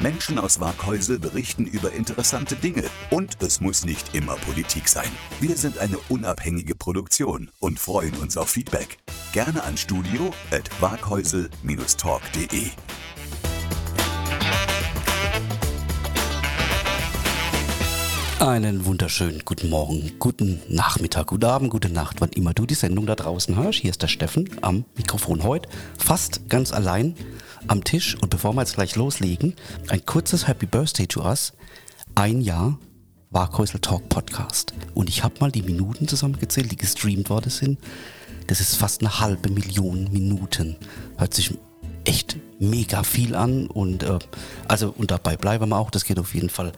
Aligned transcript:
Menschen 0.00 0.38
aus 0.38 0.60
Waghäusel 0.60 1.18
berichten 1.18 1.66
über 1.66 1.92
interessante 1.92 2.54
Dinge 2.54 2.84
und 3.10 3.42
es 3.42 3.60
muss 3.60 3.84
nicht 3.84 4.14
immer 4.14 4.36
Politik 4.36 4.88
sein. 4.88 5.10
Wir 5.40 5.56
sind 5.56 5.78
eine 5.78 5.98
unabhängige 6.08 6.76
Produktion 6.76 7.50
und 7.58 7.80
freuen 7.80 8.14
uns 8.18 8.36
auf 8.36 8.48
Feedback. 8.48 8.98
Gerne 9.32 9.64
an 9.64 9.76
studio 9.76 10.32
at 10.52 10.70
waghäusel-talk.de. 10.80 12.70
Einen 18.38 18.84
wunderschönen 18.84 19.42
guten 19.44 19.68
Morgen, 19.68 20.12
guten 20.20 20.62
Nachmittag, 20.68 21.26
guten 21.26 21.46
Abend, 21.46 21.70
gute 21.70 21.90
Nacht, 21.90 22.20
wann 22.20 22.30
immer 22.30 22.54
du 22.54 22.66
die 22.66 22.74
Sendung 22.74 23.04
da 23.04 23.16
draußen 23.16 23.56
hörst. 23.56 23.80
Hier 23.80 23.90
ist 23.90 24.00
der 24.00 24.06
Steffen 24.06 24.48
am 24.62 24.84
Mikrofon 24.96 25.42
heute, 25.42 25.68
fast 25.98 26.48
ganz 26.48 26.72
allein 26.72 27.16
am 27.68 27.84
Tisch. 27.84 28.16
Und 28.20 28.30
bevor 28.30 28.54
wir 28.54 28.62
jetzt 28.62 28.74
gleich 28.74 28.96
loslegen, 28.96 29.54
ein 29.88 30.04
kurzes 30.04 30.48
Happy 30.48 30.66
Birthday 30.66 31.06
to 31.06 31.22
us. 31.22 31.52
Ein 32.14 32.40
Jahr 32.40 32.78
Waghäusel 33.30 33.80
Talk 33.80 34.08
Podcast. 34.08 34.72
Und 34.94 35.08
ich 35.08 35.22
habe 35.22 35.34
mal 35.40 35.52
die 35.52 35.62
Minuten 35.62 36.08
zusammengezählt, 36.08 36.72
die 36.72 36.76
gestreamt 36.76 37.30
worden 37.30 37.50
sind. 37.50 37.78
Das 38.46 38.60
ist 38.60 38.76
fast 38.76 39.02
eine 39.02 39.20
halbe 39.20 39.50
Million 39.50 40.10
Minuten. 40.10 40.76
Hört 41.18 41.34
sich 41.34 41.54
echt 42.08 42.38
mega 42.58 43.02
viel 43.02 43.34
an 43.34 43.66
und 43.66 44.02
äh, 44.02 44.18
also 44.66 44.94
und 44.96 45.10
dabei 45.10 45.36
bleiben 45.36 45.68
wir 45.68 45.76
auch, 45.76 45.90
das 45.90 46.04
geht 46.04 46.18
auf 46.18 46.34
jeden 46.34 46.48
Fall 46.48 46.72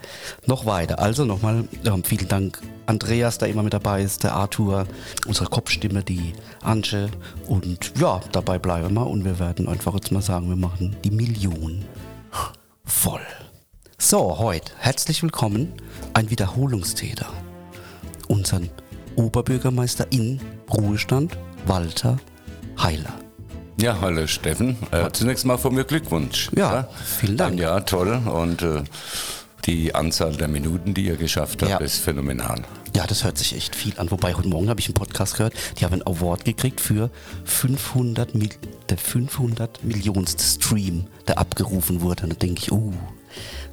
noch 0.47 0.67
weiter. 0.67 0.99
Also 0.99 1.25
nochmal 1.25 1.69
ähm, 1.85 2.03
vielen 2.03 2.27
Dank 2.27 2.61
Andreas, 2.87 3.39
der 3.39 3.49
immer 3.49 3.63
mit 3.63 3.73
dabei 3.73 4.03
ist, 4.03 4.25
der 4.25 4.35
Arthur, 4.35 4.87
unsere 5.27 5.49
Kopfstimme, 5.49 6.03
die 6.03 6.33
Anche 6.63 7.11
und 7.47 7.93
ja, 7.97 8.21
dabei 8.33 8.59
bleiben 8.59 8.93
wir 8.95 9.07
und 9.07 9.25
wir 9.25 9.39
werden 9.39 9.69
einfach 9.69 9.95
jetzt 9.95 10.11
mal 10.11 10.21
sagen, 10.21 10.49
wir 10.49 10.57
machen 10.57 10.97
die 11.05 11.13
Million 11.13 11.85
voll. 12.85 13.23
So, 13.99 14.39
heute 14.39 14.73
herzlich 14.79 15.23
willkommen, 15.23 15.73
ein 16.13 16.31
Wiederholungstäter, 16.31 17.33
unseren 18.27 18.69
Oberbürgermeister 19.15 20.09
in 20.11 20.41
Ruhestand, 20.69 21.39
Walter 21.67 22.19
Heiler. 22.83 23.30
Ja, 23.81 23.99
hallo 24.03 24.27
Steffen. 24.27 24.77
Äh, 24.91 25.11
zunächst 25.13 25.47
mal 25.47 25.57
von 25.57 25.75
mir 25.75 25.85
Glückwunsch. 25.85 26.51
Ja, 26.55 26.87
vielen 27.19 27.39
Dank. 27.39 27.59
Ja, 27.59 27.81
toll. 27.81 28.13
Und 28.27 28.61
äh, 28.61 28.83
die 29.65 29.95
Anzahl 29.95 30.37
der 30.37 30.49
Minuten, 30.49 30.93
die 30.93 31.07
ihr 31.07 31.17
geschafft 31.17 31.63
habt, 31.63 31.71
Ja. 31.71 31.79
ist 31.79 31.99
phänomenal. 32.01 32.63
Ja, 32.95 33.07
das 33.07 33.25
hört 33.25 33.39
sich 33.39 33.57
echt 33.57 33.75
viel 33.75 33.95
an. 33.99 34.11
Wobei, 34.11 34.35
heute 34.35 34.49
Morgen 34.49 34.69
habe 34.69 34.81
ich 34.81 34.87
einen 34.87 34.95
Podcast 34.95 35.37
gehört, 35.39 35.55
die 35.79 35.85
haben 35.87 35.95
einen 35.95 36.07
Award 36.07 36.45
gekriegt 36.45 36.79
für 36.81 37.09
500, 37.45 38.35
Mil 38.35 38.51
der 38.91 38.99
500 38.99 39.83
Millionste 39.83 40.43
Stream, 40.43 41.07
der 41.27 41.39
abgerufen 41.39 42.03
wurde. 42.03 42.25
Und 42.25 42.31
da 42.33 42.37
denke 42.37 42.61
ich, 42.63 42.73
uh, 42.73 42.93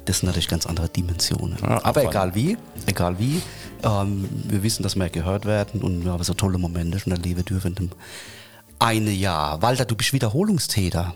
das 0.06 0.20
sind 0.20 0.28
natürlich 0.28 0.48
ganz 0.48 0.64
andere 0.64 0.88
Dimensionen. 0.88 1.58
Ja, 1.60 1.84
Aber 1.84 2.02
egal 2.02 2.34
wie, 2.34 2.56
egal 2.86 3.18
wie, 3.18 3.42
ähm, 3.82 4.26
wir 4.48 4.62
wissen, 4.62 4.82
dass 4.82 4.96
wir 4.96 5.10
gehört 5.10 5.44
werden 5.44 5.82
und 5.82 6.04
wir 6.06 6.12
haben 6.12 6.22
so 6.24 6.32
tolle 6.32 6.56
Momente 6.56 6.98
schon 6.98 7.12
erleben 7.12 7.44
dürfen 7.44 7.68
in 7.68 7.74
dem 7.74 7.90
eine 8.78 9.10
Jahr. 9.10 9.62
Walter, 9.62 9.84
du 9.84 9.96
bist 9.96 10.12
Wiederholungstäter. 10.12 11.14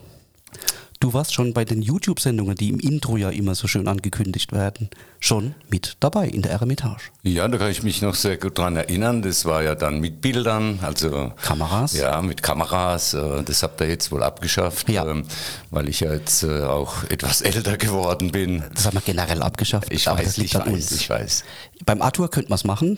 Du 1.01 1.13
warst 1.13 1.35
schon 1.35 1.53
bei 1.53 1.65
den 1.65 1.83
YouTube-Sendungen, 1.83 2.55
die 2.55 2.69
im 2.69 2.79
Intro 2.79 3.17
ja 3.17 3.29
immer 3.31 3.57
so 3.57 3.67
schön 3.67 3.89
angekündigt 3.89 4.53
werden, 4.53 4.89
schon 5.19 5.57
mit 5.69 5.97
dabei 5.99 6.29
in 6.29 6.43
der 6.43 6.53
Eremitage. 6.53 7.03
Ja, 7.25 7.49
da 7.49 7.59
kann 7.59 7.73
ich 7.73 7.83
mich 7.83 8.03
noch 8.03 8.15
sehr 8.15 8.37
gut 8.37 8.57
dran 8.57 8.77
erinnern. 8.77 9.21
Das 9.21 9.45
war 9.45 9.65
ja 9.65 9.75
dann 9.75 9.99
mit 9.99 10.21
Bildern, 10.21 10.79
also 10.81 11.33
Kameras? 11.43 11.95
Ja, 11.95 12.23
mit 12.23 12.45
Kameras. 12.45 13.15
äh, 13.15 13.43
Das 13.43 13.65
habt 13.65 13.81
ihr 13.81 13.89
jetzt 13.89 14.13
wohl 14.13 14.23
abgeschafft, 14.23 14.89
Ja. 14.89 15.05
ähm, 15.09 15.25
weil 15.71 15.89
ich 15.89 15.99
ja 16.01 16.13
jetzt 16.13 16.45
äh, 16.45 16.63
auch 16.63 17.03
etwas 17.09 17.41
älter 17.43 17.77
geworden 17.79 18.31
bin. 18.31 18.63
Das 18.73 18.87
haben 18.87 18.95
wir 18.95 19.01
generell 19.01 19.43
abgeschafft. 19.43 19.89
Ich 19.91 20.07
weiß, 20.07 20.39
ich 20.39 20.55
weiß, 20.55 20.67
uns. 20.69 20.93
ich 20.93 21.11
weiß. 21.11 21.43
Beim 21.85 22.01
Arthur 22.01 22.31
könnte 22.31 22.49
man 22.51 22.57
es 22.59 22.65
machen. 22.65 22.97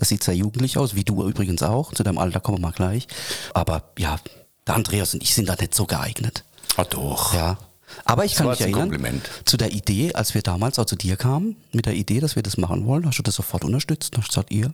Das 0.00 0.08
sieht 0.08 0.24
sehr 0.24 0.34
jugendlich 0.34 0.78
aus, 0.78 0.94
wie 0.94 1.04
du 1.04 1.28
übrigens 1.28 1.62
auch. 1.62 1.92
Zu 1.92 2.02
deinem 2.02 2.16
Alter 2.16 2.40
kommen 2.40 2.56
wir 2.58 2.62
mal 2.62 2.72
gleich. 2.72 3.06
Aber 3.52 3.84
ja, 3.98 4.18
der 4.66 4.74
Andreas 4.74 5.12
und 5.12 5.22
ich 5.22 5.34
sind 5.34 5.46
da 5.46 5.56
nicht 5.56 5.74
so 5.74 5.84
geeignet. 5.84 6.44
Ah, 6.76 6.84
doch. 6.84 7.34
Ja. 7.34 7.58
Aber 8.06 8.24
ich 8.24 8.32
Das 8.32 8.38
kann 8.38 8.48
mich 8.48 8.60
erinnern, 8.62 8.88
Kompliment. 8.88 9.28
zu 9.44 9.58
der 9.58 9.72
Idee, 9.72 10.14
als 10.14 10.32
wir 10.32 10.40
damals 10.40 10.78
auch 10.78 10.86
zu 10.86 10.96
dir 10.96 11.16
kamen, 11.16 11.56
mit 11.72 11.84
der 11.84 11.94
Idee, 11.94 12.20
dass 12.20 12.34
wir 12.34 12.42
das 12.42 12.56
machen 12.56 12.86
wollen, 12.86 13.04
hast 13.06 13.18
du 13.18 13.22
das 13.22 13.34
sofort 13.34 13.62
unterstützt. 13.62 14.16
Hast 14.16 14.28
gesagt, 14.28 14.50
ihr 14.50 14.72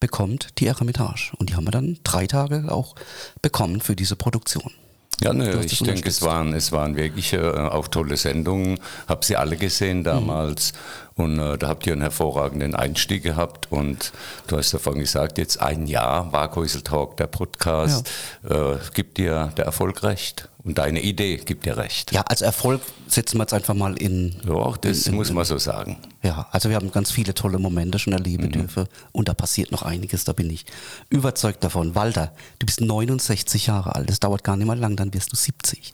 bekommt 0.00 0.58
die 0.58 0.66
Eremitage. 0.66 1.32
Und 1.36 1.50
die 1.50 1.56
haben 1.56 1.66
wir 1.66 1.70
dann 1.70 1.98
drei 2.02 2.26
Tage 2.26 2.72
auch 2.72 2.94
bekommen 3.42 3.82
für 3.82 3.94
diese 3.94 4.16
Produktion. 4.16 4.72
Ja, 5.20 5.32
ne, 5.32 5.64
ich 5.64 5.78
denke, 5.78 6.08
es 6.08 6.22
waren, 6.22 6.52
es 6.54 6.72
waren 6.72 6.96
wirklich 6.96 7.32
äh, 7.34 7.38
auch 7.38 7.86
tolle 7.88 8.16
Sendungen. 8.16 8.80
Hab 9.06 9.24
sie 9.24 9.36
alle 9.36 9.56
gesehen 9.56 10.02
damals 10.02 10.72
und 11.16 11.38
äh, 11.38 11.56
da 11.58 11.68
habt 11.68 11.86
ihr 11.86 11.92
einen 11.92 12.02
hervorragenden 12.02 12.74
Einstieg 12.74 13.22
gehabt 13.22 13.70
und 13.70 14.12
du 14.48 14.56
hast 14.56 14.74
davon 14.74 14.98
gesagt, 14.98 15.38
jetzt 15.38 15.60
ein 15.60 15.86
Jahr 15.86 16.32
Waghäusel 16.32 16.82
Talk, 16.82 17.16
der 17.16 17.28
Podcast, 17.28 18.10
äh, 18.48 18.76
gibt 18.94 19.18
dir 19.18 19.52
der 19.56 19.64
Erfolg 19.64 20.02
recht 20.02 20.48
und 20.64 20.78
deine 20.78 21.00
Idee 21.00 21.36
gibt 21.36 21.66
dir 21.66 21.76
recht. 21.76 22.10
Ja, 22.10 22.22
als 22.22 22.42
Erfolg 22.42 22.80
setzen 23.06 23.38
wir 23.38 23.42
jetzt 23.42 23.52
einfach 23.52 23.74
mal 23.74 23.96
in. 23.96 24.34
Ja, 24.44 24.54
auch 24.54 24.76
das 24.76 25.06
in, 25.06 25.12
in, 25.12 25.18
muss 25.18 25.30
man 25.30 25.44
so 25.44 25.58
sagen. 25.58 25.98
Ja, 26.22 26.48
also 26.50 26.68
wir 26.68 26.76
haben 26.76 26.90
ganz 26.90 27.12
viele 27.12 27.34
tolle 27.34 27.58
Momente 27.58 27.98
schon 27.98 28.12
erleben 28.12 28.50
dürfen 28.50 28.86
und 29.12 29.28
da 29.28 29.34
passiert 29.34 29.70
noch 29.70 29.82
einiges, 29.82 30.24
da 30.24 30.32
bin 30.32 30.50
ich 30.50 30.64
überzeugt 31.10 31.62
davon. 31.62 31.94
Walter, 31.94 32.32
du 32.58 32.66
bist 32.66 32.80
69 32.80 33.66
Jahre 33.66 33.94
alt, 33.94 34.10
es 34.10 34.18
dauert 34.18 34.42
gar 34.42 34.56
nicht 34.56 34.66
mal 34.66 34.78
lang, 34.78 34.96
dann 34.96 35.14
wirst 35.14 35.30
du 35.30 35.36
70. 35.36 35.92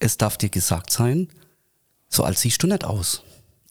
Es 0.00 0.16
darf 0.16 0.36
dir 0.36 0.48
gesagt 0.48 0.90
sein, 0.90 1.28
so 2.08 2.24
alt 2.24 2.38
siehst 2.38 2.62
du 2.62 2.66
nicht 2.66 2.84
aus. 2.84 3.22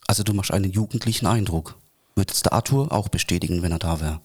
Also 0.08 0.24
du 0.24 0.34
machst 0.34 0.52
einen 0.52 0.72
jugendlichen 0.72 1.26
Eindruck. 1.28 1.76
Würdest 2.16 2.46
der 2.46 2.54
Arthur 2.54 2.92
auch 2.92 3.10
bestätigen, 3.10 3.62
wenn 3.62 3.72
er 3.72 3.80
da 3.80 4.00
wäre? 4.02 4.22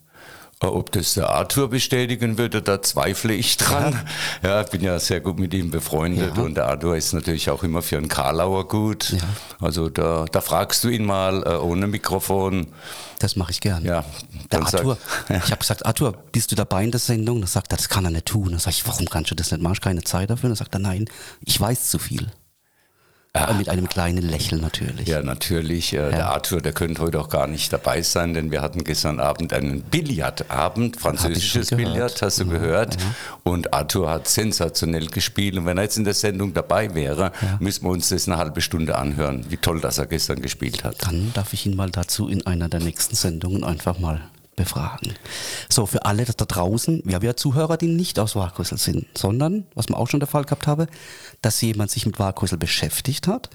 Äh, 0.63 0.67
Ob 0.67 0.93
das 0.93 1.15
der 1.15 1.29
Arthur 1.29 1.69
bestätigen 1.69 2.39
würde, 2.39 2.63
da 2.63 2.81
zweifle 2.81 3.35
ich 3.35 3.57
dran. 3.57 3.99
Ja, 4.43 4.61
ich 4.63 4.69
bin 4.71 4.81
ja 4.81 4.99
sehr 4.99 5.21
gut 5.21 5.39
mit 5.39 5.53
ihm 5.55 5.71
befreundet 5.71 6.37
Ja. 6.37 6.43
und 6.43 6.55
der 6.55 6.67
Arthur 6.69 6.97
ist 6.97 7.13
natürlich 7.13 7.51
auch 7.51 7.63
immer 7.65 7.83
für 7.83 7.97
einen 7.99 8.09
Karlauer 8.09 8.67
gut. 8.69 9.11
Ja. 9.11 9.19
Also 9.61 9.89
da, 9.89 10.25
da 10.31 10.41
fragst 10.41 10.83
du 10.85 10.89
ihn 10.89 11.05
mal 11.05 11.43
äh, 11.45 11.57
ohne 11.57 11.87
Mikrofon. 11.87 12.69
Das 13.19 13.37
mache 13.37 13.51
ich 13.53 13.61
gern. 13.61 13.85
Ja, 13.85 14.05
Der 14.51 14.61
dann 14.61 14.67
sag- 14.67 14.81
Arthur, 14.81 14.99
ich 15.29 15.51
habe 15.51 15.59
gesagt, 15.59 15.85
Arthur, 15.85 16.13
bist 16.33 16.51
du 16.51 16.57
dabei 16.57 16.85
in 16.85 16.91
der 16.93 17.01
Sendung? 17.01 17.41
Dann 17.41 17.49
sagt 17.49 17.73
er, 17.73 17.77
das 17.77 17.89
kann 17.89 18.05
er 18.05 18.11
nicht 18.11 18.27
tun. 18.27 18.51
Dann 18.51 18.59
sage 18.59 18.77
ich, 18.77 18.87
warum 18.87 19.07
kannst 19.07 19.31
du 19.31 19.35
das 19.35 19.51
nicht? 19.53 19.63
Machst 19.63 19.83
keine 19.83 20.03
Zeit 20.03 20.31
dafür? 20.31 20.49
Dann 20.49 20.57
sagt 20.57 20.75
er, 20.75 20.79
nein, 20.81 21.05
ich 21.45 21.61
weiß 21.61 21.91
zu 21.91 21.99
viel. 21.99 22.29
Äh, 23.35 23.55
Mit 23.55 23.71
einem 23.71 23.89
kleinen 23.89 24.29
Lächeln 24.29 24.61
natürlich. 24.61 25.09
Ja, 25.09 25.23
natürlich. 25.23 25.95
Äh, 25.95 26.11
Der 26.11 26.29
Arthur, 26.29 26.61
der 26.61 26.75
könnte 26.75 27.01
heute 27.01 27.19
auch 27.19 27.31
gar 27.31 27.47
nicht 27.47 27.73
dabei 27.73 28.03
sein, 28.03 28.35
denn 28.35 28.51
wir 28.51 28.61
hatten 28.61 28.85
gestern 28.85 29.21
Abend 29.21 29.55
einen 29.55 29.81
Billardabend, 29.81 30.99
französisches. 31.01 31.71
Billard, 31.71 32.21
hast 32.21 32.41
du 32.41 32.47
gehört. 32.47 32.99
Und 33.43 33.73
Arthur 33.73 34.11
hat 34.11 34.29
sensationell 34.29 35.07
gespielt. 35.07 35.57
Und 35.57 35.65
wenn 35.65 35.79
er 35.79 35.85
jetzt 35.85 35.97
in 35.97 36.05
der 36.05 36.13
Sendung 36.13 36.53
dabei 36.53 36.95
wäre, 36.95 37.33
müssen 37.59 37.85
wir 37.87 37.91
uns 37.91 38.11
das 38.11 38.29
eine 38.29 38.37
halbe 38.37 38.61
Stunde 38.61 38.99
anhören, 38.99 39.47
wie 39.49 39.57
toll 39.57 39.81
das 39.81 39.97
er 39.97 40.07
gestern 40.07 40.43
gespielt 40.43 40.85
hat. 40.85 40.97
Dann 41.07 41.33
darf 41.33 41.55
ich 41.55 41.65
ihn 41.65 41.75
mal 41.75 41.91
dazu 41.91 42.29
in 42.29 42.47
einer 42.47 42.69
der 42.69 42.81
nächsten 42.81 43.17
Sendungen 43.17 43.65
einfach 43.65 43.99
mal 43.99 44.21
befragen. 44.57 45.15
So, 45.69 45.87
für 45.87 46.05
alle 46.05 46.25
da 46.25 46.45
draußen, 46.45 47.03
wir 47.05 47.15
haben 47.15 47.25
ja 47.25 47.37
Zuhörer, 47.37 47.77
die 47.77 47.89
nicht 47.89 48.19
aus 48.19 48.37
Waghäusel 48.37 48.79
sind, 48.79 49.07
sondern, 49.17 49.67
was 49.75 49.89
man 49.89 49.99
auch 49.99 50.09
schon 50.09 50.21
der 50.21 50.29
Fall 50.29 50.45
gehabt 50.45 50.67
habe, 50.67 50.87
dass 51.41 51.61
jemand 51.61 51.91
sich 51.91 52.07
mit 52.07 52.19
Waghäusel 52.19 52.59
beschäftigt 52.59 53.27
hat 53.29 53.51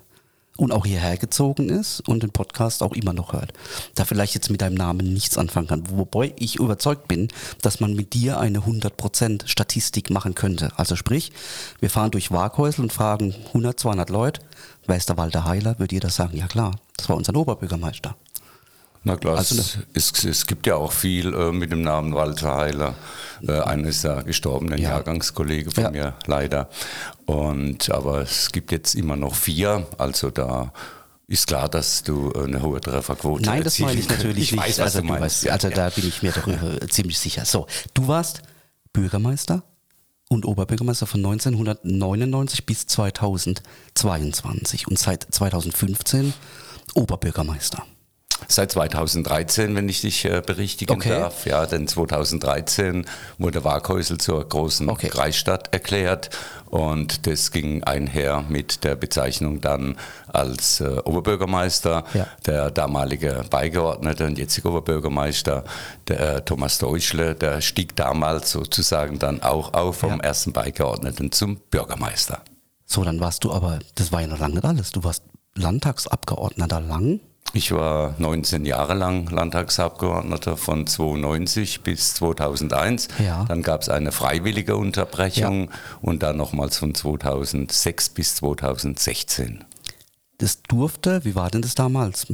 und 0.57 0.71
auch 0.71 0.85
hierher 0.85 1.17
gezogen 1.17 1.69
ist 1.69 2.01
und 2.01 2.23
den 2.23 2.31
Podcast 2.31 2.83
auch 2.83 2.93
immer 2.93 3.13
noch 3.13 3.33
hört. 3.33 3.53
Da 3.95 4.05
vielleicht 4.05 4.33
jetzt 4.33 4.49
mit 4.49 4.61
deinem 4.61 4.75
Namen 4.75 5.13
nichts 5.13 5.37
anfangen 5.37 5.67
kann. 5.67 5.83
Wobei 5.91 6.33
ich 6.37 6.57
überzeugt 6.57 7.07
bin, 7.07 7.29
dass 7.61 7.79
man 7.79 7.93
mit 7.93 8.13
dir 8.13 8.39
eine 8.39 8.59
100% 8.59 9.47
Statistik 9.47 10.09
machen 10.09 10.35
könnte. 10.35 10.71
Also 10.75 10.95
sprich, 10.95 11.31
wir 11.79 11.89
fahren 11.89 12.11
durch 12.11 12.31
Waghäusel 12.31 12.81
und 12.83 12.93
fragen 12.93 13.35
100, 13.47 13.79
200 13.79 14.09
Leute, 14.09 14.41
wer 14.87 14.97
ist 14.97 15.09
der 15.09 15.17
Walter 15.17 15.45
Heiler, 15.45 15.79
würde 15.79 15.95
jeder 15.95 16.09
sagen, 16.09 16.35
ja 16.35 16.47
klar, 16.47 16.75
das 16.97 17.07
war 17.07 17.15
unser 17.15 17.35
Oberbürgermeister. 17.35 18.15
Na 19.07 19.15
klar, 19.17 19.37
Also 19.37 19.55
es, 19.55 19.77
es, 20.13 20.23
es 20.25 20.47
gibt 20.47 20.67
ja 20.67 20.75
auch 20.75 20.91
viel 20.91 21.33
äh, 21.33 21.51
mit 21.51 21.71
dem 21.71 21.81
Namen 21.81 22.13
Walter 22.13 22.55
Heiler. 22.57 22.95
Äh, 23.47 23.59
einer 23.61 23.87
ist 23.89 24.03
ja 24.03 24.21
gestorben, 24.21 24.71
ein 24.73 24.81
Ja. 24.81 24.89
Jahrgangskollege 24.91 25.71
von 25.71 25.83
Ja. 25.85 25.91
mir, 25.91 26.13
leider. 26.25 26.69
Und, 27.25 27.89
aber 27.91 28.21
es 28.21 28.51
gibt 28.51 28.71
jetzt 28.71 28.95
immer 28.95 29.15
noch 29.15 29.35
vier, 29.35 29.85
also 29.97 30.29
da 30.31 30.73
ist 31.27 31.47
klar, 31.47 31.69
dass 31.69 32.03
du 32.03 32.31
eine 32.33 32.61
hohe 32.61 32.79
Trefferquote 32.81 33.43
Nein, 33.43 33.63
das 33.63 33.79
meine 33.79 33.99
ich 33.99 34.09
natürlich 34.09 34.43
ich 34.43 34.51
nicht. 34.53 34.63
Weiß, 34.63 34.79
was 34.79 34.85
also 34.95 35.01
du 35.01 35.05
meinst. 35.07 35.23
weißt, 35.45 35.49
also 35.49 35.69
da 35.69 35.89
bin 35.89 36.07
ich 36.07 36.23
mir 36.23 36.31
darüber 36.31 36.79
ziemlich 36.89 37.19
sicher. 37.19 37.45
So, 37.45 37.67
du 37.93 38.07
warst 38.07 38.41
Bürgermeister 38.93 39.63
und 40.29 40.45
Oberbürgermeister 40.45 41.05
von 41.05 41.19
1999 41.25 42.65
bis 42.65 42.87
2022 42.87 44.87
und 44.87 44.97
seit 44.97 45.27
2015 45.29 46.33
Oberbürgermeister. 46.95 47.83
Seit 48.47 48.71
2013, 48.71 49.75
wenn 49.75 49.89
ich 49.89 50.01
dich 50.01 50.23
äh, 50.25 50.41
berichtigen 50.45 50.93
Okay. 50.93 51.09
darf. 51.09 51.45
Ja, 51.45 51.65
denn 51.65 51.87
2013 51.87 53.05
wurde 53.37 53.63
Waghäusel 53.63 54.17
zur 54.19 54.47
großen 54.47 54.89
Okay. 54.89 55.09
Kreisstadt 55.09 55.73
erklärt 55.73 56.29
und 56.69 57.25
das 57.27 57.51
ging 57.51 57.83
einher 57.83 58.43
mit 58.47 58.83
der 58.83 58.95
Bezeichnung 58.95 59.59
dann 59.61 59.97
als 60.27 60.81
äh, 60.81 60.99
Oberbürgermeister. 61.03 62.03
Ja. 62.13 62.27
Der 62.45 62.71
damalige 62.71 63.43
Beigeordnete 63.49 64.25
und 64.25 64.37
jetzige 64.37 64.69
Oberbürgermeister, 64.69 65.63
der 66.07 66.35
äh, 66.37 66.41
Thomas 66.41 66.77
Deutschle, 66.77 67.35
der 67.35 67.61
stieg 67.61 67.95
damals 67.95 68.51
sozusagen 68.51 69.19
dann 69.19 69.41
auch 69.41 69.73
auf 69.73 69.97
vom 69.99 70.11
Ja. 70.11 70.17
ersten 70.19 70.53
Beigeordneten 70.53 71.31
zum 71.31 71.57
Bürgermeister. 71.71 72.41
So, 72.85 73.03
dann 73.03 73.19
warst 73.19 73.43
du 73.43 73.51
aber, 73.51 73.79
das 73.95 74.11
war 74.11 74.21
ja 74.21 74.27
noch 74.27 74.39
lange 74.39 74.55
nicht 74.55 74.65
alles. 74.65 74.91
Du 74.91 75.03
warst 75.03 75.23
Landtagsabgeordneter 75.55 76.79
lang. 76.81 77.19
Ich 77.53 77.71
war 77.71 78.13
19 78.17 78.65
Jahre 78.65 78.93
lang 78.93 79.29
Landtagsabgeordneter 79.29 80.57
von 80.57 80.85
92 80.85 81.81
bis 81.81 82.13
2001. 82.15 83.07
Ja. 83.23 83.45
Dann 83.45 83.63
gab 83.63 83.81
es 83.81 83.89
eine 83.89 84.11
freiwillige 84.11 84.75
Unterbrechung 84.75 85.71
und 86.01 86.23
dann 86.23 86.37
nochmals 86.37 86.77
von 86.77 86.93
2006 86.93 88.09
bis 88.09 88.35
2016. 88.35 89.63
Das 90.37 90.61
durfte, 90.63 91.25
wie 91.25 91.35
war 91.35 91.49
denn 91.49 91.61
das 91.61 91.73
damals? 91.73 92.27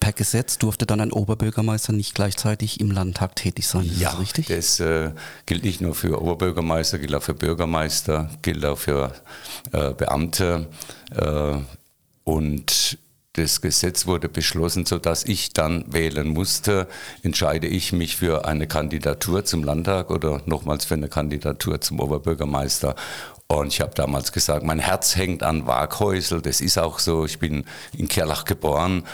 Per 0.00 0.12
Gesetz 0.12 0.58
durfte 0.58 0.84
dann 0.84 1.00
ein 1.00 1.12
Oberbürgermeister 1.12 1.94
nicht 1.94 2.14
gleichzeitig 2.14 2.78
im 2.78 2.90
Landtag 2.90 3.36
tätig 3.36 3.66
sein. 3.66 3.86
Ist 3.86 4.02
das 4.02 4.18
richtig? 4.18 4.48
Das 4.48 4.80
äh, 4.80 5.12
gilt 5.46 5.64
nicht 5.64 5.80
nur 5.80 5.94
für 5.94 6.20
Oberbürgermeister, 6.20 6.98
gilt 6.98 7.14
auch 7.14 7.22
für 7.22 7.32
Bürgermeister, 7.32 8.28
gilt 8.42 8.66
auch 8.66 8.76
für 8.76 9.14
äh, 9.72 9.94
Beamte. 9.94 10.66
Äh, 11.14 11.56
und 12.24 12.98
das 13.38 13.60
Gesetz 13.60 14.06
wurde 14.06 14.28
beschlossen, 14.28 14.84
sodass 14.84 15.24
ich 15.24 15.52
dann 15.52 15.84
wählen 15.92 16.28
musste, 16.28 16.88
entscheide 17.22 17.68
ich 17.68 17.92
mich 17.92 18.16
für 18.16 18.44
eine 18.44 18.66
Kandidatur 18.66 19.44
zum 19.44 19.62
Landtag 19.62 20.10
oder 20.10 20.42
nochmals 20.46 20.84
für 20.84 20.94
eine 20.94 21.08
Kandidatur 21.08 21.80
zum 21.80 22.00
Oberbürgermeister. 22.00 22.96
Und 23.46 23.68
ich 23.68 23.80
habe 23.80 23.94
damals 23.94 24.32
gesagt, 24.32 24.64
mein 24.64 24.80
Herz 24.80 25.16
hängt 25.16 25.42
an 25.42 25.66
Waghäusel, 25.66 26.42
das 26.42 26.60
ist 26.60 26.78
auch 26.78 26.98
so, 26.98 27.24
ich 27.24 27.38
bin 27.38 27.64
in 27.96 28.08
Kerlach 28.08 28.44
geboren 28.44 29.04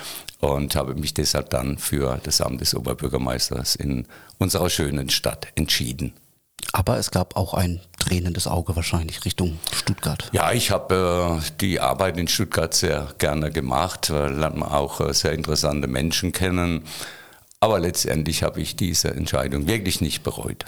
und 0.41 0.75
habe 0.75 0.95
mich 0.95 1.15
deshalb 1.15 1.51
dann 1.51 1.79
für 1.79 2.19
das 2.23 2.41
Amt 2.41 2.61
des 2.61 2.75
Oberbürgermeisters 2.75 3.77
in 3.77 4.07
unserer 4.39 4.71
schönen 4.71 5.11
Stadt 5.11 5.49
entschieden. 5.55 6.15
Aber 6.73 6.99
es 6.99 7.11
gab 7.11 7.37
auch 7.37 7.55
ein 7.55 7.81
tränendes 8.05 8.47
Auge 8.47 8.77
wahrscheinlich 8.77 9.25
Richtung 9.25 9.59
Stuttgart. 9.73 10.29
Ja, 10.33 10.53
ich 10.53 10.71
habe 10.71 11.41
äh, 11.41 11.51
die 11.61 11.81
Arbeit 11.81 12.17
in 12.19 12.29
Stuttgart 12.29 12.75
sehr 12.75 13.09
gerne 13.19 13.51
gemacht, 13.51 14.11
äh, 14.11 14.29
lernt 14.29 14.57
man 14.57 14.69
auch 14.71 15.01
äh, 15.01 15.13
sehr 15.15 15.33
interessante 15.33 15.87
Menschen 15.87 16.33
kennen. 16.33 16.83
Aber 17.61 17.79
letztendlich 17.81 18.43
habe 18.43 18.61
ich 18.61 18.77
diese 18.77 19.11
Entscheidung 19.15 19.67
wirklich 19.67 20.01
nicht 20.01 20.23
bereut. 20.23 20.67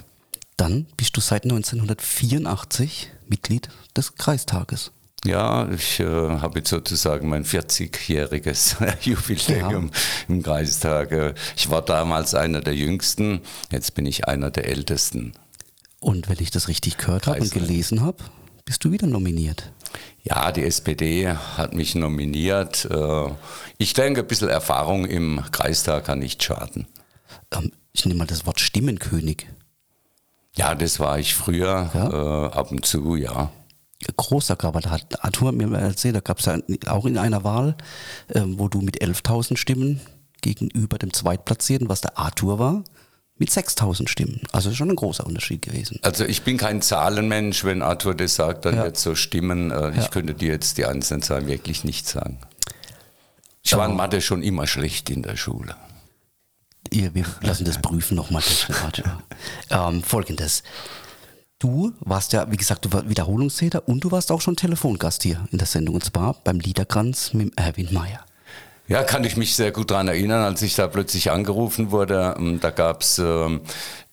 Dann 0.57 0.87
bist 0.97 1.15
du 1.17 1.21
seit 1.21 1.45
1984 1.45 3.11
Mitglied 3.29 3.69
des 3.95 4.15
Kreistages. 4.15 4.93
Ja, 5.25 5.69
ich 5.71 6.01
äh, 6.01 6.05
habe 6.07 6.61
jetzt 6.61 6.71
sozusagen 6.71 7.29
mein 7.29 7.45
40-jähriges 7.45 8.77
Jubiläum 9.03 9.91
im 10.29 10.43
Kreistag. 10.43 11.11
Äh, 11.13 11.35
Ich 11.57 11.69
war 11.69 11.83
damals 11.83 12.35
einer 12.35 12.61
der 12.61 12.75
Jüngsten, 12.75 13.41
jetzt 13.71 13.95
bin 13.95 14.07
ich 14.07 14.29
einer 14.29 14.51
der 14.51 14.67
Ältesten. 14.69 15.33
Und 16.01 16.29
wenn 16.29 16.39
ich 16.41 16.51
das 16.51 16.69
richtig 16.69 16.99
gehört 16.99 17.27
habe 17.27 17.41
und 17.41 17.51
gelesen 17.51 18.03
habe, 18.03 18.19
bist 18.65 18.85
du 18.85 18.93
wieder 18.93 19.07
nominiert. 19.07 19.73
Ja, 20.23 20.53
die 20.53 20.65
SPD 20.65 21.29
hat 21.29 21.73
mich 21.75 21.95
nominiert. 21.95 22.85
Äh, 22.91 23.31
Ich 23.79 23.95
denke, 23.95 24.21
ein 24.23 24.27
bisschen 24.27 24.49
Erfahrung 24.49 25.07
im 25.07 25.41
Kreistag 25.53 26.05
kann 26.05 26.19
nicht 26.19 26.43
schaden. 26.43 26.87
Ähm, 27.53 27.73
ich 27.93 28.05
nehme 28.05 28.19
mal 28.19 28.27
das 28.27 28.45
Wort 28.47 28.61
Stimmenkönig. 28.61 29.47
Ja, 30.57 30.75
das 30.75 30.99
war 31.01 31.19
ich 31.19 31.35
früher 31.35 31.91
Ja? 31.95 32.47
äh, 32.47 32.51
ab 32.53 32.71
und 32.73 32.85
zu, 32.85 33.17
ja. 33.17 33.51
Großer 34.17 34.57
da 34.57 34.73
hat 34.91 35.25
Arthur 35.25 35.53
mir 35.53 35.67
mal 35.67 35.81
erzählt, 35.81 36.17
da 36.17 36.21
gab 36.21 36.39
es 36.41 36.45
ja 36.47 36.59
auch 36.87 37.07
in 37.07 37.17
einer 37.17 37.45
Wahl, 37.45 37.77
ähm, 38.35 38.59
wo 38.59 38.69
du 38.69 38.81
mit 38.81 39.01
11.000 39.03 39.57
Stimmen 39.57 40.01
gegenüber 40.43 40.99
dem 40.99 41.13
Zweitplatzierten, 41.13 41.89
was 41.89 42.03
der 42.03 42.19
Arthur 42.19 42.59
war, 42.59 42.85
mit 43.39 43.51
6.000 43.51 44.09
Stimmen. 44.09 44.41
Also 44.53 44.73
schon 44.73 44.91
ein 44.91 44.97
großer 44.97 45.27
Unterschied 45.27 45.63
gewesen. 45.63 45.99
Also 46.03 46.25
ich 46.25 46.43
bin 46.43 46.57
kein 46.57 46.81
Zahlenmensch, 46.83 47.65
wenn 47.65 47.83
Arthur 47.83 48.15
das 48.15 48.35
sagt, 48.37 48.65
dann 48.65 48.77
Ja. 48.77 48.85
wird 48.85 48.97
so 48.97 49.15
stimmen. 49.15 49.71
Äh, 49.71 49.75
Ja. 49.75 50.03
Ich 50.03 50.11
könnte 50.11 50.35
dir 50.35 50.49
jetzt 50.53 50.79
die 50.79 50.87
einzelnen 50.87 51.23
Zahlen 51.23 51.47
wirklich 51.47 51.85
nicht 51.85 52.07
sagen. 52.09 52.39
Ich 53.63 53.77
war 53.77 53.85
in 53.87 53.93
Oh. 53.93 53.97
Mathe 53.97 54.21
schon 54.21 54.43
immer 54.43 54.67
schlecht 54.67 55.11
in 55.11 55.23
der 55.23 55.37
Schule. 55.37 55.75
Ihr, 56.93 57.15
wir 57.15 57.25
lassen 57.43 57.65
das 57.65 57.81
prüfen 57.83 58.15
nochmal 58.17 58.43
ähm, 59.71 60.03
Folgendes. 60.03 60.63
Du 61.59 61.93
warst 62.01 62.33
ja, 62.33 62.51
wie 62.51 62.57
gesagt, 62.57 62.85
du 62.85 62.93
warst 62.93 63.09
Wiederholungstäter 63.09 63.89
und 63.89 64.05
du 64.05 64.11
warst 64.13 64.31
auch 64.31 64.41
schon 64.41 64.57
Telefongast 64.57 65.23
hier 65.25 65.49
in 65.51 65.59
der 65.59 65.67
Sendung 65.67 65.95
und 65.97 66.05
zwar 66.05 66.35
beim 66.45 66.61
Liederkranz 66.61 67.33
mit 67.33 67.59
Erwin 67.59 67.93
Mayer. 67.93 68.25
Ja, 68.89 69.03
kann 69.03 69.25
ich 69.25 69.37
mich 69.37 69.57
sehr 69.57 69.73
gut 69.73 69.91
daran 69.91 70.09
erinnern, 70.09 70.43
als 70.45 70.63
ich 70.63 70.75
da 70.77 70.87
plötzlich 70.87 71.31
angerufen 71.31 71.91
wurde. 71.91 72.37
ähm, 72.39 72.61
Da 72.61 72.71
gab 72.71 73.03
es 73.03 73.19
ähm, 73.19 73.61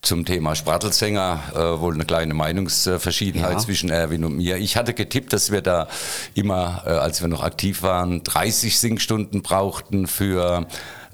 zum 0.02 0.25
Thema 0.25 0.56
Sprattelsänger 0.56 1.40
äh, 1.54 1.80
wohl 1.80 1.94
eine 1.94 2.06
kleine 2.06 2.34
Meinungsverschiedenheit 2.34 3.52
Ja. 3.54 3.58
zwischen 3.60 3.90
Erwin 3.90 4.25
und 4.25 4.36
mir. 4.38 4.58
Ich 4.58 4.75
hatte 4.75 4.94
getippt, 4.94 5.31
dass 5.31 5.52
wir 5.52 5.62
da 5.62 5.88
immer, 6.34 6.84
äh, 6.86 6.90
als 6.90 7.22
wir 7.22 7.28
noch 7.28 7.44
aktiv 7.44 7.84
waren, 7.84 8.24
30 8.24 8.80
Singstunden 8.80 9.44
brauchten 9.44 10.08
für 10.08 10.66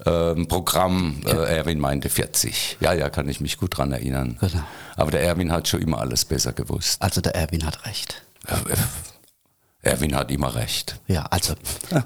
äh, 0.06 0.10
ein 0.32 0.48
Programm. 0.48 1.20
Äh, 1.26 1.30
Erwin 1.56 1.78
meinte 1.78 2.08
40. 2.08 2.78
Ja, 2.80 2.94
ja, 2.94 3.10
kann 3.10 3.28
ich 3.28 3.40
mich 3.40 3.58
gut 3.58 3.74
daran 3.74 3.92
erinnern. 3.92 4.38
Genau. 4.40 4.62
Aber 4.96 5.10
der 5.10 5.22
Erwin 5.22 5.52
hat 5.52 5.68
schon 5.68 5.82
immer 5.82 6.00
alles 6.00 6.24
besser 6.24 6.52
gewusst. 6.54 7.00
Also 7.02 7.20
der 7.20 7.34
Erwin 7.34 7.64
hat 7.66 7.84
recht. 7.86 8.22
Erwin 9.82 10.14
hat 10.14 10.30
immer 10.30 10.54
recht. 10.54 11.00
Ja, 11.08 11.24
also 11.24 11.54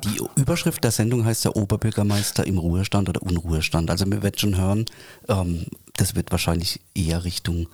die 0.05 0.21
Überschrift 0.37 0.85
der 0.85 0.93
Sendung 0.93 1.25
heißt 1.25 1.44
ja 1.44 1.55
Oberbürgermeister 1.55 2.47
im 2.47 2.59
Ruhestand 2.59 3.08
oder 3.08 3.22
Unruhestand. 3.22 3.91
Also 3.91 4.06
wir 4.06 4.22
werden 4.22 4.39
schon 4.39 4.56
hören, 4.56 4.84
ähm, 5.29 5.67
das 5.96 6.15
wird 6.15 6.31
wahrscheinlich 6.31 6.81
eher 6.94 7.25
Richtung 7.25 7.69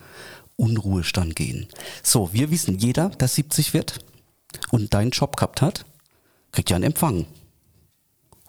Unruhestand 0.55 1.35
gehen. 1.35 1.67
So, 2.01 2.33
wir 2.33 2.49
wissen, 2.49 2.79
jeder, 2.79 3.09
der 3.09 3.27
70 3.27 3.73
wird 3.73 3.99
und 4.71 4.93
deinen 4.93 5.11
Job 5.11 5.37
gehabt 5.37 5.61
hat, 5.61 5.85
kriegt 6.51 6.69
ja 6.69 6.75
einen 6.75 6.85
Empfang. 6.85 7.27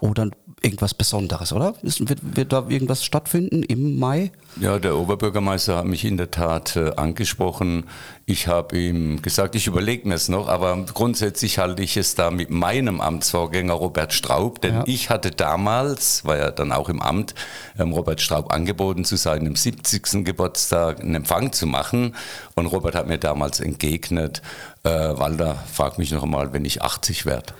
Oder 0.00 0.30
irgendwas 0.62 0.94
Besonderes, 0.94 1.52
oder? 1.52 1.74
Ist, 1.82 2.08
wird, 2.08 2.20
wird 2.36 2.52
da 2.52 2.66
irgendwas 2.68 3.04
stattfinden 3.04 3.62
im 3.62 3.98
Mai? 3.98 4.30
Ja, 4.60 4.78
der 4.78 4.96
Oberbürgermeister 4.96 5.76
hat 5.78 5.86
mich 5.86 6.04
in 6.04 6.16
der 6.16 6.30
Tat 6.30 6.76
äh, 6.76 6.92
angesprochen. 6.96 7.84
Ich 8.26 8.46
habe 8.46 8.78
ihm 8.78 9.20
gesagt, 9.22 9.54
ich 9.54 9.66
überlege 9.66 10.06
mir 10.08 10.14
es 10.14 10.28
noch, 10.28 10.48
aber 10.48 10.76
grundsätzlich 10.92 11.58
halte 11.58 11.82
ich 11.82 11.96
es 11.96 12.14
da 12.14 12.30
mit 12.30 12.50
meinem 12.50 13.00
Amtsvorgänger 13.00 13.72
Robert 13.74 14.12
Straub, 14.12 14.60
denn 14.60 14.74
Ja. 14.74 14.84
ich 14.86 15.10
hatte 15.10 15.30
damals, 15.30 16.24
war 16.24 16.36
ja 16.38 16.50
dann 16.50 16.72
auch 16.72 16.88
im 16.88 17.00
Amt, 17.02 17.34
ähm, 17.78 17.92
Robert 17.92 18.20
Straub 18.20 18.52
angeboten, 18.52 19.04
zu 19.04 19.16
seinem 19.16 19.56
70. 19.56 20.24
Geburtstag 20.24 21.00
einen 21.00 21.14
Empfang 21.16 21.52
zu 21.52 21.66
machen. 21.66 22.14
Und 22.54 22.66
Robert 22.66 22.94
hat 22.94 23.08
mir 23.08 23.18
damals 23.18 23.60
entgegnet, 23.60 24.42
äh, 24.84 24.88
Walter, 24.90 25.56
frag 25.72 25.98
mich 25.98 26.10
noch 26.12 26.22
einmal, 26.22 26.52
wenn 26.52 26.64
ich 26.64 26.82
80 26.82 27.26
werde. 27.26 27.54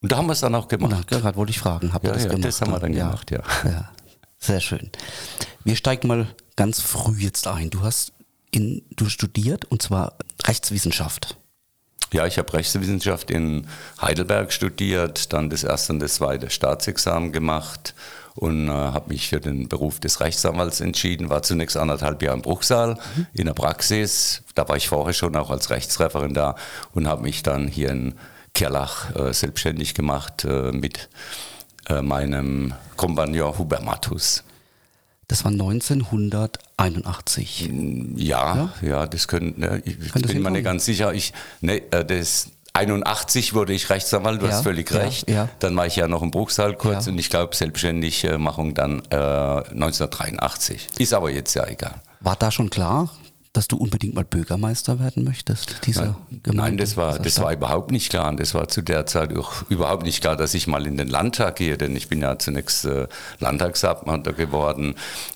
Und 0.00 0.12
da 0.12 0.16
haben 0.18 0.26
wir 0.26 0.32
es 0.32 0.40
dann 0.40 0.54
auch 0.54 0.68
gemacht. 0.68 0.92
Na, 1.10 1.18
gerade 1.18 1.36
wollte 1.36 1.50
ich 1.50 1.58
fragen, 1.58 1.92
habt 1.92 2.04
ihr 2.04 2.10
Ja, 2.10 2.14
das 2.14 2.24
ja, 2.24 2.30
gemacht? 2.30 2.44
das 2.46 2.60
haben 2.60 2.70
wir 2.72 2.78
dann 2.78 2.92
gemacht, 2.92 3.30
ja. 3.30 3.42
ja. 3.64 3.90
Sehr 4.38 4.60
schön. 4.60 4.90
Wir 5.64 5.74
steigen 5.74 6.06
mal 6.06 6.28
ganz 6.56 6.80
früh 6.80 7.18
jetzt 7.18 7.48
ein. 7.48 7.70
Du 7.70 7.82
hast 7.82 8.12
in, 8.52 8.82
du 8.94 9.08
studiert 9.08 9.64
und 9.64 9.82
zwar 9.82 10.14
Rechtswissenschaft. 10.44 11.36
Ja, 12.12 12.26
ich 12.26 12.38
habe 12.38 12.50
Rechtswissenschaft 12.54 13.30
in 13.30 13.66
Heidelberg 14.00 14.52
studiert, 14.52 15.32
dann 15.32 15.50
das 15.50 15.64
erste 15.64 15.92
und 15.92 15.98
das 16.00 16.14
zweite 16.14 16.48
Staatsexamen 16.48 17.32
gemacht 17.32 17.94
und 18.34 18.68
äh, 18.68 18.70
habe 18.70 19.08
mich 19.10 19.28
für 19.28 19.40
den 19.40 19.68
Beruf 19.68 20.00
des 20.00 20.20
Rechtsanwalts 20.20 20.80
entschieden. 20.80 21.28
War 21.28 21.42
zunächst 21.42 21.76
anderthalb 21.76 22.22
Jahre 22.22 22.36
im 22.36 22.42
Bruchsal 22.42 22.98
in 23.34 23.44
der 23.46 23.52
Praxis. 23.52 24.42
Da 24.54 24.66
war 24.68 24.76
ich 24.76 24.88
vorher 24.88 25.12
schon 25.12 25.36
auch 25.36 25.50
als 25.50 25.68
Rechtsreferendar 25.68 26.54
und 26.94 27.08
habe 27.08 27.22
mich 27.22 27.42
dann 27.42 27.68
hier 27.68 27.90
in 27.90 28.14
Kerlach 28.58 29.14
äh, 29.14 29.32
selbstständig 29.32 29.94
gemacht 29.94 30.44
äh, 30.44 30.72
mit 30.72 31.08
äh, 31.88 32.02
meinem 32.02 32.74
Kompagnon 32.96 33.56
Hubert 33.56 33.84
Matus. 33.84 34.42
Das 35.28 35.44
war 35.44 35.52
1981. 35.52 37.70
Ja, 38.16 38.70
ja, 38.82 39.06
das 39.06 39.28
könnte, 39.28 39.60
ne, 39.60 39.80
ich 39.84 40.10
Könnte 40.12 40.32
bin 40.32 40.42
mir 40.42 40.50
nicht 40.50 40.64
ganz 40.64 40.84
sicher. 40.86 41.14
Ich, 41.14 41.32
ne, 41.60 41.82
äh, 41.92 42.04
das 42.04 42.50
81 42.72 43.54
wurde 43.54 43.72
ich 43.74 43.90
Rechtsanwalt, 43.90 44.42
du 44.42 44.46
Ja, 44.46 44.52
hast 44.52 44.62
völlig 44.64 44.90
ja, 44.90 44.98
recht. 44.98 45.30
ja. 45.30 45.48
Dann 45.60 45.76
war 45.76 45.86
ich 45.86 45.94
ja 45.96 46.08
noch 46.08 46.22
im 46.22 46.30
Bruchsal 46.32 46.74
kurz 46.74 47.06
Ja. 47.06 47.12
und 47.12 47.18
ich 47.18 47.30
glaube 47.30 47.54
Selbstständigmachung 47.54 48.74
dann 48.74 49.02
äh, 49.10 49.14
1983. 49.16 50.88
Ist 50.98 51.14
aber 51.14 51.30
jetzt 51.30 51.54
ja 51.54 51.64
egal. 51.68 51.94
War 52.20 52.34
da 52.36 52.50
schon 52.50 52.70
klar, 52.70 53.08
dass 53.52 53.66
du 53.66 53.76
unbedingt 53.76 54.14
mal 54.14 54.24
Bürgermeister 54.24 55.00
werden 55.00 55.24
möchtest, 55.24 55.86
dieser 55.86 56.16
Gemeinde? 56.42 56.52
Nein, 56.54 56.76
das 56.76 56.96
war, 56.96 57.18
das 57.18 57.40
war 57.40 57.52
überhaupt 57.52 57.90
nicht 57.90 58.10
klar. 58.10 58.28
Und 58.28 58.38
das 58.40 58.54
war 58.54 58.68
zu 58.68 58.82
der 58.82 59.06
Zeit 59.06 59.36
auch 59.36 59.62
überhaupt 59.68 60.04
nicht 60.04 60.20
klar, 60.20 60.36
dass 60.36 60.54
ich 60.54 60.66
mal 60.66 60.86
in 60.86 60.96
den 60.96 61.08
Landtag 61.08 61.56
gehe, 61.56 61.76
denn 61.78 61.96
ich 61.96 62.08
bin 62.08 62.20
ja 62.20 62.38
zunächst 62.38 62.84
äh, 62.84 63.08
Landtagsabgeordneter 63.40 64.32
geworden. 64.34 64.94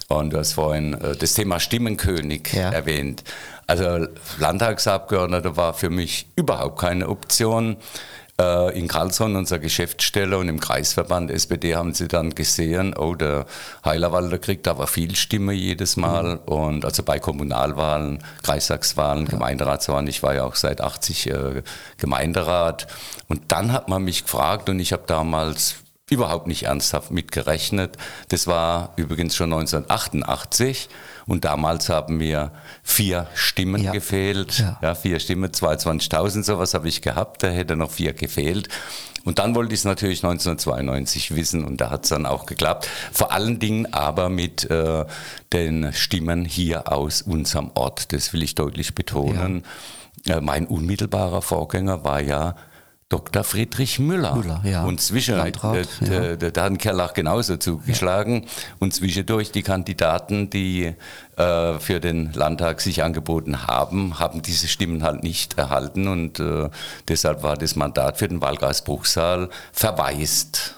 Und 0.09 0.33
du 0.33 0.39
hast 0.39 0.53
vorhin 0.53 0.95
äh, 0.95 1.17
das 1.17 1.35
Thema 1.35 1.59
Stimmenkönig 1.59 2.53
Ja. 2.53 2.71
erwähnt. 2.71 3.25
Also 3.67 4.07
Landtagsabgeordneter 4.39 5.57
war 5.57 5.75
für 5.75 5.91
mich 5.91 6.27
überhaupt 6.37 6.79
keine 6.81 7.09
Option. 7.09 7.77
Äh, 8.41 8.79
In 8.79 8.89
Karlsruhe, 8.89 9.37
unserer 9.37 9.59
Geschäftsstelle 9.59 10.39
und 10.39 10.49
im 10.49 10.59
Kreisverband 10.59 11.31
SPD 11.31 11.77
haben 11.77 11.93
sie 11.93 12.09
dann 12.09 12.35
gesehen, 12.35 12.95
oh, 12.97 13.15
der 13.15 13.47
Heilerwalder 13.85 14.39
kriegt 14.39 14.69
aber 14.69 14.87
viel 14.87 15.15
Stimme 15.17 15.53
jedes 15.53 15.97
Mal. 15.97 16.37
Und 16.47 16.85
also 16.85 17.03
bei 17.03 17.19
Kommunalwahlen, 17.19 18.25
Kreistagswahlen, 18.43 19.27
Gemeinderatswahlen, 19.27 20.07
ich 20.07 20.23
war 20.23 20.35
ja 20.35 20.45
auch 20.45 20.55
seit 20.55 20.81
80 20.81 21.31
äh, 21.31 21.63
Gemeinderat. 21.99 22.87
Und 23.29 23.53
dann 23.53 23.73
hat 23.73 23.89
man 23.89 24.03
mich 24.03 24.25
gefragt 24.25 24.69
und 24.69 24.81
ich 24.81 24.93
habe 24.93 25.05
damals 25.07 25.82
überhaupt 26.13 26.47
nicht 26.47 26.65
ernsthaft 26.65 27.11
mitgerechnet. 27.11 27.97
Das 28.29 28.47
war 28.47 28.93
übrigens 28.97 29.35
schon 29.37 29.53
1988 29.53 30.89
und 31.27 31.45
damals 31.45 31.89
haben 31.89 32.17
mir 32.19 32.51
vier 32.83 33.27
Stimmen 33.35 33.83
Ja. 33.83 33.93
gefehlt. 33.93 34.59
Ja. 34.59 34.79
Ja, 34.83 34.95
vier 34.95 35.21
Stimmen, 35.21 35.51
22.000, 35.51 36.43
sowas 36.45 36.75
habe 36.75 36.89
ich 36.89 37.03
gehabt, 37.03 37.43
da 37.43 37.49
hätte 37.49 37.77
noch 37.77 37.91
vier 37.91 38.13
gefehlt. 38.13 38.69
Und 39.25 39.39
dann 39.39 39.55
wollte 39.55 39.73
ich 39.73 39.81
es 39.81 39.85
natürlich 39.85 40.25
1992 40.25 41.37
wissen 41.37 41.65
und 41.65 41.81
da 41.81 41.91
hat 41.91 42.03
es 42.05 42.09
dann 42.11 42.27
auch 42.27 42.45
geklappt. 42.47 42.89
Vor 43.13 43.31
allen 43.31 43.61
Dingen 43.61 43.93
aber 43.95 44.29
mit 44.29 44.69
äh, 44.69 45.05
den 45.53 45.93
Stimmen 45.93 46.45
hier 46.45 46.91
aus 46.93 47.23
unserem 47.23 47.71
Ort, 47.75 48.13
das 48.13 48.33
will 48.33 48.43
ich 48.43 48.57
deutlich 48.57 48.97
betonen. 48.97 49.65
Äh, 50.27 50.41
mein 50.41 50.67
unmittelbarer 50.67 51.41
Vorgänger 51.41 52.03
war 52.05 52.21
ja 52.21 52.57
Dr. 53.13 53.45
Friedrich 53.45 53.99
Müller. 53.99 54.35
Müller, 54.35 54.63
ja. 54.65 54.85
Und 54.85 54.99
zwischen, 54.99 55.37
Landrat, 55.37 55.87
äh, 56.01 56.31
ja. 56.31 56.37
der 56.37 56.49
hat 56.49 56.59
einen 56.59 56.79
Kerlach 56.79 57.13
genauso 57.13 57.59
zugeschlagen. 57.59 58.47
Und 58.79 58.95
zwischendurch 58.95 59.53
die 59.53 59.63
Kandidaten, 59.63 60.49
die 60.49 60.95
äh, 61.37 61.79
für 61.79 62.01
den 62.01 62.33
Landtag 62.33 62.81
sich 62.81 63.03
angeboten 63.03 63.67
haben, 63.67 64.19
haben 64.19 64.41
diese 64.41 64.67
Stimmen 64.67 65.03
halt 65.03 65.25
nicht 65.25 65.59
erhalten. 65.59 66.09
Und 66.09 66.41
äh, 66.41 66.71
deshalb 67.07 67.43
war 67.43 67.59
das 67.59 67.77
Mandat 67.77 68.17
für 68.17 68.29
den 68.29 68.41
Wahlkreis 68.41 68.83
Bruchsal 68.83 69.51
verwaist. 69.73 70.77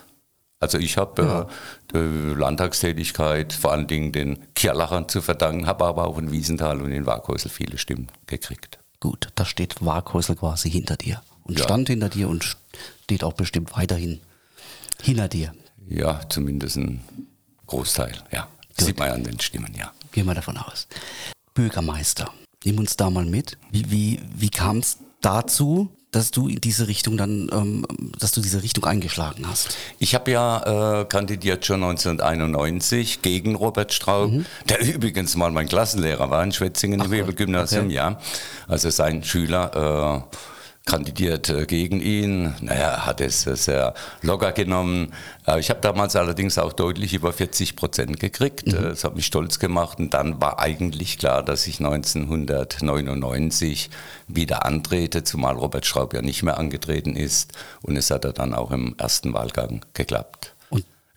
Also 0.58 0.78
ich 0.78 0.96
habe 0.96 1.46
äh, 1.92 1.96
die 1.96 2.34
Landtagstätigkeit 2.34 3.52
vor 3.52 3.70
allen 3.70 3.86
Dingen 3.86 4.10
den 4.10 4.38
Kirlachern 4.56 5.08
zu 5.08 5.22
verdanken, 5.22 5.68
habe 5.68 5.84
aber 5.84 6.08
auch 6.08 6.18
in 6.18 6.32
Wiesenthal 6.32 6.80
und 6.80 6.90
in 6.90 7.06
Warkhäusl 7.06 7.48
viele 7.48 7.78
Stimmen 7.78 8.08
gekriegt. 8.26 8.80
Gut, 8.98 9.28
da 9.36 9.44
steht 9.44 9.84
Waghäusel 9.84 10.34
quasi 10.34 10.68
hinter 10.68 10.96
dir 10.96 11.22
und 11.44 11.58
Ja. 11.58 11.64
stand 11.64 11.88
hinter 11.88 12.08
dir 12.08 12.28
und 12.28 12.56
steht 13.04 13.22
auch 13.24 13.34
bestimmt 13.34 13.76
weiterhin 13.76 14.20
hinter 15.02 15.28
dir. 15.28 15.54
Ja, 15.88 16.20
zumindest 16.28 16.76
ein 16.76 17.02
Großteil, 17.66 18.14
ja. 18.32 18.48
Das 18.76 18.86
sieht 18.86 18.98
man 18.98 19.08
ja 19.08 19.14
an 19.14 19.24
den 19.24 19.38
Stimmen, 19.38 19.72
ja. 19.78 19.92
Gehen 20.12 20.26
wir 20.26 20.34
davon 20.34 20.56
aus. 20.56 20.88
Bürgermeister, 21.54 22.32
nimm 22.64 22.78
uns 22.78 22.96
da 22.96 23.10
mal 23.10 23.24
mit. 23.24 23.56
Wie, 23.70 23.90
wie, 23.90 24.20
wie 24.34 24.50
kam 24.50 24.78
es 24.78 24.98
dazu, 25.20 25.90
dass 26.10 26.30
du 26.30 26.48
in 26.48 26.60
diese 26.60 26.86
Richtung 26.88 27.16
dann, 27.16 27.48
ähm, 27.52 27.86
dass 28.18 28.32
du 28.32 28.40
diese 28.40 28.62
Richtung 28.62 28.84
eingeschlagen 28.84 29.46
hast? 29.48 29.76
Ich 29.98 30.14
habe 30.14 30.30
ja 30.30 31.00
äh, 31.00 31.04
kandidiert 31.04 31.66
schon 31.66 31.82
1991 31.82 33.22
gegen 33.22 33.54
Robert 33.56 33.92
Straub, 33.92 34.32
der 34.68 34.80
übrigens 34.80 35.36
mal 35.36 35.50
mein 35.50 35.68
Klassenlehrer 35.68 36.30
war 36.30 36.42
in 36.42 36.52
Schwetzingen 36.52 37.00
im 37.00 37.12
Hebelgymnasium, 37.12 37.86
okay. 37.86 37.94
ja. 37.94 38.20
Also 38.68 38.90
sein 38.90 39.22
Schüler 39.24 40.24
äh, 40.30 40.36
kandidiert 40.86 41.52
gegen 41.68 42.00
ihn. 42.00 42.54
Naja, 42.60 42.90
er 42.90 43.06
hat 43.06 43.20
es 43.20 43.42
sehr 43.42 43.94
locker 44.22 44.52
genommen. 44.52 45.12
Äh, 45.46 45.60
ich 45.60 45.70
habe 45.70 45.80
damals 45.80 46.16
allerdings 46.16 46.58
auch 46.58 46.72
deutlich 46.72 47.14
über 47.14 47.32
40 47.32 47.76
Prozent 47.76 48.20
gekriegt. 48.20 48.66
Äh, 48.68 48.90
Das 48.90 49.04
hat 49.04 49.16
mich 49.16 49.26
stolz 49.26 49.58
gemacht. 49.58 49.98
Und 49.98 50.14
dann 50.14 50.40
war 50.40 50.58
eigentlich 50.58 51.18
klar, 51.18 51.42
dass 51.42 51.66
ich 51.66 51.80
1999 51.80 53.90
wieder 54.28 54.64
antrete, 54.66 55.24
zumal 55.24 55.54
Robert 55.54 55.86
Straub 55.86 56.14
ja 56.14 56.22
nicht 56.22 56.42
mehr 56.42 56.58
angetreten 56.58 57.16
ist. 57.16 57.52
Und 57.82 57.96
es 57.96 58.10
hat 58.10 58.24
ja 58.24 58.32
dann 58.32 58.54
auch 58.54 58.70
im 58.70 58.94
ersten 58.98 59.32
Wahlgang 59.32 59.84
geklappt. 59.94 60.53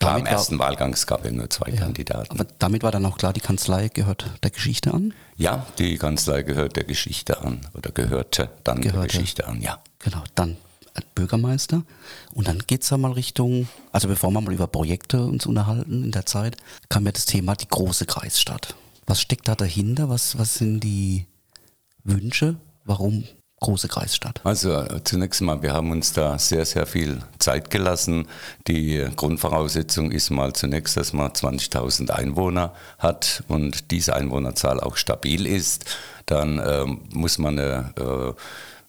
Klar, 0.08 0.18
im 0.20 0.26
damit 0.26 0.32
war- 0.32 0.40
ersten 0.40 0.60
Wahlgang 0.60 0.94
es 0.94 1.06
gab 1.08 1.26
ja 1.26 1.32
nur 1.32 1.50
zwei 1.50 1.72
Kandidaten. 1.72 2.32
Aber 2.32 2.46
damit 2.60 2.84
war 2.84 2.92
dann 2.92 3.06
auch 3.06 3.18
klar, 3.18 3.34
die 3.34 3.40
Kanzlei 3.42 3.90
gehört 3.90 4.30
der 4.44 4.52
Geschichte 4.52 4.94
an? 4.94 5.14
Ja, 5.36 5.66
die 5.78 5.98
Kanzlei 5.98 6.44
gehört 6.44 6.76
der 6.76 6.84
Geschichte 6.84 7.42
an 7.42 7.62
oder 7.74 7.92
gehörte 7.92 8.50
dann 8.64 8.82
der 8.82 8.92
Gehörte. 8.92 9.08
Geschichte 9.10 9.48
an, 9.48 9.62
ja. 9.62 9.80
Genau, 10.00 10.24
dann 10.36 10.58
als 10.94 11.06
Bürgermeister. 11.14 11.84
Und 12.34 12.48
dann 12.48 12.60
geht's 12.66 12.90
ja 12.90 12.98
mal 12.98 13.12
Richtung, 13.12 13.68
also 13.92 14.08
bevor 14.08 14.32
wir 14.32 14.42
mal 14.42 14.54
über 14.54 14.68
Projekte 14.68 15.22
uns 15.24 15.46
unterhalten 15.46 16.04
in 16.04 16.12
der 16.12 16.26
Zeit, 16.26 16.58
kam 16.90 17.06
ja 17.06 17.12
das 17.12 17.26
Thema 17.26 17.56
die 17.56 17.68
große 17.68 18.06
Kreisstadt. 18.06 18.76
Was 19.06 19.22
steckt 19.22 19.48
da 19.48 19.56
dahinter? 19.56 20.10
Was, 20.10 20.38
was 20.40 20.56
sind 20.56 20.80
die 20.82 21.28
Wünsche? 22.04 22.56
Warum 22.84 23.26
große 23.60 23.88
Kreisstadt? 23.88 24.42
Also 24.44 24.74
äh, 24.74 25.04
zunächst 25.04 25.42
mal, 25.42 25.62
wir 25.62 25.74
haben 25.74 25.92
uns 25.92 26.14
da 26.14 26.38
sehr, 26.38 26.66
sehr 26.66 26.86
viel 26.86 27.20
Zeit 27.40 27.70
gelassen. 27.70 28.28
Die 28.68 29.06
Grundvoraussetzung 29.16 30.12
ist 30.12 30.30
mal 30.30 30.54
zunächst, 30.54 30.98
dass 30.98 31.14
man 31.14 31.32
20.000 31.32 32.12
Einwohner 32.12 32.74
hat 33.00 33.44
und 33.48 33.92
diese 33.92 34.16
Einwohnerzahl 34.16 34.80
auch 34.80 34.96
stabil 34.96 35.46
ist. 35.48 35.86
Dann 36.28 36.62
ähm, 36.64 37.02
muss 37.12 37.38
man 37.38 37.58
eine, 37.58 37.94
äh, 37.98 38.34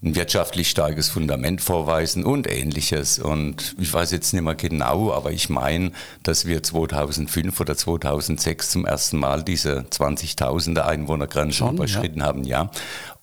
ein 0.06 0.14
wirtschaftlich 0.14 0.70
starkes 0.70 1.08
Fundament 1.08 1.60
vorweisen 1.60 2.24
und 2.24 2.48
ähnliches. 2.48 3.18
Und 3.18 3.74
ich 3.78 3.92
weiß 3.92 4.10
jetzt 4.12 4.32
nicht 4.32 4.42
mehr 4.42 4.54
genau, 4.54 5.12
aber 5.12 5.32
ich 5.32 5.48
meine, 5.48 5.92
dass 6.22 6.46
wir 6.46 6.62
2005 6.62 7.58
oder 7.60 7.76
2006 7.76 8.70
zum 8.70 8.86
ersten 8.86 9.18
Mal 9.18 9.42
diese 9.42 9.86
20.000er 9.90 10.82
Einwohnergrenze 10.82 11.58
Schon, 11.58 11.76
überschritten 11.76 12.22
haben, 12.22 12.44
ja. 12.44 12.70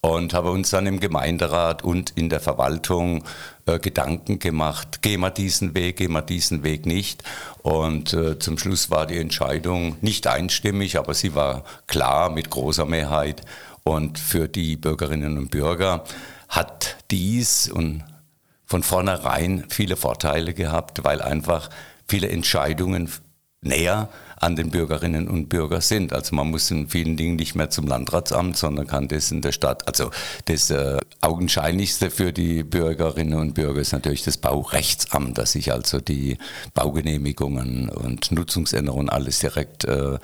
Und 0.05 0.35
habe 0.35 0.51
uns 0.51 0.69
dann 0.69 0.85
im 0.85 0.99
Gemeinderat 0.99 1.83
und 1.83 2.11
in 2.11 2.29
der 2.29 2.39
Verwaltung 2.39 3.23
äh, 3.65 3.79
Gedanken 3.79 4.37
gemacht, 4.37 5.01
gehen 5.01 5.21
wir 5.21 5.31
diesen 5.31 5.73
Weg, 5.73 5.97
gehen 5.97 6.11
wir 6.11 6.21
diesen 6.21 6.61
Weg 6.61 6.85
nicht. 6.85 7.23
Und 7.63 8.13
äh, 8.13 8.37
zum 8.37 8.59
Schluss 8.59 8.91
war 8.91 9.07
die 9.07 9.17
Entscheidung 9.17 9.97
nicht 10.01 10.27
einstimmig, 10.27 10.99
aber 10.99 11.15
sie 11.15 11.33
war 11.33 11.63
klar 11.87 12.29
mit 12.29 12.51
großer 12.51 12.85
Mehrheit. 12.85 13.41
Und 13.81 14.19
für 14.19 14.47
die 14.47 14.75
Bürgerinnen 14.75 15.39
und 15.39 15.49
Bürger 15.49 16.03
hat 16.49 16.97
dies 17.09 17.67
und 17.67 18.03
von 18.63 18.83
vornherein 18.83 19.65
viele 19.69 19.95
Vorteile 19.95 20.53
gehabt, 20.53 21.03
weil 21.03 21.19
einfach 21.19 21.71
viele 22.07 22.29
Entscheidungen 22.29 23.09
näher 23.61 24.09
an 24.37 24.55
den 24.55 24.69
Bürgerinnen 24.69 25.27
und 25.27 25.49
Bürgern 25.49 25.81
sind. 25.81 26.13
Also 26.13 26.35
man 26.35 26.49
muss 26.49 26.69
in 26.71 26.87
vielen 26.87 27.17
Dingen 27.17 27.35
nicht 27.35 27.55
mehr 27.55 27.69
zum 27.69 27.87
Landratsamt, 27.87 28.57
sondern 28.57 28.87
kann 28.87 29.07
das 29.07 29.31
in 29.31 29.41
der 29.41 29.51
Stadt. 29.51 29.87
Also 29.87 30.11
das 30.45 30.69
äh, 30.69 30.99
augenscheinlichste 31.21 32.11
für 32.11 32.33
die 32.33 32.63
Bürgerinnen 32.63 33.39
und 33.39 33.53
Bürger 33.53 33.81
ist 33.81 33.93
natürlich 33.93 34.23
das 34.23 34.37
Baurechtsamt, 34.37 35.37
dass 35.37 35.53
sich 35.53 35.71
also 35.71 35.99
die 35.99 36.37
Baugenehmigungen 36.73 37.89
und 37.89 38.31
Nutzungsänderungen 38.31 39.09
alles 39.09 39.39
direkt 39.39 39.85
äh, 39.85 40.17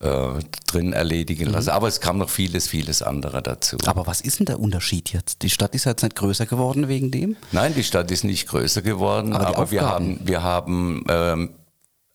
äh, 0.00 0.28
drin 0.66 0.92
erledigen 0.92 1.50
lassen. 1.50 1.70
Aber 1.70 1.88
es 1.88 2.00
kam 2.00 2.18
noch 2.18 2.28
vieles, 2.28 2.68
vieles 2.68 3.00
andere 3.02 3.42
dazu. 3.42 3.76
Aber 3.86 4.06
was 4.06 4.20
ist 4.20 4.38
denn 4.38 4.46
der 4.46 4.60
Unterschied 4.60 5.12
jetzt? 5.12 5.42
Die 5.42 5.50
Stadt 5.50 5.74
ist 5.74 5.84
jetzt 5.84 6.02
nicht 6.02 6.16
größer 6.16 6.46
geworden 6.46 6.88
wegen 6.88 7.10
dem? 7.10 7.36
Nein, 7.52 7.74
die 7.74 7.84
Stadt 7.84 8.10
ist 8.10 8.24
nicht 8.24 8.48
größer 8.48 8.82
geworden, 8.82 9.32
Aber 9.32 9.56
aber, 9.56 9.70
wir 9.70 9.82
haben, 9.82 10.20
wir 10.24 10.42
haben 10.42 11.04
ähm, 11.08 11.50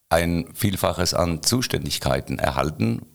ein 0.10 0.48
Vielfaches 0.54 1.14
an 1.14 1.44
Zuständigkeiten 1.44 2.40
erhalten. 2.40 3.06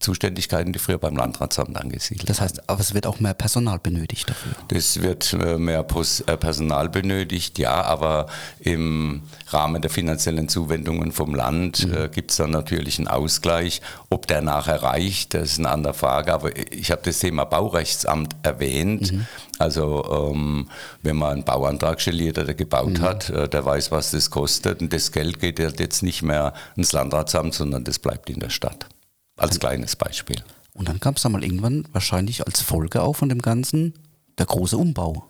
Zuständigkeiten, 0.00 0.72
die 0.72 0.78
früher 0.78 0.98
beim 0.98 1.16
Landratsamt 1.16 1.76
angesiedelt 1.76 2.28
Das 2.28 2.40
heißt, 2.40 2.68
aber 2.68 2.80
es 2.80 2.94
wird 2.94 3.06
auch 3.06 3.20
mehr 3.20 3.34
Personal 3.34 3.78
benötigt 3.78 4.30
dafür. 4.30 4.52
Das 4.68 5.02
wird 5.02 5.32
äh, 5.32 5.58
mehr 5.58 5.80
äh, 5.80 6.36
Personal 6.36 6.88
benötigt, 6.88 7.58
ja, 7.58 7.82
aber 7.82 8.26
im 8.60 9.22
Rahmen 9.48 9.82
der 9.82 9.90
finanziellen 9.90 10.48
Zuwendungen 10.48 11.12
vom 11.12 11.34
Land 11.34 11.88
äh, 11.92 12.08
gibt 12.08 12.30
es 12.30 12.36
dann 12.36 12.50
natürlich 12.50 12.98
einen 12.98 13.08
Ausgleich. 13.08 13.80
Ob 14.10 14.26
der 14.26 14.42
nachher 14.42 14.82
reicht, 14.82 15.34
das 15.34 15.52
ist 15.52 15.58
eine 15.58 15.70
andere 15.70 15.94
Frage. 15.94 16.32
Aber 16.32 16.56
ich 16.72 16.90
habe 16.90 17.02
das 17.04 17.18
Thema 17.18 17.44
Baurechtsamt 17.44 18.36
erwähnt. 18.42 19.12
Also 19.58 20.32
ähm, 20.32 20.68
wenn 21.02 21.16
man 21.16 21.32
einen 21.32 21.44
Bauantrag 21.44 22.00
stellt, 22.00 22.36
der 22.36 22.54
gebaut 22.54 23.00
hat, 23.00 23.30
äh, 23.30 23.48
der 23.48 23.64
weiß, 23.64 23.90
was 23.90 24.12
das 24.12 24.30
kostet. 24.30 24.80
Und 24.80 24.92
das 24.92 25.12
Geld 25.12 25.40
geht 25.40 25.60
halt 25.60 25.80
jetzt 25.80 26.02
nicht 26.02 26.22
mehr 26.22 26.54
ins 26.76 26.92
Landratsamt, 26.92 27.54
sondern 27.54 27.84
das 27.84 27.98
bleibt 27.98 28.30
in 28.30 28.40
der 28.40 28.50
Stadt. 28.50 28.86
Als 29.38 29.58
kleines 29.58 29.96
Beispiel. 29.96 30.42
Und 30.74 30.88
dann 30.88 31.00
gab 31.00 31.16
es 31.16 31.22
da 31.22 31.28
mal 31.28 31.42
irgendwann 31.42 31.86
wahrscheinlich 31.92 32.46
als 32.46 32.60
Folge 32.60 33.02
auch 33.02 33.14
von 33.16 33.28
dem 33.28 33.42
Ganzen 33.42 33.94
der 34.38 34.46
große 34.46 34.76
Umbau. 34.76 35.24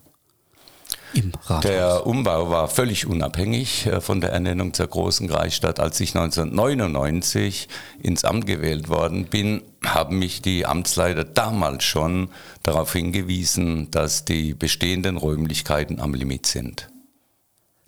Im 1.14 1.32
Rathaus. 1.46 1.62
Der 1.62 2.06
Umbau 2.06 2.50
war 2.50 2.68
völlig 2.68 3.06
unabhängig 3.06 3.86
äh, 3.86 4.00
von 4.00 4.20
der 4.20 4.30
Ernennung 4.30 4.74
zur 4.74 4.88
großen 4.88 5.28
Kreisstadt. 5.28 5.80
Als 5.80 5.98
ich 6.00 6.14
1999 6.14 7.68
ins 8.02 8.24
Amt 8.24 8.46
gewählt 8.46 8.88
worden 8.88 9.24
bin, 9.24 9.62
haben 9.84 10.18
mich 10.18 10.42
die 10.42 10.66
Amtsleiter 10.66 11.24
damals 11.24 11.84
schon 11.84 12.28
darauf 12.62 12.92
hingewiesen, 12.92 13.90
dass 13.90 14.26
die 14.26 14.52
bestehenden 14.52 15.16
Räumlichkeiten 15.16 15.98
am 15.98 16.12
Limit 16.12 16.44
sind. 16.46 16.90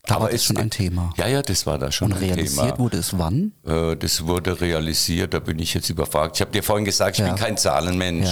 Da 0.06 0.14
war 0.14 0.22
Aber 0.22 0.26
das 0.30 0.36
es- 0.40 0.44
schon 0.46 0.56
ein 0.56 0.70
Thema. 0.70 1.12
Ja, 1.16 1.28
ja, 1.28 1.42
das 1.42 1.66
war 1.66 1.78
da 1.78 1.92
schon 1.92 2.10
Und 2.12 2.18
ein 2.18 2.24
realisiert 2.24 2.66
Thema. 2.76 2.78
wurde 2.78 2.96
es 2.98 3.16
wann? 3.18 3.52
Äh, 3.66 3.96
Das 3.96 4.26
wurde 4.26 4.60
realisiert, 4.60 5.34
da 5.34 5.38
bin 5.40 5.58
ich 5.58 5.74
jetzt 5.74 5.90
überfragt. 5.90 6.36
Ich 6.36 6.40
habe 6.40 6.50
dir 6.52 6.62
vorhin 6.62 6.84
gesagt, 6.84 7.18
ich 7.18 7.24
Ja. 7.24 7.32
bin 7.32 7.36
kein 7.36 7.56
Zahlenmensch, 7.56 8.28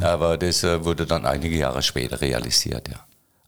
Ja, 0.00 0.08
aber 0.14 0.38
das 0.38 0.64
äh, 0.64 0.84
wurde 0.84 1.06
dann 1.06 1.26
einige 1.26 1.56
Jahre 1.56 1.82
später 1.82 2.20
realisiert, 2.20 2.88
ja. 2.88 2.96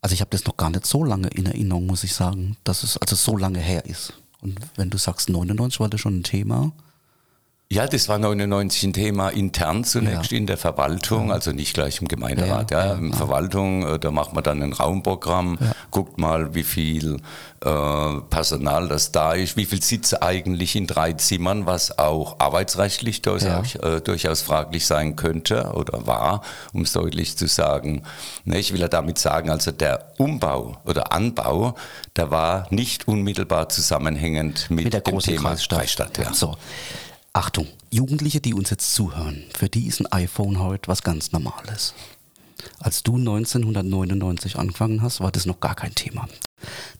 Also 0.03 0.13
ich 0.15 0.21
habe 0.21 0.31
das 0.31 0.45
noch 0.45 0.57
gar 0.59 0.69
nicht 0.71 0.87
so 0.87 1.03
lange 1.05 1.29
in 1.29 1.47
Erinnerung, 1.47 1.87
muss 1.87 2.05
ich 2.05 2.13
sagen, 2.13 2.57
dass 2.65 2.83
es 2.83 2.99
also 2.99 3.17
so 3.17 3.37
lange 3.39 3.59
her 3.61 3.87
ist. 3.87 4.13
Und 4.43 4.59
wenn 4.77 4.91
du 4.91 4.99
sagst 4.99 5.31
99 5.31 5.81
war 5.81 5.89
das 5.89 6.01
schon 6.03 6.19
ein 6.19 6.23
Thema. 6.23 6.73
Ja, 7.73 7.87
das 7.87 8.09
war 8.09 8.19
99 8.19 8.85
ein 8.85 8.93
Thema 8.93 9.31
intern 9.31 9.85
zunächst 9.85 10.33
in 10.33 10.47
der 10.47 10.59
Verwaltung, 10.59 11.33
also 11.33 11.51
nicht 11.51 11.75
gleich 11.75 12.01
im 12.01 12.09
Gemeinderat. 12.09 12.71
Ja, 12.71 12.85
Ja, 12.85 12.93
ja, 12.93 12.99
in 12.99 13.13
Verwaltung, 13.13 13.87
äh, 13.87 13.99
da 13.99 14.11
macht 14.11 14.33
man 14.33 14.45
dann 14.45 14.63
ein 14.63 14.73
Raumprogramm, 14.73 15.59
guckt 15.91 16.19
mal, 16.19 16.55
wie 16.55 16.63
viel 16.63 17.17
äh, 17.65 18.21
Personal 18.31 18.89
das 18.89 19.13
da 19.13 19.33
ist, 19.33 19.57
wie 19.57 19.65
viel 19.65 19.83
Sitze 19.83 20.23
eigentlich 20.23 20.77
in 20.77 20.87
drei 20.87 21.15
Zimmern, 21.15 21.67
was 21.67 21.99
auch 21.99 22.39
arbeitsrechtlich 22.39 23.23
durchaus, 23.23 23.75
äh, 23.77 24.01
durchaus 24.03 24.43
fraglich 24.43 24.87
sein 24.87 25.17
könnte 25.17 25.73
oder 25.75 26.07
war, 26.07 26.43
um 26.75 26.83
es 26.83 26.93
deutlich 26.93 27.37
zu 27.37 27.49
sagen. 27.49 28.03
Ne, 28.45 28.59
ich 28.59 28.73
will 28.73 28.81
ja 28.81 28.89
damit 28.89 29.19
sagen, 29.19 29.51
also 29.51 29.73
der 29.73 30.13
Umbau 30.19 30.77
oder 30.85 31.13
Anbau, 31.13 31.75
der 32.15 32.31
war 32.31 32.67
nicht 32.71 33.09
unmittelbar 33.09 33.69
zusammenhängend 33.71 34.71
mit, 34.71 34.85
mit 34.85 34.93
der 34.93 35.01
dem 35.01 35.19
Thema 35.19 35.51
Kreisstadt. 35.51 35.79
Kreisstadt 35.79 36.19
ja. 36.19 36.33
So, 36.35 36.57
Achtung, 37.37 37.67
Jugendliche, 37.91 38.41
die 38.41 38.55
uns 38.55 38.71
jetzt 38.71 38.95
zuhören, 38.95 39.43
für 39.53 39.69
die 39.69 39.89
ist 39.89 40.01
ein 40.01 40.07
iPhone 40.13 40.61
heute 40.61 40.87
was 40.87 41.03
ganz 41.03 41.33
Normales. 41.33 41.93
Als 42.79 43.03
du 43.03 43.17
1999 43.17 44.57
angefangen 44.57 45.03
hast, 45.03 45.21
war 45.21 45.33
das 45.33 45.45
noch 45.45 45.59
gar 45.59 45.75
kein 45.75 45.97
Thema. 45.97 46.29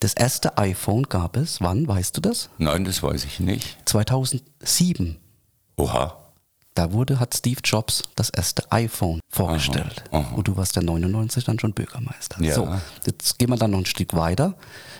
Das 0.01 0.13
erste 0.13 0.59
iPhone 0.59 1.05
gab 1.05 1.37
es, 1.37 1.61
wann, 1.61 1.87
weißt 1.87 2.17
du 2.17 2.21
das? 2.21 2.51
Nein, 2.59 2.85
das 2.85 3.01
weiß 3.01 3.25
ich 3.25 3.39
nicht. 3.39 3.77
2007. 3.85 5.19
Oha. 5.77 6.19
Da 6.75 6.91
wurde, 6.91 7.21
hat 7.21 7.33
Steve 7.37 7.61
Jobs 7.63 8.03
das 8.17 8.31
erste 8.31 8.73
iPhone 8.73 9.21
vorgestellt. 9.31 10.03
aha. 10.11 10.35
Und 10.35 10.49
du 10.49 10.57
warst 10.57 10.75
ja 10.75 10.83
99 10.83 11.45
dann 11.45 11.61
schon 11.61 11.75
Bürgermeister. 11.75 12.43
Ja. 12.43 12.55
So, 12.57 12.69
jetzt 13.07 13.39
gehen 13.39 13.51
wir 13.51 13.57
dann 13.57 13.71
noch 13.71 13.79
ein 13.79 13.87
Stück 13.87 14.15
weiter. 14.15 14.57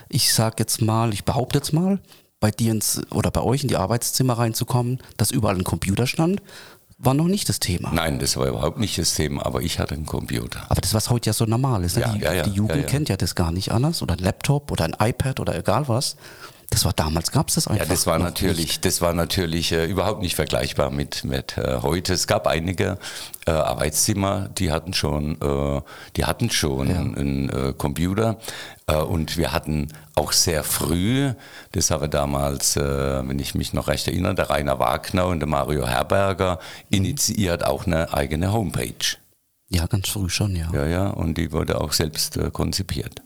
Ich 0.07 0.33
sag 0.33 0.59
jetzt 0.61 0.81
mal, 0.81 1.13
ich 1.13 1.25
behaupte 1.25 1.59
jetzt 1.59 1.73
mal, 1.73 1.99
bei 2.39 2.51
dir 2.51 2.71
ins, 2.71 3.01
oder 3.11 3.31
bei 3.31 3.41
euch 3.41 3.63
in 3.63 3.69
die 3.69 3.77
Arbeitszimmer 3.77 4.37
reinzukommen, 4.37 4.99
dass 5.17 5.31
überall 5.31 5.55
ein 5.55 5.63
Computer 5.63 6.07
stand, 6.07 6.41
war 6.97 7.13
noch 7.13 7.27
nicht 7.27 7.49
das 7.49 7.59
Thema. 7.59 7.91
Nein, 7.91 8.19
das 8.19 8.37
war 8.37 8.47
überhaupt 8.47 8.79
nicht 8.79 8.97
das 8.97 9.15
Thema, 9.15 9.45
aber 9.45 9.61
ich 9.61 9.79
hatte 9.79 9.95
einen 9.95 10.05
Computer. 10.05 10.65
Aber 10.69 10.79
das, 10.79 10.93
was 10.93 11.09
heute 11.09 11.29
ja 11.29 11.33
so 11.33 11.45
normal 11.45 11.83
ist, 11.83 11.97
ne? 11.97 12.03
Ja, 12.03 12.13
die, 12.13 12.19
ja, 12.19 12.33
ja, 12.33 12.43
die 12.43 12.51
Jugend 12.51 12.87
kennt 12.87 13.09
ja 13.09 13.17
das 13.17 13.35
gar 13.35 13.51
nicht 13.51 13.71
anders. 13.71 14.01
Oder 14.01 14.13
ein 14.15 14.19
Laptop 14.19 14.71
oder 14.71 14.85
ein 14.85 14.95
iPad 14.99 15.39
oder 15.39 15.57
egal 15.57 15.87
was. 15.87 16.15
Das 16.69 16.83
war 16.83 16.93
damals, 16.93 17.31
gab 17.31 17.49
es 17.49 17.55
das 17.55 17.67
einfach. 17.67 17.85
Ja, 17.85 17.89
das 17.89 18.07
war 18.07 18.17
natürlich, 18.17 18.67
nicht. 18.67 18.85
das 18.85 19.01
war 19.01 19.13
natürlich 19.13 19.71
äh, 19.71 19.85
überhaupt 19.85 20.21
nicht 20.21 20.35
vergleichbar 20.35 20.89
mit, 20.89 21.23
mit 21.23 21.57
äh, 21.57 21.79
heute. 21.81 22.13
Es 22.13 22.27
gab 22.27 22.47
einige 22.47 22.97
äh, 23.45 23.51
Arbeitszimmer, 23.51 24.49
die 24.49 24.71
hatten 24.71 24.93
schon, 24.93 25.39
äh, 25.41 25.81
die 26.15 26.25
hatten 26.25 26.49
schon 26.49 26.89
einen 26.89 27.49
äh, 27.49 27.73
Computer 27.77 28.39
äh, 28.87 28.95
und 28.95 29.37
wir 29.37 29.51
hatten 29.51 29.89
auch 30.15 30.31
sehr 30.31 30.63
früh, 30.63 31.33
das 31.73 31.91
haben 31.91 32.01
wir 32.01 32.07
damals, 32.07 32.77
wenn 32.77 33.37
ich 33.37 33.53
mich 33.53 33.73
noch 33.73 33.89
recht 33.89 34.07
erinnere, 34.07 34.33
der 34.33 34.49
Rainer 34.49 34.79
Wagner 34.79 35.25
und 35.27 35.39
der 35.41 35.47
Mario 35.49 35.85
Herberger 35.85 36.59
initiiert 36.89 37.65
auch 37.65 37.85
eine 37.85 38.13
eigene 38.13 38.53
Homepage. 38.53 39.17
Ja, 39.67 39.87
ganz 39.87 40.07
früh 40.07 40.29
schon, 40.29 40.55
ja. 40.55 40.69
Ja, 40.71 40.85
ja, 40.85 41.07
und 41.09 41.37
die 41.37 41.51
wurde 41.51 41.81
auch 41.81 41.91
selbst 41.91 42.39
konzipiert. 42.53 43.24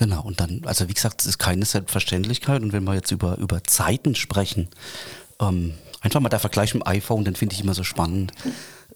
Genau, 0.00 0.22
und 0.22 0.40
dann, 0.40 0.62
also 0.64 0.88
wie 0.88 0.94
gesagt, 0.94 1.20
es 1.20 1.26
ist 1.26 1.38
keine 1.38 1.66
Selbstverständlichkeit. 1.66 2.62
Und 2.62 2.72
wenn 2.72 2.84
wir 2.84 2.94
jetzt 2.94 3.10
über, 3.10 3.36
über 3.36 3.62
Zeiten 3.64 4.14
sprechen, 4.14 4.68
ähm, 5.40 5.74
einfach 6.00 6.20
mal 6.20 6.30
der 6.30 6.38
Vergleich 6.40 6.72
mit 6.72 6.82
dem 6.84 6.86
iPhone, 6.88 7.22
den 7.26 7.36
finde 7.36 7.54
ich 7.54 7.60
immer 7.60 7.74
so 7.74 7.84
spannend. 7.84 8.32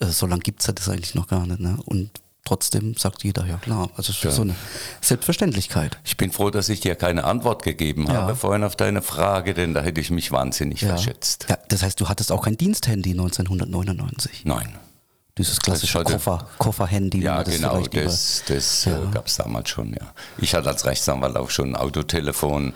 Äh, 0.00 0.06
so 0.06 0.26
lange 0.26 0.40
gibt 0.40 0.62
es 0.62 0.66
ja 0.66 0.72
das 0.72 0.88
eigentlich 0.88 1.14
noch 1.14 1.26
gar 1.28 1.46
nicht. 1.46 1.60
Ne? 1.60 1.76
Und 1.84 2.08
trotzdem 2.46 2.94
sagt 2.96 3.22
jeder, 3.22 3.44
ja 3.44 3.58
klar, 3.58 3.90
also 3.98 4.12
es 4.12 4.16
ist 4.16 4.24
Ja. 4.24 4.30
so 4.30 4.40
eine 4.42 4.54
Selbstverständlichkeit. 5.02 5.98
Ich 6.04 6.16
bin 6.16 6.32
froh, 6.32 6.48
dass 6.48 6.70
ich 6.70 6.80
dir 6.80 6.94
keine 6.94 7.24
Antwort 7.24 7.62
gegeben 7.64 8.06
Ja. 8.06 8.14
habe 8.22 8.34
vorhin 8.34 8.64
auf 8.64 8.74
deine 8.74 9.02
Frage, 9.02 9.52
denn 9.52 9.74
da 9.74 9.82
hätte 9.82 10.00
ich 10.00 10.10
mich 10.10 10.32
wahnsinnig 10.32 10.80
verschätzt. 10.80 11.46
Ja, 11.50 11.58
das 11.68 11.82
heißt, 11.82 12.00
du 12.00 12.08
hattest 12.08 12.32
auch 12.32 12.44
kein 12.44 12.56
Diensthandy 12.56 13.10
1999. 13.10 14.42
Nein. 14.46 14.74
Dieses 15.36 15.58
klassische 15.60 15.98
hatte- 15.98 16.12
Koffer, 16.12 16.46
Kofferhandy. 16.58 17.20
Ja, 17.22 17.42
genau, 17.42 17.80
das, 17.86 18.44
das 18.46 18.84
Ja. 18.84 18.98
äh, 19.02 19.06
gab 19.12 19.26
es 19.26 19.36
damals 19.36 19.68
schon, 19.68 19.92
ja. 19.92 20.12
Ich 20.38 20.54
hatte 20.54 20.68
als 20.68 20.84
Rechtsanwalt 20.84 21.36
auch 21.36 21.50
schon 21.50 21.70
ein 21.70 21.76
Autotelefon, 21.76 22.72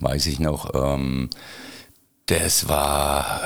weiß 0.00 0.26
ich 0.26 0.38
noch. 0.38 0.74
Ähm, 0.74 1.30
das 2.26 2.68
war, 2.68 3.40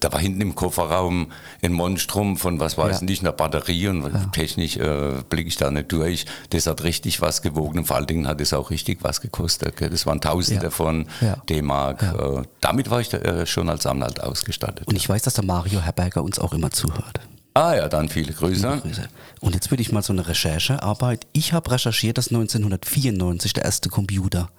da 0.00 0.12
war 0.12 0.20
hinten 0.20 0.42
im 0.42 0.54
Kofferraum 0.54 1.32
ein 1.62 1.72
Monstrum 1.72 2.36
von, 2.36 2.60
was 2.60 2.76
weiß 2.76 3.00
Ja. 3.00 3.08
ich, 3.08 3.20
einer 3.20 3.32
Batterie 3.32 3.88
und 3.88 4.32
technisch 4.32 4.76
äh, 4.76 5.14
blicke 5.30 5.48
ich 5.48 5.56
da 5.56 5.70
nicht 5.70 5.90
durch. 5.92 6.26
Das 6.50 6.66
hat 6.66 6.82
richtig 6.82 7.20
was 7.22 7.40
gewogen 7.40 7.78
und 7.78 7.84
vor 7.86 7.96
allen 7.96 8.06
Dingen 8.06 8.28
hat 8.28 8.40
es 8.40 8.52
auch 8.52 8.70
richtig 8.70 8.98
was 9.02 9.20
gekostet. 9.22 9.76
Gell? 9.76 9.88
Das 9.90 10.04
waren 10.06 10.20
Tausende 10.20 10.64
Ja. 10.66 10.70
von 10.70 11.06
Ja. 11.20 11.36
D-Mark. 11.48 12.02
Äh, 12.02 12.42
damit 12.60 12.90
war 12.90 13.00
ich 13.00 13.08
da, 13.08 13.18
äh, 13.18 13.46
schon 13.46 13.68
als 13.70 13.86
Anwalt 13.86 14.20
ausgestattet. 14.22 14.86
Und 14.86 14.96
ich 14.96 15.08
weiß, 15.08 15.22
dass 15.22 15.34
der 15.34 15.44
Mario 15.44 15.80
Herberger 15.80 16.22
uns 16.22 16.38
auch 16.38 16.52
immer 16.52 16.70
zuhört. 16.70 17.20
Ah 17.58 17.74
ja, 17.74 17.88
dann 17.88 18.08
viele 18.08 18.32
Grüße. 18.32 18.80
Grüße. 18.82 19.08
Und 19.40 19.54
jetzt 19.54 19.70
würde 19.70 19.82
ich 19.82 19.92
mal 19.92 20.02
so 20.02 20.12
eine 20.12 20.26
Recherchearbeit. 20.26 21.26
Ich 21.32 21.52
habe 21.52 21.70
recherchiert, 21.70 22.18
dass 22.18 22.28
1994 22.28 23.52
der 23.52 23.64
erste 23.64 23.88
Computer 23.88 24.50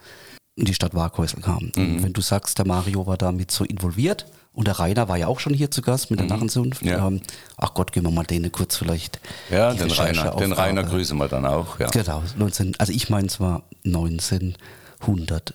in 0.55 0.65
die 0.65 0.73
Stadt 0.73 0.93
Waghäusel 0.93 1.41
kam. 1.41 1.71
Mhm. 1.75 2.03
Wenn 2.03 2.13
du 2.13 2.21
sagst, 2.21 2.57
der 2.57 2.67
Mario 2.67 3.07
war 3.07 3.17
damit 3.17 3.51
so 3.51 3.63
involviert 3.63 4.25
und 4.51 4.67
der 4.67 4.77
Rainer 4.79 5.07
war 5.07 5.17
ja 5.17 5.27
auch 5.27 5.39
schon 5.39 5.53
hier 5.53 5.71
zu 5.71 5.81
Gast 5.81 6.11
mit 6.11 6.19
der 6.19 6.27
Narrenzunft. 6.27 6.83
Mhm. 6.83 6.89
Ja. 6.89 7.07
Ähm, 7.07 7.21
ach 7.57 7.73
Gott, 7.73 7.93
gehen 7.93 8.03
wir 8.03 8.11
mal 8.11 8.25
denen 8.25 8.51
kurz 8.51 8.75
vielleicht. 8.75 9.19
Ja, 9.49 9.73
den 9.73 9.89
Rainer, 9.89 10.31
den. 10.31 10.51
Rainer 10.51 10.83
grüßen 10.83 11.17
wir 11.17 11.29
dann 11.29 11.45
auch. 11.45 11.79
Ja. 11.79 11.87
Genau, 11.87 12.23
19, 12.37 12.75
also 12.77 12.91
ich 12.91 13.09
meine 13.09 13.27
es 13.27 13.39
war 13.39 13.63
1900. 13.85 15.53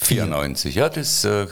94, 0.00 0.76
ja, 0.76 0.88
das 0.88 1.24
äh, 1.24 1.48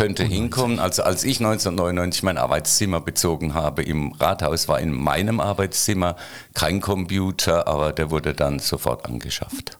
könnte 0.00 0.24
hinkommen. 0.24 0.78
Also 0.78 1.02
als 1.02 1.24
ich 1.24 1.40
1999 1.40 2.22
mein 2.22 2.38
Arbeitszimmer 2.38 3.00
bezogen 3.00 3.52
habe 3.54 3.82
im 3.82 4.12
Rathaus, 4.12 4.66
war 4.66 4.80
in 4.80 4.92
meinem 4.92 5.40
Arbeitszimmer 5.40 6.16
kein 6.54 6.80
Computer, 6.80 7.68
aber 7.68 7.92
der 7.92 8.10
wurde 8.10 8.32
dann 8.32 8.60
sofort 8.60 9.04
angeschafft. 9.04 9.76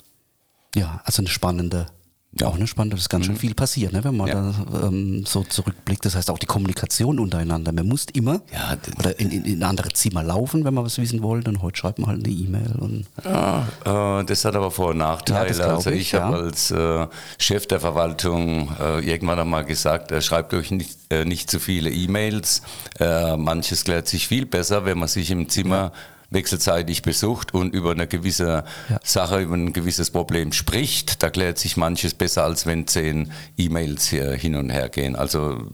Ja, 0.75 1.01
also 1.05 1.23
eine 1.23 1.29
spannende, 1.29 1.87
Ja. 2.39 2.47
auch 2.47 2.55
eine 2.55 2.69
spannende, 2.69 2.95
es 2.97 3.03
ist 3.03 3.09
ganz 3.09 3.27
schön 3.27 3.35
viel 3.37 3.55
passiert, 3.55 3.93
ne, 3.93 4.05
wenn 4.05 4.17
man 4.17 4.29
Ja. 4.29 4.53
da 4.73 4.87
ähm, 4.87 5.25
so 5.27 5.43
zurückblickt. 5.43 6.05
Das 6.05 6.15
heißt 6.15 6.31
auch 6.31 6.39
die 6.39 6.47
Kommunikation 6.47 7.19
untereinander. 7.19 7.73
Man 7.73 7.89
muss 7.89 8.07
immer 8.13 8.41
Ja, 8.53 8.77
oder 9.01 9.19
in, 9.19 9.31
in, 9.33 9.45
in 9.45 9.63
andere 9.65 9.89
Zimmer 9.89 10.23
laufen, 10.23 10.65
wenn 10.65 10.73
man 10.73 10.85
was 10.85 10.97
wissen 10.99 11.23
wollte. 11.23 11.51
Und 11.51 11.61
heute 11.61 11.77
schreibt 11.79 11.99
man 11.99 12.09
halt 12.11 12.25
eine 12.25 12.33
E-Mail. 12.33 12.73
Und 12.79 13.07
Ja, 13.25 14.21
äh, 14.21 14.25
das 14.25 14.45
hat 14.45 14.55
aber 14.55 14.71
Vor- 14.71 14.91
und 14.91 14.99
Nachteile. 14.99 15.51
Ja, 15.51 15.57
das 15.57 15.61
also 15.61 15.91
ich, 15.91 16.01
ich 16.03 16.15
habe 16.15 16.37
als 16.37 16.71
äh, 16.71 17.09
Chef 17.39 17.67
der 17.67 17.81
Verwaltung 17.81 18.71
äh, 18.81 19.01
irgendwann 19.05 19.41
einmal 19.41 19.65
gesagt, 19.65 20.13
schreibt 20.23 20.55
euch 20.55 20.71
nicht, 20.71 20.99
äh, 21.11 21.25
nicht 21.25 21.51
zu 21.51 21.59
viele 21.59 21.91
E-Mails. 21.91 22.63
Äh, 23.01 23.37
manches 23.37 23.83
klärt 23.83 24.07
sich 24.07 24.29
viel 24.29 24.47
besser, 24.47 24.85
wenn 24.85 24.99
man 24.99 25.09
sich 25.09 25.33
im 25.33 25.49
Zimmer 25.49 25.91
wechselseitig 26.31 27.03
besucht 27.03 27.55
und 27.55 27.75
über 27.75 27.91
eine 27.93 28.07
gewisse 28.07 28.65
Ja. 28.89 29.01
Sache, 29.03 29.41
über 29.41 29.55
ein 29.57 29.73
gewisses 29.73 30.11
Problem 30.11 30.53
spricht. 30.53 31.23
Da 31.23 31.31
klärt 31.31 31.59
sich 31.59 31.77
manches 31.77 32.15
besser, 32.15 32.45
als 32.45 32.67
wenn 32.67 32.87
zehn 32.87 33.33
E-Mails 33.57 34.09
hier 34.09 34.33
hin 34.33 34.55
und 34.55 34.71
her 34.71 34.89
gehen. 34.89 35.17
Also 35.17 35.67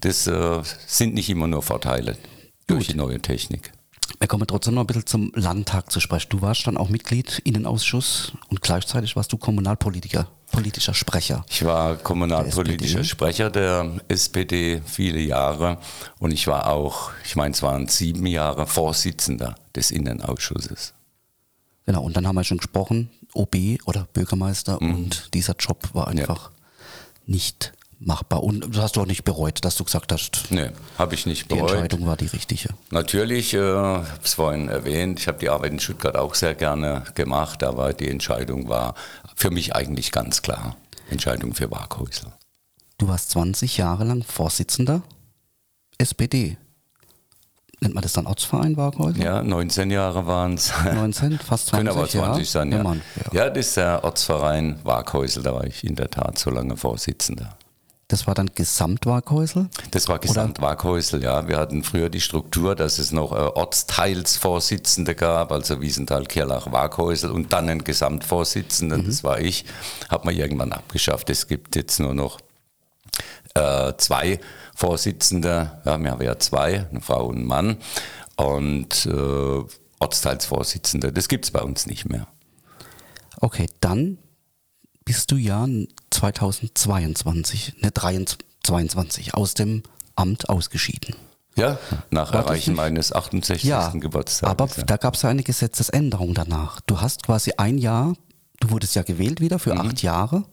das 0.00 0.26
äh, 0.26 0.60
sind 0.86 1.14
nicht 1.14 1.28
immer 1.30 1.46
nur 1.46 1.62
Vorteile 1.62 2.16
durch 2.66 2.86
die 2.88 2.94
neue 2.94 3.20
Technik. 3.20 3.72
wir 4.18 4.28
kommen 4.28 4.46
trotzdem 4.46 4.74
noch 4.74 4.82
ein 4.82 4.86
bisschen 4.86 5.06
zum 5.06 5.32
Landtag 5.34 5.90
zu 5.90 5.98
sprechen. 6.00 6.28
Du 6.30 6.42
warst 6.42 6.66
dann 6.66 6.76
auch 6.76 6.88
Mitglied 6.88 7.40
Innenausschuss 7.44 8.32
und 8.50 8.62
gleichzeitig 8.62 9.16
warst 9.16 9.32
du 9.32 9.36
Kommunalpolitiker, 9.36 10.28
politischer 10.52 10.94
Sprecher. 10.94 11.44
Ich 11.48 11.64
war 11.64 11.96
kommunalpolitischer. 11.96 13.02
Sprecher 13.02 13.50
der 13.50 13.90
SPD 14.08 14.80
viele 14.86 15.18
Jahre 15.20 15.78
und 16.20 16.30
ich 16.30 16.46
war 16.46 16.68
auch, 16.68 17.10
ich 17.24 17.34
meine, 17.34 17.52
es 17.54 17.62
waren 17.62 17.88
sieben 17.88 18.26
Jahre 18.26 18.66
Vorsitzender 18.66 19.56
des 19.74 19.90
Innenausschusses. 19.90 20.94
Genau, 21.86 22.02
und 22.02 22.16
dann 22.16 22.26
haben 22.28 22.36
wir 22.36 22.44
schon 22.44 22.58
gesprochen, 22.58 23.10
OB 23.34 23.56
oder 23.86 24.06
Bürgermeister 24.12 24.80
und 24.80 25.34
dieser 25.34 25.56
Job 25.58 25.88
war 25.94 26.06
einfach 26.06 26.50
nicht 27.26 27.72
machbar. 28.04 28.42
Und 28.42 28.74
du 28.74 28.82
hast 28.82 28.96
doch 28.96 29.06
nicht 29.06 29.24
bereut, 29.24 29.64
dass 29.64 29.76
du 29.76 29.84
gesagt 29.84 30.12
hast, 30.12 30.46
Nee, 30.50 30.70
habe 30.98 31.14
ich 31.14 31.26
nicht 31.26 31.50
die 31.50 31.54
bereut. 31.54 31.70
Entscheidung 31.70 32.06
war 32.06 32.16
die 32.16 32.26
richtige. 32.26 32.70
Natürlich, 32.90 33.54
äh, 33.54 33.58
habe 33.60 34.06
es 34.22 34.34
vorhin 34.34 34.68
erwähnt, 34.68 35.20
ich 35.20 35.28
habe 35.28 35.38
die 35.38 35.48
Arbeit 35.48 35.72
in 35.72 35.80
Stuttgart 35.80 36.16
auch 36.16 36.34
sehr 36.34 36.54
gerne 36.54 37.04
gemacht, 37.14 37.62
aber 37.62 37.92
die 37.92 38.08
Entscheidung 38.08 38.68
war 38.68 38.94
für 39.42 39.50
mich 39.50 39.74
eigentlich 39.74 40.12
ganz 40.12 40.40
klar. 40.40 40.76
Entscheidung 41.10 41.52
für 41.52 41.68
Waghäusel. 41.68 42.32
Du 42.98 43.08
warst 43.08 43.30
20 43.30 43.76
Jahre 43.76 44.04
lang 44.04 44.22
Vorsitzender 44.22 45.02
SPD. 45.98 46.56
Nennt 47.80 47.94
man 47.94 48.02
das 48.02 48.12
dann 48.12 48.28
Ortsverein 48.28 48.76
Waghäusel? 48.76 49.20
Ja, 49.20 49.42
19 49.42 49.90
Jahre 49.90 50.28
waren 50.28 50.54
es. 50.54 50.72
19, 50.84 51.40
fast 51.40 51.66
20 51.66 51.70
Können 51.70 51.88
aber 51.88 52.08
20 52.08 52.48
sein, 52.48 52.70
ja. 52.70 52.84
Ja, 52.84 52.94
ja. 53.32 53.50
das 53.50 53.66
ist 53.66 53.76
der 53.76 54.04
Ortsverein 54.04 54.78
Waghäusel, 54.84 55.42
da 55.42 55.54
war 55.54 55.64
ich 55.64 55.82
in 55.82 55.96
der 55.96 56.08
Tat 56.08 56.38
so 56.38 56.50
lange 56.50 56.76
Vorsitzender. 56.76 57.58
Das 58.12 58.26
war 58.26 58.34
dann 58.34 58.50
Gesamtwaghäusel? 58.54 59.70
Das 59.90 60.06
war 60.06 60.18
Gesamt 60.18 60.60
Waghäusel, 60.60 61.22
ja. 61.22 61.48
Wir 61.48 61.56
hatten 61.56 61.82
früher 61.82 62.10
die 62.10 62.20
Struktur, 62.20 62.74
dass 62.74 62.98
es 62.98 63.10
noch 63.10 63.32
äh, 63.32 63.36
Ortsteilsvorsitzende 63.36 65.14
gab, 65.14 65.50
also 65.50 65.80
Wiesenthal, 65.80 66.26
Kirlach, 66.26 66.70
Waghäusel 66.70 67.30
und 67.30 67.54
dann 67.54 67.70
einen 67.70 67.84
Gesamtvorsitzenden, 67.84 69.06
das 69.06 69.24
war 69.24 69.40
ich. 69.40 69.64
Hat 70.10 70.26
man 70.26 70.36
irgendwann 70.36 70.74
abgeschafft. 70.74 71.30
Es 71.30 71.48
gibt 71.48 71.74
jetzt 71.74 72.00
nur 72.00 72.12
noch 72.12 72.38
äh, 73.54 73.94
zwei 73.96 74.40
Vorsitzende, 74.74 75.80
ja, 75.86 75.96
wir 75.96 76.10
haben 76.10 76.20
ja 76.20 76.38
zwei, 76.38 76.86
eine 76.90 77.00
Frau 77.00 77.28
und 77.28 77.38
ein 77.38 77.46
Mann 77.46 77.78
und 78.36 79.06
äh, 79.06 79.64
Ortsteilsvorsitzende. 80.00 81.14
Das 81.14 81.28
gibt 81.28 81.46
es 81.46 81.50
bei 81.50 81.62
uns 81.62 81.86
nicht 81.86 82.10
mehr. 82.10 82.26
Okay, 83.40 83.68
dann 83.80 84.18
bist 85.04 85.30
du 85.30 85.36
ja 85.36 85.66
2022, 86.10 87.74
ne 87.80 87.90
23, 87.90 88.38
22 88.62 89.34
aus 89.34 89.54
dem 89.54 89.82
Amt 90.14 90.48
ausgeschieden. 90.48 91.16
Ja, 91.56 91.78
nach 92.10 92.32
War 92.32 92.44
Erreichen 92.46 92.74
meines 92.74 93.12
68. 93.12 93.64
Ja, 93.64 93.90
Geburtstages. 93.90 94.42
aber 94.50 94.68
ja. 94.76 94.84
da 94.84 94.96
gab 94.96 95.14
es 95.14 95.22
ja 95.22 95.28
eine 95.30 95.42
Gesetzesänderung 95.42 96.32
danach. 96.34 96.80
Du 96.82 97.00
hast 97.00 97.24
quasi 97.24 97.52
ein 97.58 97.76
Jahr, 97.78 98.14
du 98.60 98.70
wurdest 98.70 98.94
ja 98.94 99.02
gewählt 99.02 99.40
wieder 99.40 99.56
Mhm. 99.56 99.60
für 99.60 99.76
acht 99.76 100.02
Jahre 100.02 100.44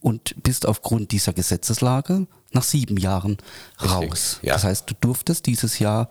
und 0.00 0.34
bist 0.42 0.66
aufgrund 0.66 1.12
dieser 1.12 1.32
Gesetzeslage 1.32 2.26
nach 2.50 2.64
sieben 2.64 2.96
Jahren 2.96 3.36
raus. 3.80 4.40
ja. 4.42 4.54
Das 4.54 4.64
heißt, 4.64 4.90
du 4.90 4.94
durftest 5.00 5.46
dieses 5.46 5.78
Jahr 5.78 6.08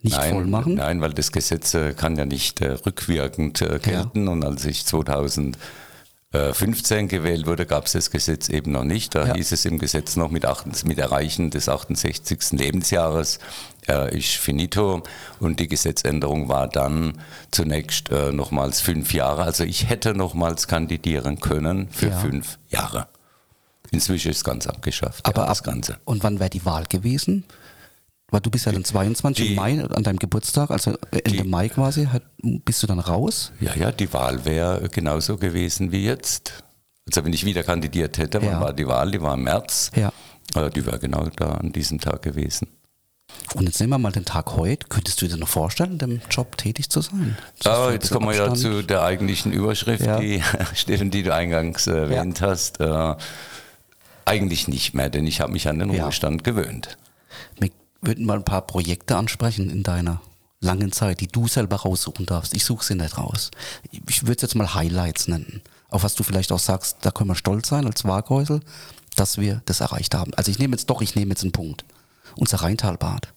nicht 0.00 0.16
nein, 0.16 0.32
voll 0.32 0.46
machen. 0.46 0.74
Nein, 0.76 1.00
weil 1.00 1.12
das 1.12 1.32
Gesetz 1.32 1.74
äh, 1.74 1.92
kann 1.94 2.14
ja 2.16 2.24
nicht 2.24 2.60
äh, 2.60 2.70
rückwirkend 2.86 3.60
äh, 3.62 3.80
gelten. 3.82 4.28
Und 4.28 4.44
als 4.44 4.64
ich 4.64 4.86
2015 6.32 7.08
gewählt 7.08 7.46
wurde, 7.46 7.64
gab 7.64 7.86
es 7.86 7.92
das 7.92 8.10
Gesetz 8.10 8.50
eben 8.50 8.72
noch 8.72 8.84
nicht. 8.84 9.14
Da 9.14 9.28
Ja. 9.28 9.34
hieß 9.34 9.52
es 9.52 9.64
im 9.64 9.78
Gesetz 9.78 10.14
noch 10.16 10.30
mit, 10.30 10.44
8, 10.44 10.84
mit 10.84 10.98
Erreichen 10.98 11.50
des 11.50 11.68
68. 11.70 12.52
Lebensjahres 12.52 13.38
äh, 13.88 14.14
ist 14.16 14.32
finito. 14.36 15.02
Und 15.40 15.58
die 15.58 15.68
Gesetzänderung 15.68 16.48
war 16.48 16.68
dann 16.68 17.18
zunächst 17.50 18.10
äh, 18.10 18.30
nochmals 18.32 18.82
fünf 18.82 19.14
Jahre. 19.14 19.44
Also 19.44 19.64
ich 19.64 19.88
hätte 19.88 20.12
nochmals 20.14 20.68
kandidieren 20.68 21.40
können 21.40 21.88
für 21.90 22.08
Ja. 22.08 22.18
fünf 22.18 22.58
Jahre. 22.68 23.08
Inzwischen 23.90 24.30
ist 24.30 24.38
es 24.38 24.44
ganz 24.44 24.66
abgeschafft. 24.66 25.24
Aber 25.24 25.42
ja, 25.42 25.48
das 25.48 25.60
ab, 25.60 25.64
Ganze. 25.64 25.96
Und 26.04 26.22
wann 26.22 26.40
wäre 26.40 26.50
die 26.50 26.66
Wahl 26.66 26.84
gewesen? 26.84 27.44
Weil 28.30 28.40
du 28.40 28.50
bist 28.50 28.66
ja 28.66 28.72
dann 28.72 28.84
22 28.84 29.48
die- 29.48 29.54
Mai 29.54 29.82
an 29.82 30.02
deinem 30.02 30.18
Geburtstag, 30.18 30.70
also 30.70 30.96
Ende 31.10 31.30
Die- 31.30 31.42
Mai 31.44 31.68
quasi, 31.70 32.06
hat, 32.06 32.22
bist 32.42 32.82
du 32.82 32.86
dann 32.86 32.98
raus? 32.98 33.52
Ja, 33.60 33.74
ja, 33.74 33.90
die 33.90 34.12
Wahl 34.12 34.44
wäre 34.44 34.88
genauso 34.90 35.36
gewesen 35.38 35.92
wie 35.92 36.04
jetzt. 36.04 36.62
Also 37.06 37.24
wenn 37.24 37.32
ich 37.32 37.44
wieder 37.46 37.62
kandidiert 37.62 38.18
hätte, 38.18 38.42
wann 38.42 38.50
Ja. 38.50 38.60
war 38.60 38.72
die 38.74 38.86
Wahl? 38.86 39.10
Die 39.10 39.20
war 39.22 39.32
im 39.34 39.44
März. 39.44 39.90
Ja. 39.96 40.12
Äh, 40.54 40.68
Die 40.70 40.84
wäre 40.84 40.98
genau 40.98 41.26
da 41.36 41.52
an 41.52 41.72
diesem 41.72 41.98
Tag 42.00 42.20
gewesen. 42.22 42.68
Und 43.54 43.64
jetzt 43.66 43.80
nehmen 43.80 43.92
wir 43.92 43.98
mal 43.98 44.12
den 44.12 44.24
Tag 44.26 44.56
heute. 44.56 44.86
Könntest 44.88 45.20
du 45.22 45.28
dir 45.28 45.36
noch 45.38 45.48
vorstellen, 45.48 45.92
in 45.92 45.98
dem 45.98 46.20
Job 46.30 46.56
tätig 46.58 46.90
zu 46.90 47.00
sein? 47.00 47.36
Das 47.62 47.72
ist 47.72 47.78
Ah, 47.78 47.90
jetzt 47.92 48.10
kommen 48.10 48.28
wir 48.28 48.34
ja 48.36 48.52
zu 48.54 48.82
der 48.82 49.02
eigentlichen 49.02 49.52
Überschrift, 49.52 50.04
Ja. 50.04 50.18
die, 50.20 50.42
Steffen, 50.74 51.10
die 51.10 51.22
du 51.22 51.32
eingangs 51.34 51.86
äh, 51.86 51.92
erwähnt 51.96 52.42
hast. 52.42 52.80
Äh, 52.80 53.14
eigentlich 54.24 54.68
nicht 54.68 54.94
mehr, 54.94 55.08
denn 55.08 55.26
ich 55.26 55.40
habe 55.40 55.52
mich 55.52 55.66
an 55.68 55.78
den 55.78 55.92
Ja. 55.92 56.02
Ruhestand 56.04 56.44
gewöhnt. 56.44 56.98
Wir 57.58 57.70
würden 58.00 58.26
mal 58.26 58.36
ein 58.36 58.44
paar 58.44 58.62
Projekte 58.62 59.16
ansprechen 59.16 59.70
in 59.70 59.82
deiner 59.82 60.20
langen 60.60 60.92
Zeit, 60.92 61.20
die 61.20 61.28
du 61.28 61.46
selber 61.46 61.76
raussuchen 61.76 62.26
darfst. 62.26 62.54
Ich 62.54 62.64
suche 62.64 62.84
sie 62.84 62.94
nicht 62.94 63.18
raus. 63.18 63.50
Ich 64.08 64.22
würde 64.22 64.36
es 64.36 64.42
jetzt 64.42 64.54
mal 64.54 64.74
Highlights 64.74 65.28
nennen. 65.28 65.62
Auf 65.88 66.02
was 66.02 66.14
du 66.14 66.22
vielleicht 66.22 66.52
auch 66.52 66.58
sagst, 66.58 66.98
da 67.02 67.10
können 67.10 67.30
wir 67.30 67.34
stolz 67.34 67.68
sein 67.68 67.86
als 67.86 68.04
Waghäusel, 68.04 68.60
dass 69.16 69.38
wir 69.38 69.62
das 69.66 69.80
erreicht 69.80 70.14
haben. 70.14 70.34
Also 70.34 70.50
ich 70.50 70.58
nehme 70.58 70.74
jetzt 70.74 70.90
doch, 70.90 71.00
ich 71.00 71.14
nehme 71.14 71.30
jetzt 71.30 71.42
einen 71.42 71.52
Punkt. 71.52 71.84
Unser 72.36 72.58
Rheintalbad. 72.58 73.32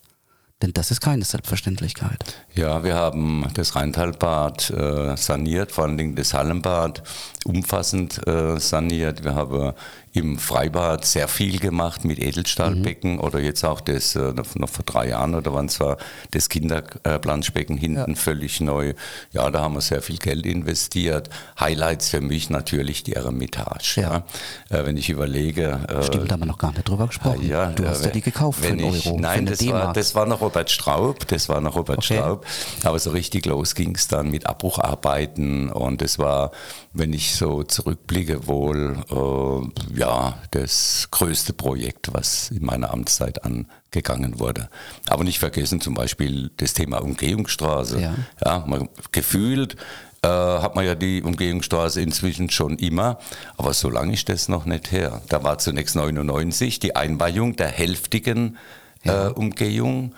Denn 0.61 0.73
das 0.73 0.91
ist 0.91 1.01
keine 1.01 1.25
Selbstverständlichkeit. 1.25 2.23
Ja, 2.53 2.83
wir 2.83 2.93
haben 2.93 3.47
das 3.55 3.75
Rheintalbad 3.75 4.69
äh, 4.69 5.17
saniert, 5.17 5.71
vor 5.71 5.85
allen 5.85 5.97
Dingen 5.97 6.15
das 6.15 6.35
Hallenbad 6.35 7.01
umfassend 7.45 8.25
äh, 8.27 8.59
saniert. 8.59 9.23
Wir 9.23 9.33
haben 9.33 9.73
im 10.13 10.37
Freibad 10.37 11.05
sehr 11.05 11.27
viel 11.27 11.59
gemacht 11.59 12.03
mit 12.05 12.19
Edelstahlbecken 12.19 13.19
oder 13.19 13.39
jetzt 13.39 13.63
auch 13.63 13.81
das, 13.81 14.15
äh, 14.15 14.33
noch 14.33 14.69
vor 14.69 14.85
drei 14.85 15.09
Jahren 15.09 15.35
oder 15.35 15.53
wann 15.53 15.67
es 15.67 15.79
war, 15.79 15.97
das 16.31 16.49
Kinderplanschbecken 16.49 17.77
hinten 17.77 18.15
völlig 18.15 18.59
neu. 18.61 18.93
Ja, 19.31 19.49
da 19.51 19.61
haben 19.61 19.75
wir 19.75 19.81
sehr 19.81 20.01
viel 20.01 20.17
Geld 20.17 20.45
investiert. 20.45 21.29
Highlights 21.59 22.09
für 22.09 22.21
mich 22.21 22.49
natürlich 22.49 23.03
die 23.03 23.13
Eremitage. 23.13 24.01
Ja. 24.01 24.23
Ja. 24.69 24.77
Äh, 24.79 24.85
wenn 24.85 24.97
ich 24.97 25.09
überlege, 25.09 25.79
äh, 25.87 26.03
Stimmt, 26.03 26.29
da 26.29 26.33
haben 26.33 26.41
wir 26.41 26.45
noch 26.47 26.57
gar 26.57 26.71
nicht 26.71 26.87
drüber 26.87 27.07
gesprochen. 27.07 27.47
ja, 27.47 27.67
du 27.71 27.87
hast 27.87 28.03
ja 28.03 28.11
die 28.11 28.21
gekauft 28.21 28.59
für 28.59 28.67
einen 28.67 28.93
ich, 28.93 29.05
Euro. 29.07 29.17
Nein, 29.19 29.45
das 29.45 29.65
war, 29.67 29.93
das 29.93 30.15
war 30.15 30.25
noch 30.25 30.41
Robert 30.41 30.69
Straub. 30.69 31.27
Das 31.27 31.47
war 31.49 31.61
noch 31.61 31.75
Robert 31.75 31.99
Okay. 31.99 32.17
Straub. 32.17 32.45
Aber 32.83 32.99
so 32.99 33.11
richtig 33.11 33.45
los 33.45 33.75
ging 33.75 33.95
es 33.95 34.07
dann 34.07 34.29
mit 34.29 34.45
Abbrucharbeiten. 34.45 35.69
Und 35.69 36.01
es 36.01 36.19
war, 36.19 36.51
wenn 36.93 37.13
ich 37.13 37.35
so 37.35 37.63
zurückblicke, 37.63 38.47
wohl 38.47 38.97
äh, 39.09 39.99
ja 39.99 40.37
das 40.51 41.07
größte 41.11 41.53
Projekt, 41.53 42.13
was 42.13 42.51
in 42.51 42.65
meiner 42.65 42.91
Amtszeit 42.91 43.43
angegangen 43.43 44.39
wurde. 44.39 44.69
Aber 45.07 45.23
nicht 45.23 45.39
vergessen 45.39 45.79
zum 45.79 45.93
Beispiel 45.93 46.51
das 46.57 46.73
Thema 46.73 47.01
Umgehungsstraße. 47.01 48.01
Ja. 48.01 48.15
Ja, 48.43 48.65
man, 48.67 48.89
gefühlt 49.11 49.77
äh, 50.21 50.27
hat 50.27 50.75
man 50.75 50.85
ja 50.85 50.95
die 50.95 51.23
Umgehungsstraße 51.23 52.01
inzwischen 52.01 52.49
schon 52.49 52.77
immer, 52.77 53.19
aber 53.57 53.73
so 53.73 53.89
lange 53.89 54.13
ist 54.13 54.29
das 54.29 54.49
noch 54.49 54.65
nicht 54.65 54.91
her. 54.91 55.21
Da 55.29 55.43
war 55.43 55.57
zunächst 55.57 55.95
99 55.95 56.79
die 56.79 56.95
Einweihung 56.95 57.55
der 57.55 57.69
hälftigen 57.69 58.57
äh, 59.03 59.27
Umgehung, 59.27 60.13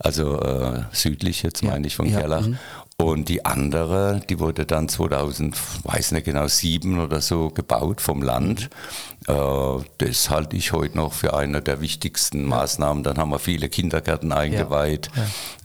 also 0.00 0.40
äh, 0.40 0.82
südlich 0.92 1.42
jetzt 1.42 1.62
meine 1.62 1.86
ich 1.86 1.96
von 1.96 2.06
ja, 2.06 2.20
Gerlach. 2.20 2.46
mhm. 2.46 2.58
Und 2.96 3.28
die 3.28 3.44
andere, 3.44 4.20
die 4.30 4.38
wurde 4.38 4.66
dann 4.66 4.88
2000, 4.88 5.56
weiß 5.82 6.12
nicht 6.12 6.26
genau, 6.26 6.46
sieben 6.46 7.00
oder 7.00 7.20
so 7.20 7.48
gebaut 7.48 8.00
vom 8.00 8.22
Land. 8.22 8.70
Äh, 9.26 9.32
das 9.98 10.30
halte 10.30 10.56
ich 10.56 10.72
heute 10.72 10.96
noch 10.96 11.12
für 11.12 11.34
eine 11.34 11.60
der 11.60 11.80
wichtigsten 11.80 12.44
Maßnahmen. 12.44 13.02
Dann 13.02 13.18
haben 13.18 13.30
wir 13.30 13.40
viele 13.40 13.68
Kindergärten 13.68 14.30
eingeweiht 14.30 15.10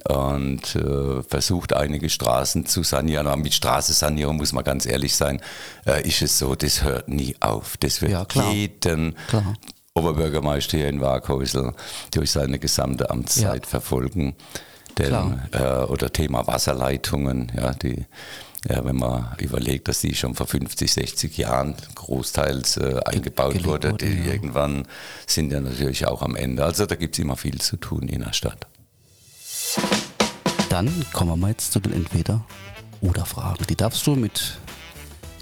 und 0.05 0.75
äh, 0.75 1.21
versucht, 1.21 1.73
einige 1.73 2.09
Straßen 2.09 2.65
zu 2.65 2.81
sanieren. 2.81 3.27
Aber 3.27 3.37
mit 3.37 3.53
Straßensanierung 3.53 4.37
muss 4.37 4.51
man 4.51 4.63
ganz 4.63 4.87
ehrlich 4.87 5.15
sein, 5.15 5.39
äh, 5.85 6.07
ist 6.07 6.23
es 6.23 6.39
so, 6.39 6.55
das 6.55 6.83
hört 6.83 7.09
nie 7.09 7.35
auf. 7.41 7.77
Das 7.77 8.01
wird 8.01 8.11
Ja, 8.11 8.25
klar. 8.25 8.51
jeden 8.51 9.15
Klar. 9.27 9.53
Oberbürgermeister 9.93 10.77
hier 10.77 10.89
in 10.89 10.99
Waghäusel 11.01 11.73
durch 12.11 12.31
seine 12.31 12.57
gesamte 12.57 13.11
Amtszeit 13.11 13.65
Ja. 13.65 13.69
verfolgen. 13.69 14.35
Denn, 14.99 15.39
äh, 15.53 15.83
oder 15.85 16.11
Thema 16.11 16.45
Wasserleitungen, 16.47 17.51
ja, 17.55 17.73
die, 17.73 18.05
ja, 18.67 18.83
wenn 18.83 18.97
man 18.97 19.27
überlegt, 19.39 19.87
dass 19.87 20.01
die 20.01 20.13
schon 20.15 20.35
vor 20.35 20.47
50, 20.47 20.91
60 20.91 21.37
Jahren 21.37 21.75
großteils 21.95 22.77
äh, 22.77 22.99
eingebaut 23.05 23.65
wurde, 23.65 23.91
wurde, 23.91 24.05
die 24.05 24.25
ja. 24.25 24.33
irgendwann 24.33 24.85
sind 25.25 25.51
ja 25.51 25.61
natürlich 25.61 26.05
auch 26.05 26.21
am 26.21 26.35
Ende. 26.35 26.65
Also 26.65 26.85
da 26.85 26.95
gibt 26.95 27.15
es 27.15 27.19
immer 27.19 27.37
viel 27.37 27.61
zu 27.61 27.77
tun 27.77 28.09
in 28.09 28.21
der 28.21 28.33
Stadt. 28.33 28.67
Dann 30.69 31.05
kommen 31.13 31.39
wir 31.39 31.49
jetzt 31.49 31.71
zu 31.71 31.79
den 31.79 31.93
Entweder-Oder-Fragen. 31.93 33.65
Die 33.69 33.75
darfst 33.75 34.05
du 34.05 34.15
mit 34.15 34.59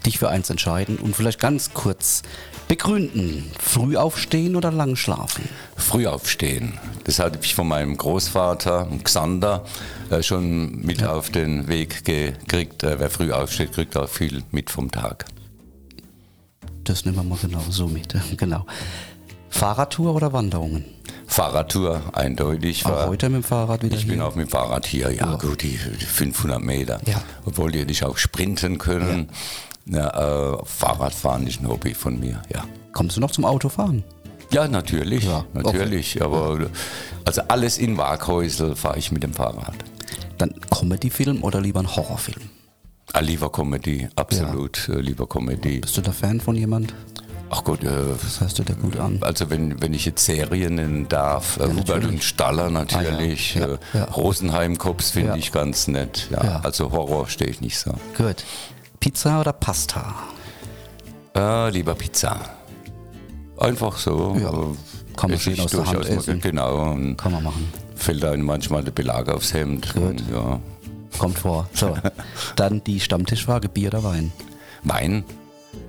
dich 0.06 0.20
für 0.20 0.30
eins 0.30 0.50
entscheiden 0.50 0.98
und 0.98 1.16
vielleicht 1.16 1.40
ganz 1.40 1.74
kurz 1.74 2.22
begründen. 2.68 3.52
Früh 3.60 3.96
aufstehen 3.98 4.56
oder 4.56 4.72
lang 4.72 4.96
schlafen? 4.96 5.48
Früh 5.76 6.06
aufstehen. 6.08 6.74
Das 7.06 7.20
hatte 7.20 7.40
ich 7.42 7.56
von 7.56 7.68
meinem 7.68 7.96
Großvater, 7.98 8.88
Xander, 9.04 9.66
äh, 10.10 10.22
schon 10.22 10.82
mit 10.86 11.04
auf 11.04 11.30
den 11.30 11.68
Weg 11.68 12.04
gekriegt. 12.06 12.84
Äh, 12.84 13.00
wer 13.00 13.10
früh 13.10 13.32
aufsteht, 13.32 13.72
kriegt 13.74 13.96
auch 13.96 14.10
viel 14.10 14.44
mit 14.52 14.70
vom 14.70 14.92
Tag. 14.92 15.26
Das 16.84 17.06
nehmen 17.06 17.18
wir 17.18 17.24
mal 17.24 17.38
genau 17.42 17.64
so 17.70 17.88
mit. 17.88 18.14
Genau. 18.38 18.66
Fahrradtour 19.50 20.14
oder 20.14 20.34
Wanderungen? 20.34 20.84
Fahrradtour, 21.26 22.02
eindeutig. 22.14 22.86
Auch 22.86 22.90
war- 22.92 23.08
heute 23.08 23.30
mit 23.30 23.44
dem 23.44 23.44
Fahrrad 23.44 23.82
wieder 23.82 23.96
Ich 23.96 24.04
hier? 24.04 24.12
bin 24.12 24.22
auch 24.22 24.36
mit 24.36 24.48
dem 24.48 24.52
Fahrrad 24.52 24.86
hier, 24.86 25.12
ja, 25.12 25.36
gut, 25.36 25.62
die, 25.64 25.80
die 26.00 26.06
500 26.06 26.62
Meter. 26.62 27.00
Ja. 27.06 27.22
Obwohl 27.46 27.72
die 27.72 27.86
nicht 27.86 28.04
auch 28.04 28.18
sprinten 28.18 28.78
können. 28.78 29.28
Ja. 29.30 29.34
Äh, 29.94 30.66
Fahrradfahren 30.66 31.48
ist 31.48 31.62
ein 31.62 31.68
Hobby 31.68 31.94
von 31.94 32.20
mir, 32.20 32.42
ja. 32.54 32.64
Kommst 32.94 33.16
du 33.18 33.22
noch 33.22 33.32
zum 33.32 33.46
Autofahren? 33.46 34.04
Ja, 34.52 34.68
natürlich, 34.68 35.26
Ja, 35.26 35.44
natürlich. 35.54 36.22
Aber 36.22 36.70
also 37.26 37.42
alles 37.50 37.78
in 37.78 37.98
Waghäusel 37.98 38.76
fahre 38.76 38.98
ich 38.98 39.12
mit 39.12 39.22
dem 39.24 39.34
Fahrrad. 39.34 39.74
Dann 40.38 40.54
Comedy-Film 40.70 41.44
oder 41.44 41.60
lieber 41.62 41.82
ein 41.82 41.96
Horrorfilm? 41.96 42.50
Ah, 43.14 43.20
lieber 43.20 43.52
Comedy, 43.52 44.08
absolut 44.16 44.88
äh, 44.90 45.00
lieber 45.00 45.28
Comedy. 45.28 45.80
Bist 45.80 45.98
du 45.98 46.02
da 46.02 46.12
Fan 46.12 46.40
von 46.42 46.56
jemand? 46.56 46.94
Ach 47.50 47.64
Gott, 47.64 47.82
äh, 47.84 47.90
Das 48.22 48.42
hörst 48.42 48.60
du 48.60 48.64
dir 48.64 48.76
gut 48.76 48.98
an. 49.00 49.20
also 49.22 49.50
wenn, 49.50 49.82
wenn 49.82 49.94
ich 49.94 50.06
jetzt 50.06 50.26
Serien 50.26 50.76
nennen 50.76 51.08
darf, 51.08 51.58
äh, 51.58 51.68
Hubert 51.68 52.04
und 52.06 52.22
Staller 52.24 52.70
natürlich, 52.70 53.56
Ah, 53.56 53.60
ja. 53.60 53.66
äh, 53.68 53.78
Ja. 53.94 54.04
Rosenheim-Cops 54.06 55.12
finde 55.12 55.30
Ja. 55.30 55.36
ich 55.38 55.52
ganz 55.54 55.88
nett. 55.88 56.28
Ja, 56.32 56.44
Ja. 56.44 56.60
Also 56.64 56.92
Horror 56.92 57.28
stehe 57.30 57.50
ich 57.50 57.62
nicht 57.62 57.80
so. 57.80 57.92
Gut. 58.18 58.44
Pizza 59.00 59.40
oder 59.42 59.54
Pasta? 59.54 60.14
Äh, 61.36 61.70
lieber 61.70 61.96
Pizza. 61.96 62.40
Einfach 63.58 63.98
so. 63.98 64.36
Ja, 64.40 64.52
kann 65.16 65.32
man 65.32 65.40
schön 65.40 65.54
ich 65.54 65.62
aus 65.62 65.72
der 65.72 65.86
Hand 65.86 66.06
essen. 66.06 66.42
Genau. 66.42 66.92
Und 66.92 67.18
Kann 67.18 67.32
man 67.32 67.44
machen. 67.44 67.72
fällt 67.96 68.24
einem 68.26 68.44
manchmal 68.46 68.84
der 68.84 68.92
Belag 68.92 69.30
aufs 69.30 69.54
Hemd. 69.54 69.96
Und, 69.96 70.24
ja. 70.32 70.60
Kommt 71.18 71.40
vor. 71.40 71.68
So. 71.74 71.98
Dann 72.56 72.84
die 72.84 73.00
Stammtischfrage: 73.00 73.70
Bier 73.70 73.90
oder 73.90 74.04
Wein? 74.04 74.32
Wein. 74.84 75.24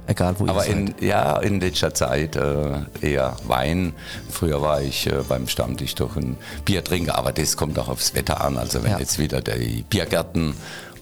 Egal 0.07 0.35
wo 0.39 0.47
Aber 0.49 0.67
ihr 0.67 0.73
in, 0.73 0.95
ja, 1.01 1.37
in 1.39 1.61
letzter 1.61 1.93
Zeit 1.93 2.35
äh, 2.37 2.81
eher 3.03 3.37
Wein. 3.47 3.93
Früher 4.31 4.63
war 4.63 4.81
ich 4.81 5.07
äh, 5.07 5.17
beim 5.29 5.47
Stammtisch 5.49 5.95
doch 5.97 6.17
ein 6.17 6.37
Biertrinker, 6.65 7.17
aber 7.19 7.31
das 7.33 7.59
kommt 7.59 7.79
auch 7.79 7.89
aufs 7.89 8.15
Wetter 8.15 8.43
an. 8.43 8.57
Also 8.57 8.83
wenn 8.83 8.93
Ja. 8.93 8.99
jetzt 8.99 9.19
wieder 9.19 9.43
die 9.43 9.83
Biergärten 9.89 10.55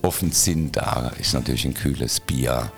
offen 0.07 0.33
sind, 0.33 0.77
da 0.77 1.13
ist 1.19 1.35
natürlich 1.35 1.65
ein 1.65 1.75
kühles 1.75 2.21
Bier. 2.21 2.71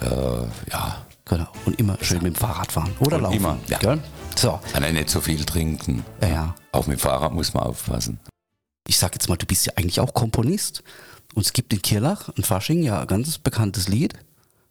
Äh, 0.00 0.70
ja, 0.70 1.04
Genau. 1.28 1.46
Und 1.66 1.78
immer 1.78 1.98
schön 2.00 2.22
mit 2.22 2.34
dem 2.34 2.40
Fahrrad 2.40 2.72
fahren. 2.72 2.94
Oder 3.00 3.16
Und 3.16 3.22
laufen. 3.24 3.36
immer, 3.36 3.58
ja. 3.68 3.78
Gell? 3.78 4.00
So. 4.34 4.58
ja 4.72 4.80
nicht 4.92 5.10
so 5.10 5.20
viel 5.20 5.44
trinken. 5.44 6.04
Ja, 6.22 6.28
ja. 6.28 6.54
Auch 6.72 6.86
mit 6.86 6.98
dem 6.98 7.00
Fahrrad 7.00 7.32
muss 7.34 7.52
man 7.52 7.64
aufpassen. 7.64 8.18
Ich 8.86 8.96
sag 8.96 9.14
jetzt 9.14 9.28
mal, 9.28 9.36
du 9.36 9.44
bist 9.44 9.66
ja 9.66 9.72
eigentlich 9.76 10.00
auch 10.00 10.14
Komponist. 10.14 10.82
Und 11.34 11.44
es 11.44 11.52
gibt 11.52 11.72
in 11.72 11.82
Kirlach, 11.82 12.30
in 12.36 12.44
Fasching, 12.44 12.82
ja 12.82 13.00
ein 13.00 13.06
ganz 13.06 13.36
bekanntes 13.38 13.88
Lied, 13.88 14.14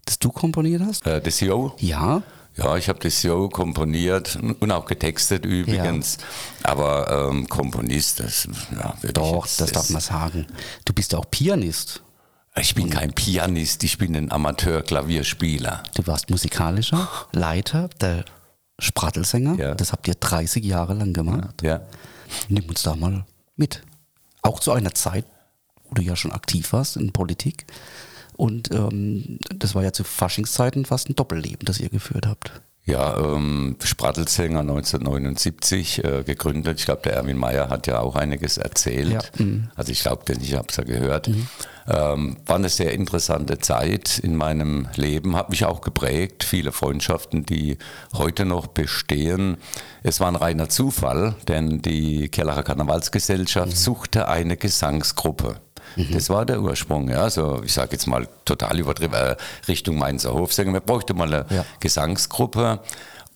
das 0.06 0.18
du 0.18 0.32
komponiert 0.32 0.82
hast. 0.82 1.06
Äh, 1.06 1.22
das 1.22 1.40
Jo, 1.40 1.74
Ja. 1.78 2.24
Ja, 2.58 2.76
ich 2.76 2.90
habe 2.90 3.00
das 3.00 3.22
Jo 3.24 3.50
komponiert 3.50 4.38
und 4.60 4.72
auch 4.72 4.86
getextet 4.86 5.46
übrigens. 5.46 6.18
Aber 6.64 7.30
ähm, 7.30 7.48
Komponist, 7.48 8.20
das 8.20 8.48
ja, 8.72 8.96
Doch, 9.14 9.46
jetzt, 9.46 9.62
das 9.62 9.72
darf 9.72 9.90
man 9.90 10.02
sagen. 10.02 10.48
Du 10.86 10.94
bist 10.94 11.14
ja 11.14 11.20
auch 11.20 11.30
Pianist. 11.30 12.02
Ich 12.60 12.74
bin 12.74 12.90
kein 12.90 13.14
Pianist, 13.14 13.84
ich 13.84 14.00
bin 14.00 14.16
ein 14.16 14.32
Amateur-Klavierspieler. 14.32 15.84
Du 15.94 16.08
warst 16.08 16.32
musikalischer 16.32 17.08
Leiter 17.32 17.88
der 18.02 18.26
Sprattelsänger. 18.80 19.56
Ja. 19.60 19.76
Das 19.76 19.92
habt 19.92 20.08
ihr 20.08 20.16
30 20.16 20.66
Jahre 20.66 20.96
lang 20.96 21.14
gemacht. 21.14 21.62
Ja. 21.62 21.82
Nimm 22.50 22.68
uns 22.68 22.82
da 22.82 22.96
mal 22.96 23.26
mit. 23.56 23.84
Auch 24.42 24.60
zu 24.60 24.72
einer 24.72 24.94
Zeit, 24.96 25.26
wo 25.84 25.96
du 25.96 26.02
ja 26.02 26.16
schon 26.16 26.32
aktiv 26.32 26.74
warst 26.74 26.98
in 26.98 27.12
Politik. 27.12 27.66
Und 28.38 28.72
ähm, 28.72 29.40
das 29.56 29.76
war 29.76 29.84
ja 29.84 29.92
zu 29.92 30.04
Faschingszeiten 30.04 30.86
fast 30.86 31.10
ein 31.10 31.16
Doppelleben, 31.16 31.66
das 31.66 31.80
ihr 31.80 31.90
geführt 31.90 32.28
habt. 32.28 32.52
Ja, 32.86 33.18
ähm, 33.20 33.76
Sprattelsänger 33.84 34.62
1979 34.62 36.04
äh, 36.06 36.24
gegründet. 36.24 36.80
Ich 36.80 36.86
glaube, 36.86 37.02
der 37.04 37.14
Erwin 37.16 37.36
Meyer 37.36 37.70
hat 37.70 37.86
ja 37.86 38.00
auch 38.00 38.16
einiges 38.16 38.58
erzählt. 38.58 39.12
Ja, 39.12 39.44
mhm. 39.44 39.70
Also 39.76 39.92
ich 39.92 40.00
glaube, 40.02 40.24
ich 40.40 40.54
habe 40.54 40.68
es 40.70 40.78
ja 40.78 40.86
gehört. 40.86 41.30
Ähm, 41.90 42.38
war 42.46 42.56
eine 42.56 42.70
sehr 42.70 42.94
interessante 42.94 43.60
Zeit 43.60 44.20
in 44.20 44.38
meinem 44.38 44.88
Leben, 44.96 45.36
hat 45.36 45.50
mich 45.50 45.66
auch 45.66 45.82
geprägt. 45.82 46.46
Viele 46.46 46.72
Freundschaften, 46.72 47.46
die 47.46 47.78
heute 48.14 48.46
noch 48.46 48.68
bestehen. 48.68 49.58
Es 50.04 50.22
war 50.22 50.30
ein 50.30 50.36
reiner 50.38 50.70
Zufall, 50.70 51.36
denn 51.50 51.82
die 51.82 52.30
Kerlacher 52.30 52.64
Karnevalsgesellschaft 52.64 53.72
Mhm. 53.72 53.76
suchte 53.76 54.28
eine 54.30 54.56
Gesangsgruppe. 54.56 55.60
Das 56.12 56.30
war 56.30 56.46
der 56.46 56.62
Ursprung, 56.62 57.10
ja. 57.10 57.22
Also 57.22 57.62
ich 57.64 57.74
sage 57.74 57.94
jetzt 57.94 58.08
mal 58.08 58.28
total 58.46 58.80
übertrieben, 58.80 59.14
äh, 59.14 59.36
Richtung 59.68 59.98
Mainzer 59.98 60.34
Hofsänger. 60.34 60.74
Wir 60.74 60.82
bräuchten 60.82 61.18
mal 61.18 61.34
eine 61.34 61.46
Ja. 61.50 61.66
Gesangsgruppe. 61.80 62.80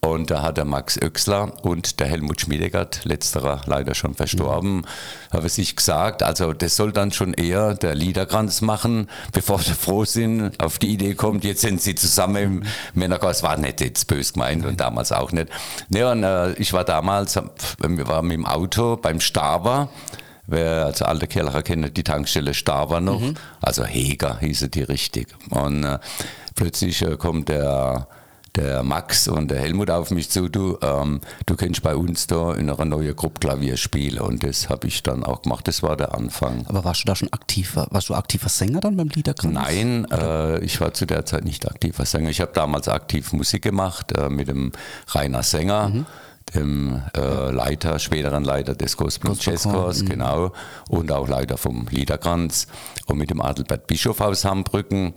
Und 0.04 0.32
da 0.32 0.42
hat 0.42 0.58
der 0.58 0.66
Max 0.66 1.00
Oechsler 1.00 1.54
und 1.64 2.00
der 2.00 2.08
Helmut 2.08 2.42
Schmiedegard, 2.42 3.06
letzterer 3.06 3.62
leider 3.68 3.94
schon 3.94 4.16
verstorben, 4.16 4.84
haben 5.32 5.48
sich 5.48 5.76
gesagt, 5.76 6.24
also 6.24 6.54
das 6.54 6.76
soll 6.76 6.92
dann 6.92 7.12
schon 7.12 7.36
eher 7.36 7.76
der 7.76 7.94
Liederkranz 7.94 8.62
machen, 8.62 9.08
bevor 9.32 9.60
sie 9.60 9.74
froh 9.76 10.04
sind, 10.04 10.60
auf 10.60 10.80
die 10.80 10.88
Idee 10.88 11.14
kommt, 11.14 11.44
jetzt 11.44 11.62
sind 11.62 11.84
sie 11.84 11.94
zusammen 11.94 12.36
im 12.44 12.64
Männerchor. 12.96 13.30
Es 13.30 13.44
war 13.44 13.58
nicht 13.58 13.80
jetzt 13.80 14.08
bös 14.08 14.34
gemeint 14.34 14.66
und 14.66 14.80
damals 14.80 15.12
auch 15.12 15.32
nicht. 15.34 15.50
Ne, 15.90 16.10
und 16.10 16.24
äh, 16.24 16.54
ich 16.54 16.74
war 16.74 16.84
damals, 16.84 17.36
wir 17.36 18.08
waren 18.08 18.26
mit 18.26 18.38
dem 18.38 18.48
Auto 18.48 18.98
beim 18.98 19.20
Staber, 19.22 19.90
Wer 20.52 20.86
also 20.86 21.06
alte 21.06 21.28
Kerlacher 21.28 21.64
kennt, 21.64 21.96
die 21.96 22.04
Tankstelle 22.04 22.54
Staber 22.54 23.00
noch, 23.00 23.22
also 23.62 23.86
Heger 23.86 24.38
hieße 24.40 24.68
die 24.68 24.84
richtig. 24.84 25.28
Und 25.50 25.86
äh, 25.86 25.98
plötzlich 26.56 27.02
äh, 27.02 27.16
kommt 27.16 27.48
der, 27.48 28.08
der 28.56 28.84
Max 28.84 29.30
und 29.30 29.50
der 29.50 29.62
Helmut 29.62 29.90
auf 29.90 30.12
mich 30.12 30.30
zu, 30.30 30.50
du, 30.50 30.78
ähm, 30.82 31.22
du 31.46 31.56
kannst 31.56 31.82
bei 31.84 31.96
uns 31.96 32.28
da 32.28 32.54
in 32.54 32.70
einer 32.70 32.84
neuen 32.84 33.16
Gruppe 33.16 33.40
Klavier 33.40 33.78
spielen. 33.78 34.20
Und 34.20 34.44
das 34.44 34.68
habe 34.68 34.88
ich 34.88 35.02
dann 35.04 35.24
auch 35.24 35.44
gemacht, 35.44 35.70
das 35.70 35.84
war 35.84 35.96
der 35.96 36.14
Anfang. 36.14 36.66
Aber 36.68 36.84
warst 36.84 37.04
du 37.04 37.06
da 37.06 37.16
schon 37.16 37.32
aktiver, 37.32 37.88
warst 37.92 38.10
du 38.10 38.14
aktiver 38.14 38.50
Sänger 38.50 38.82
dann 38.82 38.98
beim 38.98 39.08
Liederkranz? 39.08 39.54
Nein, 39.54 40.06
äh, 40.12 40.60
ich 40.60 40.82
war 40.82 40.94
zu 40.94 41.06
der 41.06 41.26
Zeit 41.26 41.46
nicht 41.46 41.66
aktiver 41.66 42.06
Sänger. 42.06 42.30
Ich 42.30 42.42
habe 42.42 42.52
damals 42.54 42.90
aktiv 42.90 43.32
Musik 43.32 43.62
gemacht 43.62 44.12
äh, 44.18 44.28
mit 44.28 44.50
dem 44.50 44.74
Rainer 45.08 45.44
Sänger, 45.44 46.06
dem 46.56 47.02
äh, 47.16 47.52
Leiter, 47.52 48.00
späteren 48.00 48.44
Leiter 48.44 48.76
des 48.76 48.96
und 48.96 49.06
Gospelchor, 49.06 49.38
Jazzchors, 49.40 50.06
genau, 50.06 50.52
und 50.90 51.12
auch 51.12 51.28
Leiter 51.28 51.58
vom 51.58 51.88
Liederkranz 51.90 52.68
und 53.08 53.18
mit 53.18 53.30
dem 53.30 53.42
Adelbert 53.42 53.88
Bischof 53.88 54.20
aus 54.22 54.46
Hambrücken. 54.46 55.14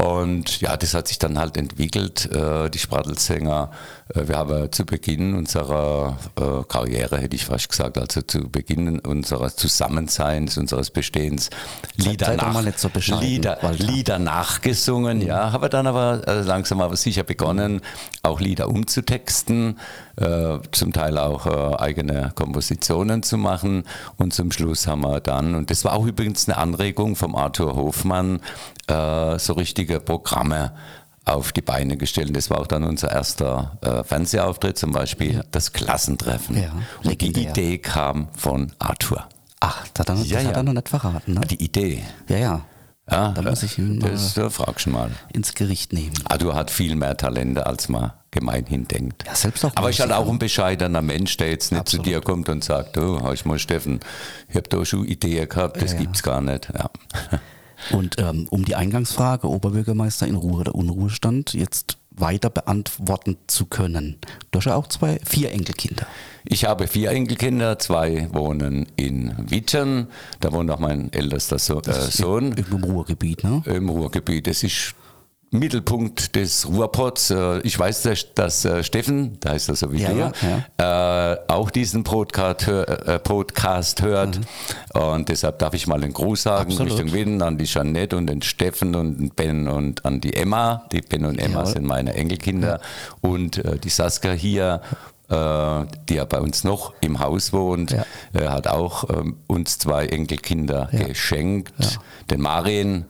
Und 0.00 0.60
ja, 0.60 0.76
das 0.76 0.94
hat 0.94 1.08
sich 1.08 1.18
dann 1.18 1.40
halt 1.40 1.56
entwickelt, 1.56 2.30
äh, 2.30 2.70
die 2.70 2.78
Sprattelsänger. 2.78 3.72
Äh, 4.14 4.28
wir 4.28 4.36
haben 4.36 4.70
zu 4.70 4.86
Beginn 4.86 5.34
unserer 5.34 6.16
äh, 6.36 6.62
Karriere, 6.68 7.18
hätte 7.18 7.34
ich 7.34 7.44
fast 7.44 7.68
gesagt, 7.68 7.98
also 7.98 8.22
zu 8.22 8.48
Beginn 8.48 9.00
unseres 9.00 9.56
Zusammenseins, 9.56 10.56
unseres 10.56 10.90
Bestehens, 10.90 11.50
Lieder, 11.96 12.36
doch 12.36 12.52
nach, 12.52 12.62
nicht 12.62 12.78
so 12.78 12.90
Lieder. 13.18 13.58
Lieder 13.76 14.20
nachgesungen, 14.20 15.20
ja, 15.20 15.50
habe 15.50 15.68
dann 15.68 15.88
aber 15.88 16.22
langsam 16.44 16.80
aber 16.80 16.94
sicher 16.94 17.24
begonnen, 17.24 17.80
auch 18.22 18.38
Lieder 18.38 18.68
umzutexten, 18.68 19.78
zum 20.72 20.92
Teil 20.92 21.18
auch 21.18 21.46
eigene 21.78 22.32
Kompositionen 22.34 23.22
zu 23.22 23.36
machen 23.36 23.84
und 24.16 24.34
zum 24.34 24.50
Schluss 24.50 24.86
haben 24.86 25.02
wir 25.02 25.20
dann, 25.20 25.54
und 25.54 25.70
das 25.70 25.84
war 25.84 25.92
auch 25.92 26.06
übrigens 26.06 26.48
eine 26.48 26.58
Anregung 26.58 27.14
vom 27.14 27.36
Arthur 27.36 27.76
Hofmann, 27.76 28.40
so 28.88 29.52
richtige 29.88 30.00
Programme 30.00 30.72
auf 31.24 31.52
die 31.52 31.60
Beine 31.62 31.96
gestellt. 31.96 32.34
Das 32.36 32.50
war 32.50 32.60
auch 32.60 32.66
dann 32.66 32.84
unser 32.84 33.10
erster 33.10 33.76
äh, 33.82 34.02
Fernsehauftritt, 34.04 34.78
zum 34.78 34.92
Beispiel 34.92 35.42
das 35.50 35.72
Klassentreffen. 35.72 36.56
Ja, 36.62 36.72
und 37.04 37.20
die. 37.20 37.28
Idee 37.42 37.78
kam 37.78 38.28
von 38.34 38.72
Arthur. 38.78 39.26
Ach, 39.60 39.86
das 39.94 40.00
hat 40.00 40.08
er, 40.10 40.14
das 40.16 40.28
Ja, 40.30 40.38
hat 40.38 40.44
ja. 40.44 40.50
er 40.52 40.62
noch 40.62 40.72
nicht 40.72 40.88
verraten, 40.88 41.34
ne? 41.34 41.40
Die 41.42 41.62
Idee. 41.62 42.02
Ja, 42.28 42.36
ja. 42.36 42.60
Ja, 43.10 43.32
Da 43.32 43.40
muss 43.40 43.62
ich 43.62 43.78
ihn 43.78 44.00
das 44.00 44.36
äh, 44.36 44.50
fragst 44.50 44.84
du 44.84 44.90
mal. 44.90 45.10
ins 45.32 45.54
Gericht 45.54 45.94
nehmen. 45.94 46.12
Arthur 46.28 46.54
hat 46.54 46.70
viel 46.70 46.94
mehr 46.94 47.16
Talente, 47.16 47.64
als 47.66 47.88
man 47.88 48.12
gemeinhin 48.30 48.86
denkt. 48.86 49.24
Ja, 49.26 49.34
selbst 49.34 49.64
auch 49.64 49.72
Aber 49.76 49.88
ich 49.88 50.00
halt 50.02 50.12
auch 50.12 50.28
ein 50.28 50.38
bescheidener 50.38 51.00
Mensch, 51.00 51.34
der 51.38 51.48
jetzt 51.50 51.72
nicht 51.72 51.80
Absolut. 51.80 52.04
zu 52.04 52.10
dir 52.12 52.20
kommt 52.20 52.50
und 52.50 52.62
sagt, 52.62 52.96
du, 52.98 53.22
hör 53.22 53.32
ich 53.32 53.46
mal 53.46 53.58
Steffen, 53.58 54.00
ich 54.48 54.56
habe 54.56 54.68
da 54.68 54.84
schon 54.84 55.06
Ideen 55.06 55.48
gehabt, 55.48 55.80
das 55.80 55.92
Ja, 55.92 55.96
ja. 55.98 56.02
gibt's 56.04 56.22
gar 56.22 56.40
nicht. 56.42 56.68
Ja. 56.74 56.90
Und 57.90 58.16
ähm, 58.18 58.46
um 58.50 58.64
die 58.64 58.74
Eingangsfrage, 58.74 59.48
Oberbürgermeister 59.48 60.26
in 60.26 60.34
Ruhe 60.34 60.60
oder 60.60 60.74
Unruhestand, 60.74 61.54
jetzt 61.54 61.98
weiter 62.20 62.50
beantworten 62.50 63.36
zu 63.46 63.66
können. 63.66 64.16
Du 64.50 64.58
hast 64.58 64.66
ja 64.66 64.74
auch 64.74 64.88
zwei, 64.88 65.20
vier 65.24 65.52
Enkelkinder. 65.52 66.06
Ich 66.44 66.64
habe 66.64 66.88
vier 66.88 67.10
Enkelkinder, 67.10 67.78
zwei 67.78 68.28
wohnen 68.32 68.86
in 68.96 69.34
Wittern, 69.50 70.08
da 70.40 70.52
wohnt 70.52 70.70
auch 70.70 70.78
mein 70.78 71.12
ältester 71.12 71.58
so 71.58 71.80
äh, 71.82 71.92
Sohn. 71.92 72.52
Im 72.52 72.84
Ruhrgebiet, 72.84 73.44
ne? 73.44 73.62
im 73.66 73.88
Ruhrgebiet. 73.88 74.46
Das 74.46 74.62
ist 74.62 74.94
Mittelpunkt 75.50 76.34
des 76.36 76.68
Ruhrpots. 76.68 77.30
Äh, 77.30 77.60
Ich 77.60 77.78
weiß, 77.78 78.02
dass, 78.02 78.34
dass 78.34 78.64
äh, 78.64 78.84
Steffen, 78.84 79.38
da 79.40 79.50
heißt 79.52 79.68
er 79.70 79.76
so 79.76 79.90
wie 79.92 80.02
Ja, 80.02 80.12
du, 80.12 80.32
Äh, 80.82 81.36
auch 81.48 81.70
diesen 81.70 82.04
Podcast, 82.04 82.66
hör, 82.66 83.18
Podcast 83.20 84.02
hört. 84.02 84.40
Und 84.94 85.28
deshalb 85.28 85.58
darf 85.58 85.74
ich 85.74 85.86
mal 85.86 86.02
einen 86.02 86.12
Gruß 86.12 86.42
sagen 86.42 86.70
Absolut. 86.72 86.92
Richtung 86.92 87.12
Wien 87.12 87.40
an 87.42 87.56
die 87.58 87.64
Jeanette 87.64 88.16
und 88.16 88.26
den 88.26 88.42
Steffen 88.42 88.94
und 88.94 89.18
den 89.18 89.30
Ben 89.30 89.68
und 89.68 90.04
an 90.04 90.20
die 90.20 90.34
Emma. 90.34 90.84
Die 90.92 91.00
Ben 91.00 91.24
und 91.24 91.38
Emma 91.38 91.60
Jawohl. 91.60 91.72
sind 91.72 91.84
meine 91.86 92.14
Enkelkinder. 92.14 92.80
Und 93.20 93.58
äh, 93.64 93.78
die 93.78 93.90
Saskia 93.90 94.32
hier. 94.32 94.80
Die 95.30 96.14
ja 96.14 96.24
bei 96.24 96.40
uns 96.40 96.64
noch 96.64 96.94
im 97.02 97.20
Haus 97.20 97.52
wohnt, 97.52 97.94
Ja. 98.32 98.50
hat 98.50 98.66
auch 98.66 99.10
ähm, 99.10 99.36
uns 99.46 99.76
zwei 99.78 100.06
Enkelkinder 100.06 100.88
Ja. 100.90 101.06
geschenkt, 101.06 101.98
den 102.30 102.40
Marien 102.40 103.04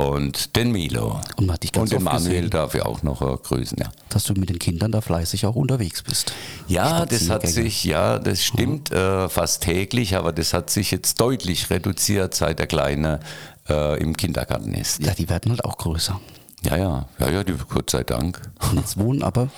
und 0.00 0.54
den 0.54 0.70
Milo. 0.70 1.20
Und 1.36 1.46
man 1.46 1.54
hat 1.54 1.64
dich 1.64 1.72
ganz 1.72 1.90
und 1.90 1.98
den 1.98 2.04
Manuel 2.04 2.36
gesehen. 2.36 2.50
darf 2.50 2.74
ich 2.74 2.82
auch 2.82 3.02
noch 3.02 3.20
äh, 3.20 3.36
grüßen, 3.36 3.78
ja. 3.78 3.90
Dass 4.08 4.24
du 4.24 4.34
mit 4.34 4.48
den 4.48 4.60
Kindern 4.60 4.92
da 4.92 5.00
fleißig 5.00 5.44
auch 5.44 5.56
unterwegs 5.56 6.02
bist. 6.02 6.32
Ja, 6.68 7.04
das 7.04 7.28
hat 7.28 7.46
sich, 7.46 7.82
ja, 7.84 8.18
das 8.18 8.44
stimmt 8.44 8.92
äh, 8.92 9.28
fast 9.28 9.64
täglich, 9.64 10.16
aber 10.16 10.32
das 10.32 10.54
hat 10.54 10.70
sich 10.70 10.92
jetzt 10.92 11.20
deutlich 11.20 11.68
reduziert, 11.70 12.34
seit 12.34 12.60
der 12.60 12.68
Kleine 12.68 13.18
äh, 13.68 14.00
im 14.00 14.16
Kindergarten 14.16 14.72
ist. 14.72 15.02
Ja, 15.02 15.14
die 15.14 15.28
werden 15.28 15.50
halt 15.50 15.64
auch 15.64 15.76
größer. 15.76 16.20
Ja, 16.62 16.76
ja, 16.76 17.08
ja, 17.18 17.30
ja, 17.30 17.44
die, 17.44 17.54
Gott 17.68 17.90
sei 17.90 18.04
Dank. 18.04 18.40
Und 18.70 18.78
jetzt 18.78 18.98
wohnen 18.98 19.24
aber 19.24 19.48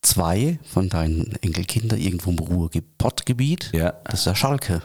zwei 0.00 0.58
von 0.64 0.88
deinen 0.88 1.36
Enkelkindern 1.42 2.00
irgendwo 2.00 2.30
im 2.30 2.38
Ruhrpottgebiet. 2.38 3.72
Ja. 3.74 3.92
Das 4.04 4.20
ist 4.20 4.26
der 4.26 4.34
Schalke 4.34 4.82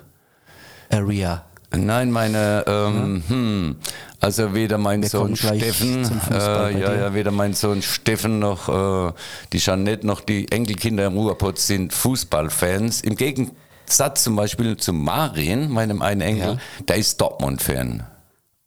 Area. 0.90 1.46
Nein, 1.74 2.12
meine, 2.12 2.66
ähm, 2.68 3.24
hm, 3.28 3.76
also 4.20 4.54
weder 4.54 4.78
mein 4.78 5.02
Wir 5.02 5.10
Sohn 5.10 5.36
Steffen, 5.36 6.04
äh, 6.30 6.80
ja, 6.80 6.94
ja, 6.94 7.14
weder 7.14 7.32
mein 7.32 7.54
Sohn 7.54 7.82
Steffen 7.82 8.40
noch 8.40 8.68
äh, 9.10 9.14
die 9.54 9.60
Jeanette 9.60 10.06
noch 10.06 10.20
die 10.22 10.52
Enkelkinder 10.52 11.06
im 11.08 11.14
Ruhrpott 11.14 11.60
sind 11.60 11.94
Fußballfans. 11.94 13.02
Im 13.02 13.16
Gegensatz 13.16 14.24
zum 14.24 14.36
Beispiel 14.36 14.76
zu 14.78 14.92
Marin, 14.92 15.70
meinem 15.72 16.02
einen 16.02 16.22
Enkel, 16.22 16.60
der 16.88 16.98
ist 16.98 17.20
Dortmund-Fan. 17.22 18.04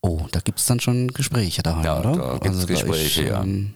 Oh, 0.00 0.22
da 0.32 0.40
gibt 0.40 0.58
es 0.58 0.66
dann 0.66 0.80
schon 0.80 1.08
Gespräche 1.08 1.62
daheim, 1.62 1.84
Ja, 1.84 1.98
oder? 2.00 2.12
da 2.12 2.32
gibt's 2.38 2.56
Also 2.58 2.66
Gespräche, 2.66 3.22
ist, 3.22 3.30
ja. 3.30 3.42
ähm, 3.42 3.74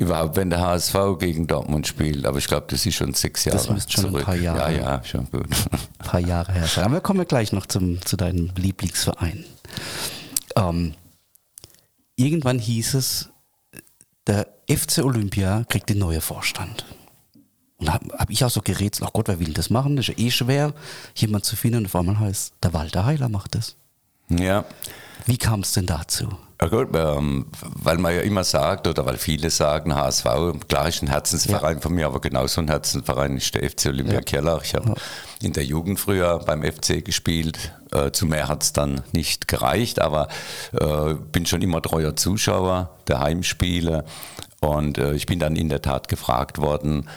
Überhaupt, 0.00 0.36
wenn 0.36 0.48
der 0.50 0.60
HSV 0.60 0.94
gegen 1.18 1.46
Dortmund 1.46 1.86
spielt, 1.86 2.24
aber 2.24 2.38
ich 2.38 2.46
glaube, 2.46 2.66
das 2.70 2.86
ist 2.86 2.94
schon 2.94 3.12
sechs 3.12 3.44
Jahre 3.44 3.58
Das 3.58 3.68
müsste 3.68 3.92
schon 3.92 4.06
ein 4.06 4.10
zurück. 4.12 4.24
paar 4.24 4.34
Jahre- 4.34 4.72
Ja, 4.74 4.80
ja, 4.96 5.04
schon 5.04 5.30
gut. 5.30 5.46
ein 5.70 6.06
paar 6.06 6.20
Jahre 6.20 6.52
her. 6.52 6.66
Aber 6.84 6.94
wir 6.94 7.00
kommen 7.02 7.26
gleich 7.28 7.52
noch 7.52 7.66
zum, 7.66 8.00
zu 8.04 8.16
deinem 8.16 8.50
Lieblingsverein. 8.56 9.44
Ähm, 10.56 10.94
irgendwann 12.16 12.58
hieß 12.58 12.94
es, 12.94 13.28
der 14.26 14.48
FC 14.68 15.04
Olympia 15.04 15.64
kriegt 15.68 15.88
den 15.90 15.98
neuen 15.98 16.20
Vorstand. 16.22 16.86
Und 17.76 17.92
habe 17.92 18.08
hab 18.18 18.30
ich 18.30 18.44
auch 18.44 18.50
so 18.50 18.60
gerätselt, 18.62 19.06
ach 19.08 19.12
Gott, 19.12 19.28
wer 19.28 19.38
will 19.40 19.52
das 19.52 19.68
machen? 19.70 19.96
Das 19.96 20.08
ist 20.08 20.18
ja 20.18 20.24
eh 20.26 20.30
schwer, 20.30 20.74
jemand 21.14 21.44
zu 21.44 21.56
finden. 21.56 21.78
Und 21.78 21.86
auf 21.86 21.96
einmal 21.96 22.18
heißt, 22.18 22.54
der 22.62 22.72
Walter 22.72 23.04
Heiler 23.04 23.28
macht 23.28 23.54
das. 23.54 23.76
ja. 24.30 24.64
Wie 25.26 25.36
kam 25.36 25.60
es 25.60 25.72
denn 25.72 25.84
dazu? 25.84 26.28
Ja 26.62 26.68
gut, 26.68 26.88
ähm, 26.94 27.46
weil 27.62 27.96
man 27.96 28.14
ja 28.14 28.20
immer 28.20 28.44
sagt, 28.44 28.86
oder 28.86 29.06
weil 29.06 29.16
viele 29.16 29.48
sagen, 29.48 29.94
HSV, 29.94 30.26
klar 30.68 30.88
ist 30.88 31.02
ein 31.02 31.08
Herzensverein 31.08 31.80
von 31.80 31.94
mir, 31.94 32.06
aber 32.06 32.20
genauso 32.20 32.60
ein 32.60 32.68
Herzensverein 32.68 33.38
ist 33.38 33.54
der 33.54 33.68
FC 33.70 33.86
Olympia 33.86 34.16
Ja. 34.16 34.20
Kirlach. 34.20 34.62
Ich 34.62 34.74
habe 34.74 34.94
in 35.40 35.54
der 35.54 35.64
Jugend 35.64 35.98
früher 35.98 36.38
beim 36.40 36.62
FC 36.62 37.02
gespielt. 37.02 37.72
Äh, 37.92 38.10
zu 38.10 38.26
mehr 38.26 38.48
hat 38.48 38.62
es 38.62 38.74
dann 38.74 39.00
nicht 39.12 39.48
gereicht, 39.48 40.00
aber 40.00 40.28
äh, 40.78 41.14
bin 41.32 41.46
schon 41.46 41.62
immer 41.62 41.80
treuer 41.80 42.14
Zuschauer 42.14 42.90
der 43.08 43.20
Heimspiele. 43.20 44.04
Und 44.60 44.98
äh, 44.98 45.14
ich 45.14 45.24
bin 45.24 45.38
dann 45.38 45.56
in 45.56 45.70
der 45.70 45.80
Tat 45.80 46.08
gefragt 46.08 46.58
worden, 46.58 47.08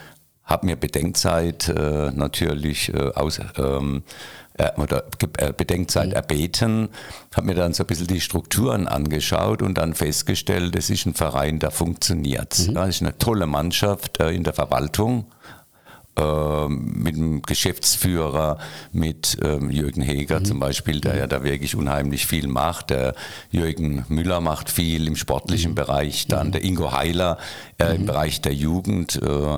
habe 0.45 0.67
mir 0.67 0.77
Bedenkzeit 0.77 1.67
äh, 1.67 2.11
natürlich 2.11 2.93
äh, 2.93 3.11
aus, 3.13 3.39
ähm, 3.57 4.03
äh, 4.57 4.71
oder 4.77 5.03
Ge- 5.19 5.29
äh, 5.37 5.53
Bedenkzeit 5.55 6.13
erbeten, 6.13 6.89
habe 7.35 7.47
mir 7.47 7.55
dann 7.55 7.73
so 7.73 7.83
ein 7.83 7.87
bisschen 7.87 8.07
die 8.07 8.21
Strukturen 8.21 8.87
angeschaut 8.87 9.61
und 9.61 9.77
dann 9.77 9.93
festgestellt, 9.93 10.75
es 10.75 10.89
ist 10.89 11.05
ein 11.05 11.13
Verein, 11.13 11.59
der 11.59 11.71
funktioniert. 11.71 12.57
Ja, 12.69 12.83
es 12.87 12.95
ist 12.95 13.01
eine 13.01 13.17
tolle 13.17 13.47
Mannschaft 13.47 14.19
äh, 14.19 14.29
in 14.31 14.43
der 14.43 14.53
Verwaltung. 14.53 15.25
ähm, 16.15 16.93
Mit 16.95 17.15
dem 17.15 17.41
Geschäftsführer, 17.41 18.59
mit 18.91 19.35
ähm, 19.43 19.71
Jürgen 19.71 20.03
Heger 20.03 20.43
zum 20.43 20.59
Beispiel, 20.59 21.01
der 21.01 21.17
ja 21.17 21.25
da 21.25 21.43
wirklich 21.43 21.75
unheimlich 21.75 22.27
viel 22.27 22.47
macht. 22.47 22.91
Der 22.91 23.15
Jürgen 23.49 24.05
Müller 24.09 24.39
macht 24.39 24.69
viel 24.69 25.07
im 25.07 25.15
sportlichen 25.15 25.73
Bereich, 25.73 26.27
dann 26.27 26.51
der 26.51 26.63
Ingo 26.63 26.91
Heiler 26.91 27.39
äh, 27.79 27.95
im 27.95 28.05
Bereich 28.05 28.41
der 28.41 28.53
Jugend. 28.53 29.19
Äh, 29.23 29.57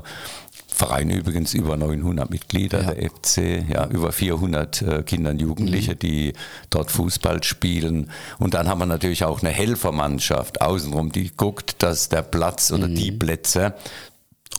Verein 0.75 1.09
übrigens 1.09 1.53
über 1.53 1.77
900 1.77 2.29
Mitglieder, 2.29 2.81
Ja. 2.81 2.91
der 2.93 3.09
FC, 3.09 3.63
ja, 3.69 3.87
über 3.87 4.11
400 4.11 4.81
äh, 4.81 5.03
Kinder 5.03 5.31
und 5.31 5.41
Jugendliche, 5.41 5.95
die 5.95 6.33
dort 6.69 6.91
Fußball 6.91 7.43
spielen. 7.43 8.11
Und 8.39 8.53
dann 8.53 8.67
haben 8.67 8.79
wir 8.79 8.85
natürlich 8.85 9.23
auch 9.23 9.41
eine 9.41 9.51
Helfermannschaft 9.51 10.61
außenrum, 10.61 11.11
die 11.11 11.31
guckt, 11.35 11.81
dass 11.81 12.09
der 12.09 12.21
Platz 12.23 12.71
oder 12.71 12.87
die 12.87 13.11
Plätze 13.11 13.73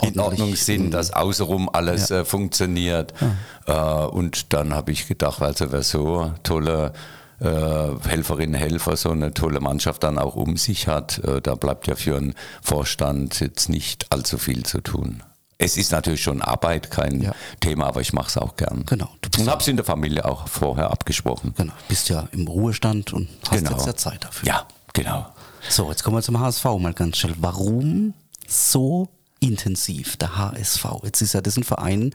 in. 0.03 0.19
Ordnung 0.19 0.55
sind, 0.57 0.91
dass 0.93 1.11
außenrum 1.13 1.69
alles 1.73 2.11
äh, 2.11 2.25
funktioniert. 2.25 3.13
Äh, 3.67 3.73
und 3.73 4.53
dann 4.53 4.75
habe 4.75 4.93
ich 4.93 5.07
gedacht, 5.07 5.41
also 5.43 5.71
wer 5.73 5.83
so 5.83 6.33
tolle 6.43 6.93
äh, 7.41 8.09
Helferinnen, 8.09 8.55
Helfer, 8.55 8.97
so 8.97 9.11
eine 9.11 9.35
tolle 9.35 9.61
Mannschaft 9.61 10.03
dann 10.03 10.19
auch 10.19 10.37
um 10.37 10.57
sich 10.57 10.87
hat, 10.89 11.19
äh, 11.25 11.41
da 11.43 11.55
bleibt 11.55 11.87
ja 11.87 11.95
für 11.95 12.17
einen 12.17 12.35
Vorstand 12.63 13.41
jetzt 13.41 13.69
nicht 13.69 14.07
allzu 14.11 14.39
viel 14.39 14.65
zu 14.65 14.81
tun. 14.81 15.23
Es 15.59 15.77
ist 15.79 15.91
natürlich 15.93 16.23
schon 16.23 16.43
Arbeit, 16.43 16.91
kein 16.91 17.23
Ja. 17.23 17.33
Thema, 17.61 17.87
aber 17.87 18.01
ich 18.03 18.13
mache 18.13 18.29
es 18.29 18.37
auch 18.37 18.57
gern. 18.57 18.85
Genau, 18.87 19.09
du 19.23 19.31
bist 19.31 19.43
Und 19.43 19.51
habe 19.51 19.63
es 19.63 19.69
in 19.69 19.77
der 19.77 19.85
Familie 19.87 20.25
auch 20.25 20.47
vorher 20.49 20.91
abgesprochen. 20.91 21.55
Genau, 21.57 21.73
bist 21.89 22.09
ja 22.11 22.29
im 22.33 22.47
Ruhestand 22.47 23.13
und 23.15 23.29
hast 23.51 23.59
Genau. 23.65 23.71
jetzt 23.73 23.87
ja 23.87 23.97
Zeit 23.97 24.25
dafür. 24.25 24.47
Ja, 24.47 24.67
genau. 24.93 25.27
So, 25.69 25.89
jetzt 25.91 26.05
kommen 26.05 26.17
wir 26.19 26.23
zum 26.23 26.39
HSV 26.39 26.65
mal 26.79 26.93
ganz 26.93 27.17
schnell. 27.19 27.35
Warum 27.39 28.13
so 28.47 29.09
intensiv 29.41 30.17
der 30.19 30.37
HSV? 30.37 30.85
Jetzt 31.05 31.23
ist 31.23 31.33
ja 31.33 31.41
das 31.41 31.57
ein 31.57 31.65
Verein, 31.65 32.15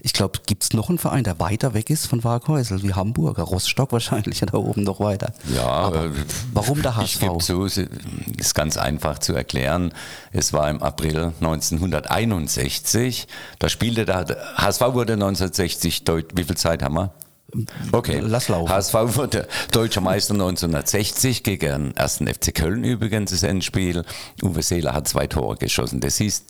ich 0.00 0.12
glaube, 0.12 0.40
gibt 0.46 0.64
es 0.64 0.72
noch 0.72 0.88
einen 0.88 0.98
Verein, 0.98 1.24
der 1.24 1.40
weiter 1.40 1.72
weg 1.74 1.88
ist 1.90 2.06
von 2.06 2.22
Waghäusel, 2.24 2.82
wie 2.82 2.92
Hamburg, 2.92 3.38
Rostock 3.38 3.92
wahrscheinlich 3.92 4.40
da 4.52 4.58
oben 4.58 4.82
noch 4.82 5.00
weiter. 5.00 5.32
Ja, 5.54 5.66
Aber 5.66 6.06
äh, 6.06 6.10
warum 6.52 6.82
der 6.82 6.94
Ich 7.02 7.18
gebe 7.20 7.34
HSV? 7.34 7.44
zu, 7.44 7.64
ist 7.64 8.54
ganz 8.54 8.76
einfach 8.76 9.18
zu 9.18 9.32
erklären. 9.34 9.92
Es 10.32 10.52
war 10.52 10.68
im 10.68 10.82
April 10.82 11.32
1961. 11.40 13.26
Da 13.58 13.68
spielte 13.68 14.04
der 14.04 14.26
HSV 14.56 14.80
wurde 14.92 15.14
1960 15.14 16.04
Deut 16.04 16.36
Wie 16.36 16.44
viel 16.44 16.56
Zeit 16.56 16.82
haben 16.82 16.94
wir? 16.94 17.12
Okay. 17.92 18.20
Lass 18.22 18.48
laufen. 18.48 18.68
HSV 18.68 18.94
wurde 19.16 19.46
deutscher 19.72 20.00
Meister 20.00 20.34
1960 20.34 21.42
gegen 21.42 21.96
1. 21.96 22.16
FC 22.18 22.54
Köln 22.54 22.84
übrigens 22.84 23.30
das 23.30 23.42
Endspiel. 23.42 24.04
Uwe 24.42 24.62
Seeler 24.62 24.94
hat 24.94 25.08
zwei 25.08 25.26
Tore 25.26 25.56
geschossen. 25.56 26.00
Das 26.00 26.16
hieß, 26.16 26.44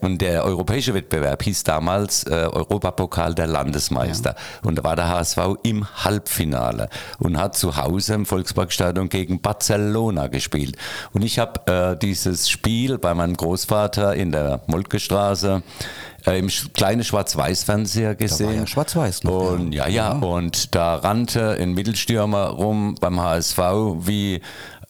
und 0.00 0.20
der 0.20 0.44
europäische 0.44 0.94
Wettbewerb 0.94 1.42
hieß 1.42 1.64
damals 1.64 2.24
äh, 2.24 2.30
Europapokal 2.30 3.34
der 3.34 3.46
Landesmeister. 3.46 4.34
Und 4.62 4.78
da 4.78 4.84
war 4.84 4.96
der 4.96 5.08
HSV 5.08 5.38
im 5.62 5.86
Halbfinale 6.04 6.88
und 7.18 7.38
hat 7.38 7.56
zu 7.56 7.76
Hause 7.76 8.14
im 8.14 8.26
Volksparkstadion 8.26 9.08
gegen 9.08 9.40
Barcelona 9.40 10.28
gespielt. 10.28 10.76
Und 11.12 11.22
ich 11.22 11.38
habe 11.38 11.72
äh, 11.72 11.96
dieses 11.96 12.48
Spiel 12.48 12.98
bei 12.98 13.14
meinem 13.14 13.36
Großvater 13.36 14.14
in 14.14 14.32
der 14.32 14.62
Moltke-Straße 14.66 15.62
äh, 16.26 16.38
im 16.38 16.48
kleinen 16.48 17.04
Schwarz-Weiß-Fernseher 17.04 18.14
gesehen. 18.14 18.60
ja 18.60 18.66
Schwarz-Weiß 18.66 19.24
noch, 19.24 19.52
Und 19.52 19.72
ja, 19.72 19.88
ja, 19.88 20.12
und 20.12 20.74
da 20.74 20.96
rannte 20.96 21.56
ein 21.60 21.72
Mittelstürmer 21.74 22.48
rum 22.48 22.96
beim 23.00 23.20
HSV 23.20 23.58
wie, 24.00 24.40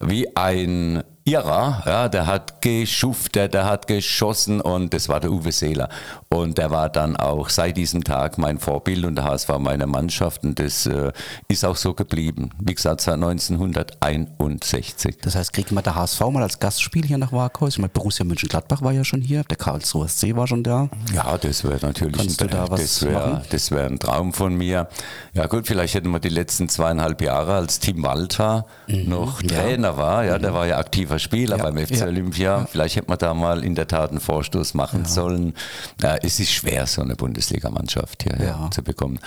wie 0.01 0.37
ein 0.37 1.03
Irrer. 1.27 1.83
Ja, 1.85 2.09
der 2.09 2.27
hat 2.27 2.63
geschuftet, 2.63 3.53
der 3.53 3.67
hat 3.67 3.87
geschossen 3.87 4.61
und 4.61 4.95
das 4.95 5.09
war 5.09 5.21
der 5.21 5.33
Uwe 5.33 5.53
Seeler. 5.53 5.89
Und 6.29 6.57
der 6.57 6.71
war 6.71 6.89
dann 6.89 7.17
auch 7.17 7.49
seit 7.49 7.77
diesem 7.77 8.05
Tag 8.05 8.39
mein 8.39 8.59
Vorbild 8.59 9.05
und 9.05 9.17
der 9.17 9.25
HSV 9.25 9.49
meine 9.59 9.87
Mannschaft 9.87 10.45
und 10.45 10.59
das 10.59 10.87
äh, 10.87 11.13
ist 11.49 11.65
auch 11.65 11.77
so 11.77 11.95
geblieben. 11.95 12.51
Wie 12.61 12.75
gesagt, 12.75 13.01
seit 13.01 13.15
1961. 13.15 15.19
Das 15.23 15.35
heißt, 15.35 15.53
kriegt 15.53 15.73
man 15.73 15.85
der 15.85 15.95
HSV 15.95 16.21
mal 16.31 16.43
als 16.43 16.59
Gastspiel 16.59 17.05
hier 17.05 17.19
nach 17.19 17.33
Waghäusel? 17.33 17.77
Ich 17.77 17.79
meine, 17.79 17.89
Borussia 17.91 18.25
Mönchengladbach 18.25 18.83
war 18.83 18.93
ja 18.93 19.05
schon 19.05 19.21
hier, 19.21 19.45
der 19.45 19.57
Karlsruher 19.57 20.09
SC 20.09 20.35
war 20.37 20.47
schon 20.47 20.63
da. 20.63 20.89
Ja, 21.13 21.37
das 21.39 21.65
wäre 21.65 21.85
natürlich 21.85 22.17
Kannst 22.17 22.41
ein, 22.41 22.49
du 22.49 22.57
da 22.57 22.71
was 22.71 22.81
das 22.81 23.03
wäre 23.03 23.43
wär 23.71 23.87
ein 23.87 23.99
Traum 23.99 24.33
von 24.33 24.55
mir. 24.55 24.89
Ja 25.35 25.47
gut, 25.47 25.67
vielleicht 25.67 25.95
hätten 25.95 26.11
wir 26.11 26.21
die 26.21 26.29
letzten 26.29 26.69
zweieinhalb 26.69 27.21
Jahre, 27.21 27.55
als 27.55 27.81
Tim 27.81 28.03
Walter 28.03 28.67
noch 28.87 29.43
Mhm. 29.43 29.49
ja. 29.49 29.63
Trainer 29.63 29.97
war, 29.97 30.25
ja, 30.25 30.39
der 30.39 30.55
war 30.55 30.67
ja 30.67 30.79
aktiver 30.79 31.16
Spieler 31.19 31.57
Ja, 31.59 31.63
beim 31.65 31.77
FC 31.79 31.97
ja. 32.01 32.07
Olympia. 32.07 32.67
Vielleicht 32.71 32.97
hätte 32.97 33.09
man 33.09 33.19
da 33.19 33.35
mal 33.35 33.65
in 33.65 33.75
der 33.75 33.87
Tat 33.89 34.11
einen 34.11 34.21
Vorstoß 34.21 34.75
machen 34.75 35.05
sollen. 35.05 35.55
Ja, 36.03 36.17
es 36.17 36.41
ist 36.41 36.51
schwer, 36.53 36.87
so 36.87 37.03
eine 37.03 37.17
Bundesligamannschaft 37.17 38.25
Ja. 38.41 38.71
zu 38.71 38.83
bekommen. 38.83 39.19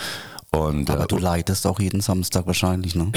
Und 0.52 0.90
Aber 0.90 1.04
äh, 1.04 1.08
du 1.08 1.18
leidest 1.18 1.68
auch 1.68 1.80
jeden 1.80 2.02
Samstag 2.02 2.48
wahrscheinlich, 2.48 2.96
ne? 2.96 3.12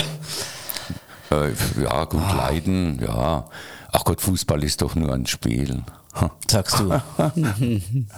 äh, 1.31 1.51
ja, 1.83 2.05
gut, 2.05 2.21
Ah. 2.23 2.49
leiden, 2.49 3.01
ja. 3.03 3.47
Ach 3.93 4.05
Gott, 4.05 4.21
Fußball 4.21 4.63
ist 4.65 4.83
doch 4.83 4.94
nur 4.94 5.13
ein 5.13 5.27
Spiel. 5.27 5.83
Sagst 6.51 6.79
du. 6.79 6.92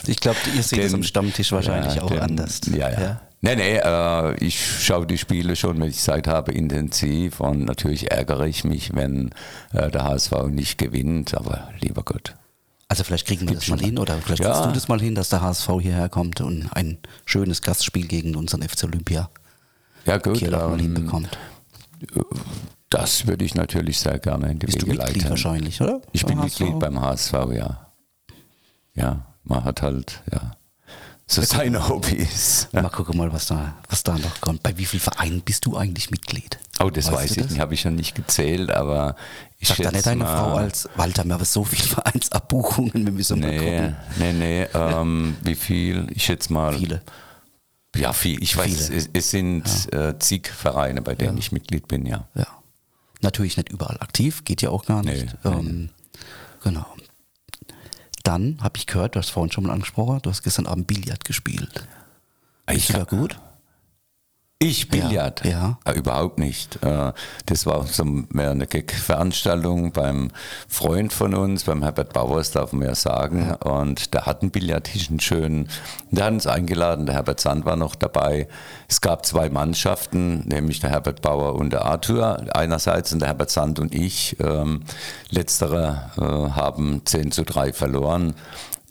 ich 0.07 0.19
glaube, 0.21 0.37
ihr 0.57 0.63
seht 0.63 0.81
es 0.81 0.91
Den- 0.91 0.95
am 0.95 1.03
Stammtisch 1.05 1.53
wahrscheinlich 1.53 1.95
Ja, 1.97 2.03
auch 2.03 2.09
den- 2.11 2.21
anders. 2.21 2.61
Ja, 2.77 2.91
ja. 2.91 3.21
Nee, 3.45 3.57
nee, 3.57 3.77
äh, 3.77 4.35
ich 4.43 4.59
schaue 4.85 5.07
die 5.07 5.19
Spiele 5.19 5.55
schon, 5.55 5.79
wenn 5.79 5.91
ich 5.91 5.99
Zeit 5.99 6.27
habe, 6.27 6.53
intensiv 6.53 7.41
und 7.41 7.67
natürlich 7.67 8.11
ärgere 8.11 8.47
ich 8.47 8.65
mich, 8.65 8.95
wenn 8.95 9.33
äh, 9.75 9.91
der 9.91 10.05
HSV 10.05 10.33
nicht 10.49 10.79
gewinnt, 10.79 11.35
aber 11.35 11.69
lieber 11.81 12.03
Gott. 12.05 12.35
Also 12.89 13.05
vielleicht 13.05 13.27
kriegen 13.27 13.47
wir 13.47 13.55
das 13.57 13.69
mal 13.69 13.79
hin 13.81 13.99
oder 13.99 14.17
vielleicht 14.19 14.43
Ja. 14.43 14.51
kriegst 14.53 14.65
du 14.67 14.73
das 14.73 14.89
mal 14.89 14.99
hin, 14.99 15.15
dass 15.15 15.29
der 15.29 15.43
HSV 15.43 15.69
hierher 15.83 16.09
kommt 16.09 16.41
und 16.41 16.71
ein 16.73 16.97
schönes 17.27 17.61
Gastspiel 17.61 18.07
gegen 18.07 18.35
unseren 18.35 18.63
FC 18.63 18.85
Olympia 18.85 19.29
Ja 20.07 20.17
gut, 20.17 20.39
Kirlach 20.39 20.69
mal 20.69 20.75
ähm, 20.79 20.95
hinbekommt. 20.95 21.37
Das 22.89 23.27
würde 23.27 23.45
ich 23.45 23.55
natürlich 23.55 23.99
sehr 23.99 24.19
gerne 24.21 24.53
in 24.53 24.59
die 24.59 24.67
Bist 24.67 24.81
du 24.81 24.87
Wege 24.87 24.97
Mitglied 24.99 25.17
leiten. 25.19 25.31
wahrscheinlich, 25.31 25.81
oder? 25.83 26.01
Ich 26.13 26.25
bin 26.25 26.37
Beim 26.37 26.45
HSV? 26.47 26.61
Mitglied 26.61 26.79
beim 26.79 27.01
HSV, 27.01 27.33
ja. 27.55 27.89
Ja, 28.95 29.27
man 29.43 29.65
hat 29.65 29.83
halt, 29.83 30.23
ja, 30.33 30.53
so 31.27 31.41
seine 31.43 31.89
Hobbys. 31.89 32.69
Mal 32.73 32.89
gucken 32.91 33.17
mal, 33.17 33.33
was 33.33 33.47
da, 33.47 33.75
was 33.89 34.03
da 34.03 34.19
noch 34.19 34.41
kommt. 34.41 34.63
Bei 34.63 34.77
wie 34.77 34.85
vielen 34.85 35.01
Vereinen 35.01 35.41
bist 35.41 35.65
du 35.65 35.77
eigentlich 35.77 36.11
Mitglied? 36.11 36.59
Oh, 36.81 36.91
das 36.91 37.07
Weißt 37.07 37.17
weiß 37.17 37.37
ich 37.39 37.51
nicht, 37.51 37.59
habe 37.61 37.75
ich 37.75 37.81
schon 37.81 37.95
nicht 37.95 38.15
gezählt, 38.15 38.71
aber 38.71 39.17
ich 39.59 39.69
Sagt 39.69 39.85
da 39.85 39.91
nicht 39.91 40.07
deine 40.07 40.25
mal, 40.25 40.37
Frau 40.37 40.57
als 40.57 40.89
Walter, 40.97 41.25
wir 41.25 41.35
haben 41.35 41.45
so 41.45 41.65
viele 41.65 41.85
Vereinsabbuchungen, 41.89 42.93
wir 43.07 43.13
müssen 43.13 43.41
mal 43.41 43.49
Nee, 43.51 43.59
gucken. 43.59 43.97
nee, 44.19 44.33
nee, 44.33 44.67
ähm, 44.75 45.37
wie 45.43 45.55
viel? 45.55 46.07
Ich 46.11 46.25
schätze 46.25 46.53
mal. 46.53 46.77
Viele. 46.77 47.01
Ja, 47.97 48.13
viel. 48.13 48.43
Ich 48.43 48.57
weiß, 48.57 48.91
es, 48.91 49.09
es 49.13 49.31
sind 49.31 49.65
äh, 49.93 50.19
zig 50.19 50.49
Vereine, 50.49 51.01
bei 51.01 51.15
denen 51.15 51.39
ich 51.39 51.53
Mitglied 51.53 51.87
bin, 51.89 52.05
ja. 52.07 52.27
Ja. 52.35 52.47
Natürlich 53.23 53.57
nicht 53.57 53.71
überall 53.71 53.99
aktiv, 54.01 54.45
geht 54.45 54.61
ja 54.63 54.71
auch 54.71 54.85
gar 54.85 55.03
nicht. 55.03 55.35
Nee, 55.45 55.51
ähm, 55.51 55.91
Genau. 56.63 56.87
Dann 58.25 58.59
habe 58.63 58.79
ich 58.79 58.87
gehört, 58.87 59.15
du 59.15 59.21
hast 59.21 59.31
vorhin 59.31 59.53
schon 59.53 59.65
mal 59.65 59.73
angesprochen, 59.73 60.19
du 60.23 60.31
hast 60.31 60.43
gestern 60.43 60.67
Abend 60.67 60.87
Billard 60.87 61.25
gespielt. 61.25 61.87
Ich, 62.69 62.77
Ist 62.77 62.89
wieder 62.89 63.05
gut? 63.05 63.39
Ich 64.59 64.89
Billard? 64.89 65.45
Ja. 65.45 65.79
Äh, 65.85 65.93
überhaupt 65.93 66.39
nicht. 66.39 66.83
Äh, 66.83 67.13
das 67.47 67.67
war 67.67 67.87
so 67.87 68.05
mehr 68.05 68.51
eine 68.51 68.67
Gag-Veranstaltung 68.67 69.93
beim 69.93 70.31
Freund 70.69 71.13
von 71.13 71.35
uns, 71.35 71.65
beim 71.65 71.83
Herbert 71.83 72.13
Bauers, 72.13 72.53
darf 72.53 72.73
man 72.73 72.87
ja 72.87 72.95
sagen. 72.95 73.53
Und 73.57 74.15
der 74.15 74.27
hat 74.27 74.43
einen 74.43 74.51
Billardtisch, 74.51 75.11
einen 75.11 75.21
schönen. 75.21 75.69
Der 76.11 76.27
hat 76.27 76.33
uns 76.33 76.47
eingeladen, 76.47 77.07
der 77.07 77.17
Herbert 77.17 77.41
Sand 77.41 77.67
war 77.67 77.77
noch 77.77 77.95
dabei. 77.95 78.49
Es 78.89 79.01
gab 79.01 79.27
zwei 79.27 79.51
Mannschaften, 79.51 80.47
nämlich 80.47 80.81
der 80.81 80.91
Herbert 80.91 81.21
Bauer 81.21 81.57
und 81.57 81.71
der 81.71 81.85
Arthur 81.85 82.47
einerseits 82.55 83.13
und 83.13 83.19
der 83.19 83.29
Herbert 83.29 83.51
Sand 83.51 83.79
und 83.81 83.95
ich. 83.95 84.37
Ähm, 84.41 84.85
letztere 85.31 86.11
äh, 86.17 86.23
haben 86.23 87.03
10 87.05 87.33
zu 87.33 87.45
3 87.45 87.73
verloren. 87.73 88.35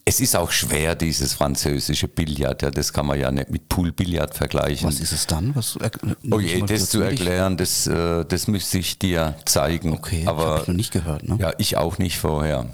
Es 0.05 0.19
ist 0.19 0.35
auch 0.35 0.51
schwer, 0.51 0.95
dieses 0.95 1.33
französische 1.33 2.09
Billard. 2.09 2.61
Ja, 2.61 2.71
das 2.71 2.91
kann 2.91 3.05
man 3.05 3.17
ja 3.17 3.31
nicht 3.31 3.49
mit 3.49 3.69
Poolbillard 3.69 4.35
vergleichen. 4.35 4.85
Was 4.85 4.99
ist 4.99 5.13
es 5.13 5.27
dann? 5.27 5.55
Was, 5.55 5.77
er, 5.77 5.91
Oh 6.29 6.39
je, 6.41 6.61
das 6.61 6.89
zu 6.89 7.01
erklären, 7.01 7.55
das, 7.55 7.87
äh, 7.87 8.25
das 8.25 8.47
müsste 8.47 8.79
ich 8.79 8.99
dir 8.99 9.35
zeigen. 9.45 9.93
Okay, 9.93 10.25
habe 10.25 10.41
aber 10.41 10.61
ich 10.61 10.67
noch 10.67 10.75
nicht 10.75 10.91
gehört. 10.91 11.23
Ne? 11.23 11.37
ja, 11.39 11.53
ich 11.57 11.77
auch 11.77 11.99
nicht 11.99 12.17
vorher. 12.17 12.67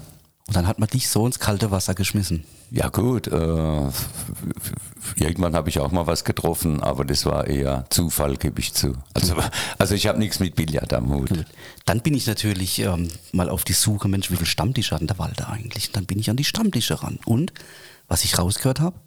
Und 0.50 0.56
dann 0.56 0.66
hat 0.66 0.80
man 0.80 0.88
dich 0.88 1.08
so 1.08 1.24
ins 1.26 1.38
kalte 1.38 1.70
Wasser 1.70 1.94
geschmissen. 1.94 2.42
Ja 2.72 2.88
gut, 2.88 3.28
äh, 3.28 3.30
irgendwann 5.14 5.54
habe 5.54 5.68
ich 5.68 5.78
auch 5.78 5.92
mal 5.92 6.08
was 6.08 6.24
getroffen, 6.24 6.82
aber 6.82 7.04
das 7.04 7.24
war 7.24 7.46
eher 7.46 7.86
Zufall, 7.90 8.36
gebe 8.36 8.58
ich 8.58 8.74
zu. 8.74 8.94
Also, 9.14 9.36
also 9.78 9.94
ich 9.94 10.08
habe 10.08 10.18
nichts 10.18 10.40
mit 10.40 10.56
Billard 10.56 10.92
am 10.92 11.08
Hut. 11.08 11.30
Dann 11.84 12.00
bin 12.00 12.14
ich 12.14 12.26
natürlich 12.26 12.80
ähm, 12.80 13.06
mal 13.30 13.48
auf 13.48 13.62
die 13.62 13.74
Suche, 13.74 14.08
Mensch, 14.08 14.32
wie 14.32 14.36
viel 14.36 14.46
Stammtische 14.48 14.96
hat 14.96 15.08
der 15.08 15.20
Walter 15.20 15.50
eigentlich? 15.50 15.86
Und 15.86 15.94
dann 15.94 16.06
bin 16.06 16.18
ich 16.18 16.30
an 16.30 16.36
die 16.36 16.42
Stammtische 16.42 17.00
ran. 17.00 17.20
Und 17.24 17.52
was 18.08 18.24
ich 18.24 18.36
rausgehört 18.36 18.80
habe, 18.80 18.98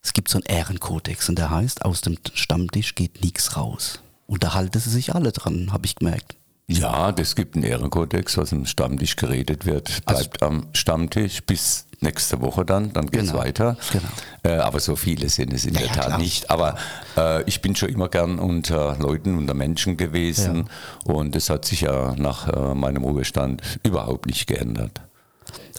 es 0.00 0.12
gibt 0.12 0.28
so 0.28 0.38
einen 0.38 0.46
Ehrenkodex 0.46 1.28
und 1.28 1.40
der 1.40 1.50
heißt, 1.50 1.84
aus 1.84 2.02
dem 2.02 2.18
Stammtisch 2.34 2.94
geht 2.94 3.20
nichts 3.20 3.56
raus. 3.56 3.98
Und 4.28 4.44
da 4.44 4.54
halten 4.54 4.78
sie 4.78 4.90
sich 4.90 5.12
alle 5.12 5.32
dran, 5.32 5.72
habe 5.72 5.86
ich 5.86 5.96
gemerkt. 5.96 6.37
Ja, 6.70 7.12
das 7.12 7.34
gibt 7.34 7.54
einen 7.54 7.64
Ehrenkodex, 7.64 8.36
was 8.36 8.52
im 8.52 8.66
Stammtisch 8.66 9.16
geredet 9.16 9.64
wird, 9.64 10.04
bleibt 10.04 10.42
am 10.42 10.66
Stammtisch 10.74 11.42
bis 11.42 11.86
nächste 12.00 12.40
Woche 12.42 12.64
dann, 12.64 12.92
dann 12.92 13.06
geht's 13.10 13.28
Genau, 13.28 13.38
weiter. 13.38 13.76
genau. 13.90 14.04
Äh, 14.44 14.58
aber 14.60 14.78
so 14.78 14.94
viele 14.94 15.28
sind 15.30 15.52
es 15.52 15.64
in 15.64 15.74
Ja, 15.74 15.80
der 15.80 15.88
ja, 15.88 15.94
Tat 15.94 16.06
klar. 16.06 16.18
nicht. 16.18 16.50
Aber 16.50 16.76
äh, 17.16 17.42
ich 17.44 17.62
bin 17.62 17.74
schon 17.74 17.88
immer 17.88 18.08
gern 18.08 18.38
unter 18.38 18.96
Leuten, 18.98 19.36
unter 19.38 19.54
Menschen 19.54 19.96
gewesen 19.96 20.68
und 21.04 21.34
das 21.34 21.48
hat 21.50 21.64
sich 21.64 21.80
ja 21.82 22.14
nach 22.16 22.48
äh, 22.48 22.74
meinem 22.74 23.02
Ruhestand 23.02 23.62
überhaupt 23.82 24.26
nicht 24.26 24.46
geändert. 24.46 25.00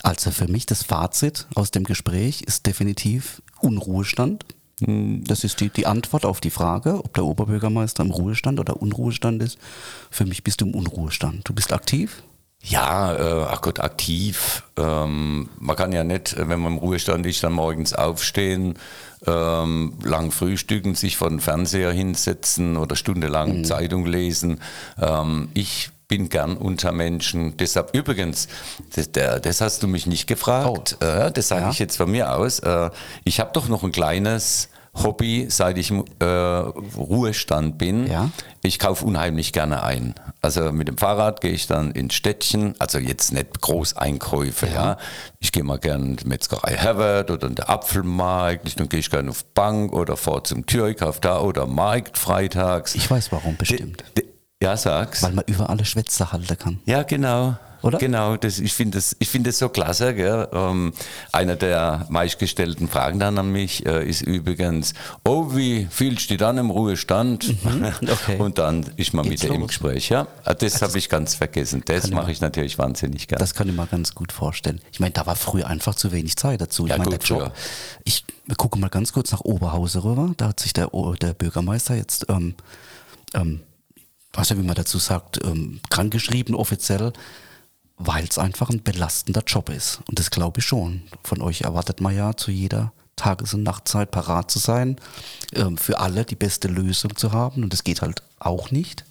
Also 0.02 0.32
für 0.32 0.48
mich 0.48 0.66
das 0.66 0.84
Fazit 0.84 1.46
aus 1.56 1.70
dem 1.72 1.84
Gespräch 1.84 2.42
ist 2.42 2.66
definitiv 2.66 3.42
Unruhestand. 3.62 4.44
Das 4.82 5.44
ist 5.44 5.60
die, 5.60 5.70
die 5.70 5.86
Antwort 5.86 6.26
auf 6.26 6.42
die 6.42 6.50
Frage, 6.50 7.04
ob 7.04 7.14
der 7.14 7.26
Oberbürgermeister 7.26 8.04
im 8.04 8.12
Ruhestand 8.12 8.60
oder 8.60 8.82
Unruhestand 8.82 9.44
ist. 9.44 9.58
Für 10.10 10.26
mich 10.26 10.44
bist 10.44 10.62
du 10.62 10.66
im 10.66 10.76
Unruhestand. 10.76 11.48
Du 11.48 11.54
bist 11.54 11.74
aktiv? 11.74 12.24
Ja, 12.62 13.16
äh, 13.16 13.46
ach 13.50 13.62
Gott, 13.62 13.80
aktiv. 13.80 14.64
Ähm, 14.78 15.50
man 15.60 15.76
kann 15.76 15.94
ja 15.94 16.04
nicht, 16.04 16.34
äh, 16.34 16.50
wenn 16.50 16.60
man 16.60 16.74
im 16.74 16.78
Ruhestand 16.80 17.26
ist, 17.26 17.44
dann 17.44 17.54
morgens 17.54 17.94
aufstehen, 17.94 18.78
ähm, 19.26 19.94
lang 20.04 20.32
frühstücken, 20.32 20.96
sich 20.96 21.16
vor 21.16 21.30
den 21.30 21.40
Fernseher 21.40 21.92
hinsetzen 21.92 22.76
oder 22.76 22.96
stundenlang 22.96 23.64
Zeitung 23.64 24.06
lesen. 24.06 24.60
Ähm, 25.02 25.50
ich 25.54 25.92
bin 26.10 26.28
gern 26.28 26.58
unter 26.58 26.92
Menschen. 26.92 27.56
Deshalb 27.56 27.96
übrigens, 27.96 28.50
das, 28.94 29.10
das 29.14 29.62
hast 29.62 29.82
du 29.84 29.88
mich 29.88 30.06
nicht 30.08 30.28
gefragt. 30.28 30.98
Äh, 31.00 31.32
das 31.32 31.48
sage 31.48 31.62
Ja. 31.62 31.70
ich 31.70 31.80
jetzt 31.80 31.96
von 31.96 32.12
mir 32.12 32.36
aus. 32.36 32.60
Äh, 32.60 32.90
ich 33.24 33.40
habe 33.40 33.52
doch 33.54 33.70
noch 33.70 33.84
ein 33.84 33.94
kleines 33.94 34.68
Hobby, 34.96 35.46
seit 35.50 35.78
ich 35.78 35.92
im 35.92 36.04
äh, 36.20 36.26
Ruhestand 36.26 37.78
bin. 37.78 38.08
Ja. 38.08 38.32
Ich 38.64 38.80
kaufe 38.80 39.06
unheimlich 39.06 39.54
gerne 39.54 39.84
ein. 39.84 40.16
Also 40.42 40.72
mit 40.72 40.88
dem 40.88 40.98
Fahrrad 40.98 41.42
gehe 41.42 41.52
ich 41.52 41.68
dann 41.68 41.92
ins 41.92 42.16
Städtchen, 42.16 42.74
also 42.80 42.98
jetzt 42.98 43.32
nicht 43.32 43.62
Großeinkäufe, 43.62 44.68
ja. 44.68 44.98
Ich 45.40 45.52
gehe 45.52 45.64
mal 45.64 45.78
gerne 45.78 46.06
in 46.06 46.16
die 46.16 46.28
Metzgerei 46.28 46.76
Herbert 46.76 47.30
oder 47.30 47.48
in 47.48 47.56
der 47.56 47.70
Apfelmarkt, 47.70 48.80
dann 48.80 48.90
gehe 48.90 49.00
ich 49.00 49.10
gerne 49.12 49.30
auf 49.30 49.46
Bank 49.46 49.94
oder 49.94 50.18
fahre 50.18 50.44
zum 50.44 50.66
Tür, 50.66 50.94
kaufe 50.96 51.22
da 51.22 51.40
oder 51.40 51.68
Markt 51.68 52.18
freitags. 52.18 52.96
Ich 52.96 53.10
weiß 53.12 53.32
warum, 53.32 53.58
bestimmt. 53.58 54.04
D- 54.18 54.24
Ja, 54.62 54.76
sag's. 54.76 55.24
Weil 55.24 55.32
man 55.32 55.46
über 55.48 55.70
alle 55.70 55.86
Schwätze 55.86 56.32
halten 56.34 56.58
kann. 56.58 56.80
Ja, 56.86 57.04
genau. 57.04 57.58
Oder? 57.82 57.98
Genau, 57.98 58.36
das, 58.36 58.60
ich 58.60 58.74
finde 58.74 58.98
das, 58.98 59.16
ich 59.20 59.30
find 59.30 59.48
das 59.48 59.58
so 59.58 59.70
klasse. 59.70 60.14
Gell? 60.14 60.50
Ähm, 60.52 60.92
einer 61.32 61.56
der 61.56 62.06
meistgestellten 62.10 62.90
Fragen 62.90 63.20
dann 63.20 63.38
an 63.38 63.54
mich 63.54 63.86
äh, 63.86 64.04
ist 64.06 64.22
übrigens, 64.22 64.94
oh, 65.24 65.56
wie 65.56 65.88
du 65.98 66.10
dich 66.10 66.28
dann 66.36 66.58
im 66.58 66.72
Ruhestand? 66.72 67.56
okay. 68.02 68.36
Und 68.40 68.58
dann 68.58 68.86
ist 68.98 69.14
man 69.14 69.30
Geht's 69.30 69.44
mit 69.44 69.54
im. 69.54 69.68
Gespräch. 69.68 70.10
Ja, 70.10 70.28
Ah, 70.44 70.54
das 70.56 70.82
habe 70.82 70.98
ich 70.98 71.08
ganz 71.08 71.36
vergessen. 71.36 71.82
Das 71.86 72.10
mache 72.12 72.34
ich 72.34 72.42
natürlich 72.42 72.78
wahnsinnig 72.78 73.30
gerne. 73.30 73.40
Das 73.40 73.54
kann 73.54 73.70
ich 73.70 73.76
mir 73.76 73.88
ganz 73.88 74.14
gut 74.14 74.34
vorstellen. 74.34 74.82
Ich 74.92 75.00
meine, 75.00 75.12
da 75.14 75.26
war 75.26 75.38
früher 75.38 75.68
einfach 75.68 75.96
zu 75.96 76.12
wenig 76.12 76.36
Zeit 76.36 76.60
dazu. 76.60 76.84
Ich 76.86 76.92
Ja, 76.92 76.98
meine, 76.98 77.12
der 77.12 77.20
Job. 77.20 77.40
früher. 77.40 77.52
Ich 78.04 78.26
gucke 78.58 78.78
mal 78.78 78.90
ganz 78.90 79.14
kurz 79.14 79.32
nach 79.32 79.40
Oberhausen 79.42 80.02
rüber. 80.02 80.34
Da 80.36 80.50
hat 80.50 80.60
sich 80.60 80.74
der, 80.74 80.90
der 81.22 81.34
Bürgermeister 81.34 81.96
jetzt, 81.96 82.26
ähm, 82.28 82.56
ähm, 83.34 83.62
weiß 84.40 84.50
ja, 84.50 84.58
wie 84.58 84.64
man 84.64 84.76
dazu 84.76 84.98
sagt, 84.98 85.40
ähm, 85.44 85.82
krankgeschrieben 85.90 86.56
offiziell, 86.56 87.12
weil 87.98 88.24
es 88.26 88.38
einfach 88.38 88.70
ein 88.70 88.82
belastender 88.84 89.44
Job 89.46 89.70
ist. 89.70 90.00
Und 90.08 90.18
das 90.20 90.32
glaube 90.32 90.60
ich 90.60 90.66
schon. 90.66 91.04
Von 91.24 91.42
euch 91.42 91.62
erwartet 91.62 92.00
man 92.00 92.16
ja 92.16 92.36
zu 92.36 92.50
jeder 92.52 92.94
Tages- 93.18 93.54
und 93.54 93.64
Nachtzeit 93.64 94.12
parat 94.12 94.50
zu 94.50 94.60
sein, 94.60 94.96
ähm, 95.54 95.78
für 95.78 96.00
alle 96.00 96.24
die 96.24 96.36
beste 96.38 96.70
Lösung 96.70 97.16
zu 97.18 97.34
haben. 97.34 97.64
Und 97.64 97.74
das 97.74 97.84
geht 97.84 98.02
halt 98.02 98.24
auch 98.40 98.72
nicht. 98.72 99.04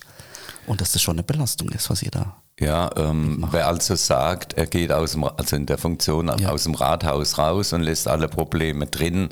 Und 0.67 0.81
dass 0.81 0.93
das 0.93 1.03
schon 1.03 1.17
eine 1.17 1.23
Belastung 1.23 1.69
ist, 1.71 1.91
was 1.91 2.03
ihr 2.03 2.11
da 2.11 2.37
Ja, 2.59 2.91
ähm, 2.97 3.47
wer 3.51 3.69
also 3.69 3.95
sagt, 3.95 4.55
er 4.55 4.67
geht 4.67 4.91
aus 4.93 5.13
dem, 5.13 5.25
also 5.25 5.57
in 5.57 5.67
der 5.67 5.77
Funktion 5.79 6.33
Ja. 6.39 6.49
aus 6.51 6.65
dem 6.65 6.75
Rathaus 6.75 7.37
raus 7.37 7.73
und 7.75 7.83
lässt 7.83 8.09
alle 8.09 8.29
Probleme 8.29 8.87
drin, 8.87 9.29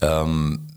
ähm, 0.00 0.68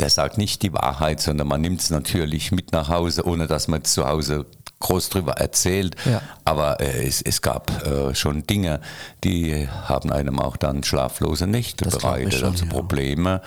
der 0.00 0.10
sagt 0.10 0.36
nicht 0.36 0.62
die 0.62 0.72
Wahrheit, 0.72 1.20
sondern 1.20 1.46
man 1.46 1.60
nimmt 1.60 1.80
es 1.80 1.90
natürlich 1.90 2.50
mit 2.50 2.72
nach 2.72 2.88
Hause, 2.88 3.24
ohne 3.24 3.46
dass 3.46 3.68
man 3.68 3.84
zu 3.84 4.06
Hause 4.06 4.46
groß 4.80 5.08
drüber 5.10 5.34
erzählt. 5.34 5.96
Ja. 6.04 6.22
Aber 6.44 6.80
äh, 6.80 7.06
es, 7.06 7.22
es 7.22 7.42
gab 7.42 7.70
äh, 7.86 8.14
schon 8.14 8.46
Dinge, 8.46 8.80
die 9.24 9.68
haben 9.68 10.12
einem 10.12 10.38
auch 10.40 10.56
dann 10.56 10.84
schlaflose 10.84 11.46
Nächte 11.46 11.84
Das 11.84 11.98
bereitet. 11.98 12.34
schon, 12.34 12.52
also 12.52 12.64
ja. 12.64 12.70
Probleme, 12.70 13.42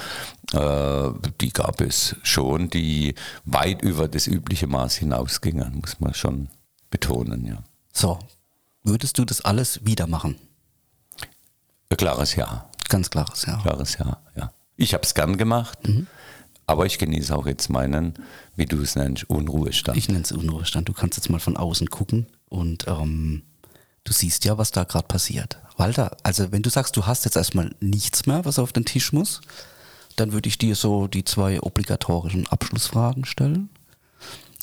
äh, 0.53 1.09
die 1.39 1.51
gab 1.51 1.81
es 1.81 2.15
schon, 2.23 2.69
die 2.69 3.15
weit 3.45 3.81
über 3.81 4.07
das 4.07 4.27
übliche 4.27 4.67
Maß 4.67 4.95
hinausgingen, 4.95 5.79
muss 5.81 5.99
man 5.99 6.13
schon 6.13 6.49
betonen, 6.89 7.45
ja. 7.45 7.57
So, 7.93 8.19
würdest 8.83 9.17
du 9.17 9.25
das 9.25 9.41
alles 9.41 9.85
wieder 9.85 10.07
machen? 10.07 10.37
Klares 11.97 12.35
Ja. 12.35 12.69
Ganz 12.87 13.09
klares, 13.09 13.45
ja. 13.45 13.57
Klares 13.61 13.97
Ja, 13.97 14.17
ja. 14.35 14.51
Ich 14.81 14.95
habe 14.95 15.03
es 15.03 15.13
gern 15.13 15.37
gemacht, 15.37 15.77
aber 16.65 16.87
ich 16.87 16.97
genieße 16.97 17.35
auch 17.35 17.45
jetzt 17.45 17.69
meinen, 17.69 18.15
wie 18.55 18.65
du 18.65 18.81
es 18.81 18.95
nennst, 18.95 19.29
Unruhestand. 19.29 19.95
Ich 19.95 20.09
nenne 20.09 20.23
es 20.23 20.31
Unruhestand. 20.31 20.89
Du 20.89 20.93
kannst 20.93 21.17
jetzt 21.17 21.29
mal 21.29 21.39
von 21.39 21.55
außen 21.55 21.91
gucken 21.91 22.25
und 22.49 22.87
ähm, 22.87 23.43
du 24.03 24.11
siehst 24.11 24.43
ja, 24.43 24.57
was 24.57 24.71
da 24.71 24.83
gerade 24.83 25.05
passiert. 25.05 25.59
Walter, 25.77 26.17
also 26.23 26.51
wenn 26.51 26.63
du 26.63 26.71
sagst, 26.71 26.97
du 26.97 27.05
hast 27.05 27.25
jetzt 27.25 27.37
erstmal 27.37 27.75
nichts 27.79 28.25
mehr, 28.25 28.43
was 28.43 28.57
auf 28.57 28.73
den 28.73 28.83
Tisch 28.83 29.13
muss, 29.13 29.41
dann 30.15 30.31
würde 30.31 30.49
ich 30.49 30.57
dir 30.57 30.73
so 30.73 31.05
die 31.05 31.25
zwei 31.25 31.61
obligatorischen 31.61 32.47
Abschlussfragen 32.47 33.25
stellen. 33.25 33.69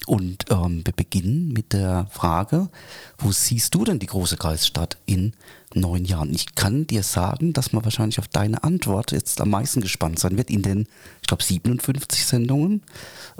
Und 0.07 0.47
ähm, 0.51 0.85
wir 0.85 0.95
beginnen 0.95 1.53
mit 1.53 1.73
der 1.73 2.09
Frage, 2.11 2.71
wo 3.19 3.31
siehst 3.31 3.73
du 3.73 3.85
denn 3.85 4.01
die 4.01 4.07
große 4.07 4.37
Kreisstadt 4.37 4.99
in 5.07 5.35
neun 5.75 6.05
Jahren? 6.05 6.35
Ich 6.35 6.55
kann 6.55 6.87
dir 6.87 7.03
sagen, 7.03 7.53
dass 7.53 7.73
man 7.73 7.85
wahrscheinlich 7.85 8.19
auf 8.19 8.29
deine 8.29 8.63
Antwort 8.65 9.13
jetzt 9.13 9.41
am 9.41 9.51
meisten 9.51 9.81
gespannt 9.81 10.19
sein 10.19 10.37
wird 10.37 10.51
in 10.51 10.63
den, 10.63 10.87
ich 11.21 11.29
glaube, 11.29 11.43
57 11.43 12.25
Sendungen. 12.25 12.83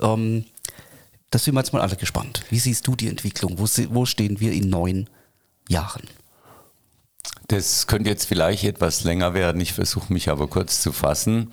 Ähm, 0.01 0.45
Das 1.31 1.43
sind 1.43 1.53
wir 1.53 1.59
jetzt 1.61 1.73
mal 1.73 1.81
alle 1.81 1.95
gespannt. 1.95 2.43
Wie 2.49 2.59
siehst 2.59 2.87
du 2.87 2.95
die 2.95 3.07
Entwicklung? 3.07 3.59
Wo, 3.59 3.65
wo 3.93 4.05
stehen 4.05 4.39
wir 4.39 4.51
in 4.51 4.69
neun 4.69 5.07
Jahren? 5.67 6.07
Das 7.47 7.87
könnte 7.87 8.09
jetzt 8.09 8.25
vielleicht 8.25 8.63
etwas 8.63 9.03
länger 9.03 9.33
werden. 9.33 9.61
Ich 9.61 9.73
versuche 9.73 10.11
mich 10.13 10.29
aber 10.29 10.47
kurz 10.47 10.81
zu 10.81 10.91
fassen. 10.91 11.51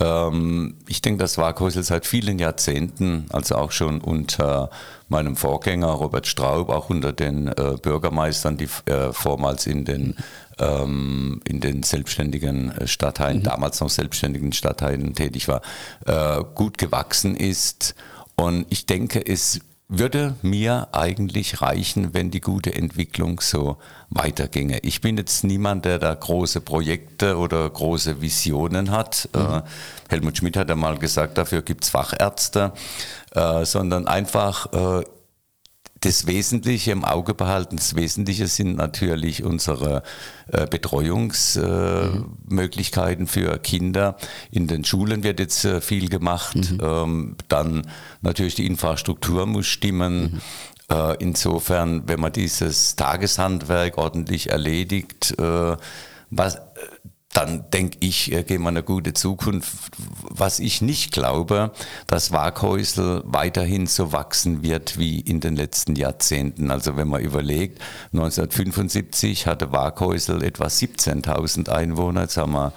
Ähm, 0.00 0.74
ich 0.88 1.02
denke, 1.02 1.18
das 1.18 1.38
Waghäusel 1.38 1.82
seit 1.82 2.06
vielen 2.06 2.38
Jahrzehnten, 2.38 3.26
also 3.30 3.56
auch 3.56 3.72
schon 3.72 4.00
unter 4.00 4.70
meinem 5.08 5.36
Vorgänger 5.36 5.88
Robert 5.88 6.26
Straub, 6.26 6.70
auch 6.70 6.90
unter 6.90 7.12
den 7.12 7.48
äh, 7.48 7.76
Bürgermeistern, 7.80 8.56
die 8.56 8.68
äh, 8.86 9.12
vormals 9.12 9.66
in 9.66 9.84
den 9.84 10.16
ähm, 10.58 11.40
in 11.44 11.60
den 11.60 11.82
selbstständigen 11.82 12.72
Stadtteilen, 12.86 13.38
mhm. 13.38 13.44
damals 13.44 13.80
noch 13.80 13.90
selbstständigen 13.90 14.52
Stadtteilen 14.52 15.14
tätig 15.14 15.48
war, 15.48 15.62
äh, 16.06 16.42
gut 16.54 16.78
gewachsen 16.78 17.36
ist. 17.36 17.94
Und 18.36 18.66
ich 18.70 18.86
denke, 18.86 19.24
es 19.24 19.60
würde 19.98 20.34
mir 20.40 20.88
eigentlich 20.92 21.60
reichen, 21.60 22.14
wenn 22.14 22.30
die 22.30 22.40
gute 22.40 22.74
Entwicklung 22.74 23.40
so 23.40 23.76
weiterginge. 24.08 24.78
Ich 24.82 25.02
bin 25.02 25.18
jetzt 25.18 25.44
niemand, 25.44 25.84
der 25.84 25.98
da 25.98 26.14
große 26.14 26.62
Projekte 26.62 27.36
oder 27.36 27.68
große 27.68 28.22
Visionen 28.22 28.90
hat. 28.90 29.28
Mhm. 29.34 29.40
Äh, 29.40 29.62
Helmut 30.08 30.38
Schmidt 30.38 30.56
hat 30.56 30.70
ja 30.70 30.76
mal 30.76 30.96
gesagt, 30.98 31.36
dafür 31.36 31.60
gibt 31.60 31.84
es 31.84 31.90
Fachärzte, 31.90 32.72
äh, 33.32 33.66
sondern 33.66 34.06
einfach 34.06 34.72
äh, 34.72 35.04
das 36.02 36.26
Wesentliche 36.26 36.92
im 36.92 37.04
Auge 37.04 37.34
behalten. 37.34 37.76
Das 37.76 37.96
Wesentliche 37.96 38.46
sind 38.48 38.76
natürlich 38.76 39.42
unsere 39.44 40.02
äh, 40.48 40.66
Betreuungsmöglichkeiten 40.66 43.24
äh, 43.24 43.28
für 43.28 43.58
Kinder. 43.58 44.16
In 44.50 44.66
den 44.66 44.84
Schulen 44.84 45.22
wird 45.22 45.40
jetzt 45.40 45.64
äh, 45.64 45.80
viel 45.80 46.08
gemacht. 46.08 46.56
Mhm. 46.56 46.78
Ähm, 46.82 47.36
dann 47.48 47.86
natürlich 48.20 48.56
die 48.56 48.66
Infrastruktur 48.66 49.46
muss 49.46 49.66
stimmen. 49.66 50.22
Mhm. 50.22 50.40
Äh, 50.90 51.16
insofern, 51.20 52.08
wenn 52.08 52.20
man 52.20 52.32
dieses 52.32 52.96
Tageshandwerk 52.96 53.96
ordentlich 53.96 54.50
erledigt, 54.50 55.38
äh, 55.38 55.76
was 56.30 56.58
dann 57.32 57.70
denke 57.70 57.96
ich, 58.00 58.30
äh, 58.32 58.42
gehen 58.42 58.62
wir 58.62 58.68
eine 58.68 58.82
gute 58.82 59.14
Zukunft. 59.14 59.72
Was 59.96 60.60
ich 60.60 60.82
nicht 60.82 61.12
glaube, 61.12 61.72
dass 62.06 62.30
Waghäusel 62.30 63.22
weiterhin 63.24 63.86
so 63.86 64.12
wachsen 64.12 64.62
wird 64.62 64.98
wie 64.98 65.20
in 65.20 65.40
den 65.40 65.56
letzten 65.56 65.96
Jahrzehnten. 65.96 66.70
Also 66.70 66.96
wenn 66.96 67.08
man 67.08 67.22
überlegt, 67.22 67.80
1975 68.12 69.46
hatte 69.46 69.72
Waghäusel 69.72 70.42
etwa 70.42 70.66
17.000 70.66 71.70
Einwohner, 71.70 72.22
jetzt 72.22 72.36
haben 72.36 72.52
wir, 72.52 72.72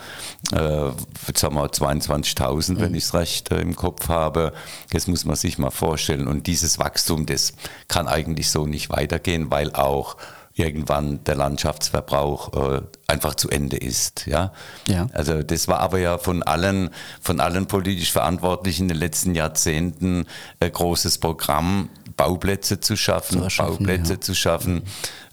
äh, 0.54 0.58
wir 0.58 1.34
22.000, 1.36 2.74
mhm. 2.74 2.80
wenn 2.80 2.96
ich 2.96 3.04
es 3.04 3.14
recht 3.14 3.52
äh, 3.52 3.60
im 3.60 3.76
Kopf 3.76 4.08
habe. 4.08 4.54
Das 4.92 5.08
muss 5.08 5.26
man 5.26 5.36
sich 5.36 5.58
mal 5.58 5.72
vorstellen. 5.72 6.28
Und 6.28 6.48
dieses 6.48 6.80
Wachstum, 6.80 7.26
das 7.26 7.54
kann 7.90 8.08
eigentlich 8.08 8.50
so 8.50 8.66
nicht 8.66 8.90
weitergehen, 8.90 9.52
weil 9.52 9.74
auch 9.74 10.16
irgendwann 10.54 11.24
der 11.26 11.36
Landschaftsverbrauch 11.36 12.54
äh, 12.54 12.82
einfach 13.08 13.36
zu 13.36 13.50
Ende 13.50 13.78
ist. 13.78 14.26
Ja? 14.26 14.52
ja. 14.88 15.08
Also 15.14 15.44
das 15.44 15.68
war 15.68 15.80
aber 15.80 16.00
ja 16.00 16.18
von 16.18 16.44
allen, 16.44 16.90
von 17.22 17.40
allen 17.40 17.68
politisch 17.68 18.12
Verantwortlichen 18.12 18.84
in 18.84 18.90
den 18.90 18.98
letzten 18.98 19.36
Jahrzehnten 19.36 20.26
ein 20.60 20.72
großes 20.72 21.20
Programm, 21.20 21.90
Bauplätze 22.18 22.80
zu 22.80 22.96
schaffen, 22.96 23.48
zu 23.50 23.58
Bauplätze 23.58 24.14
ja. 24.14 24.22
zu 24.22 24.34
schaffen. 24.34 24.84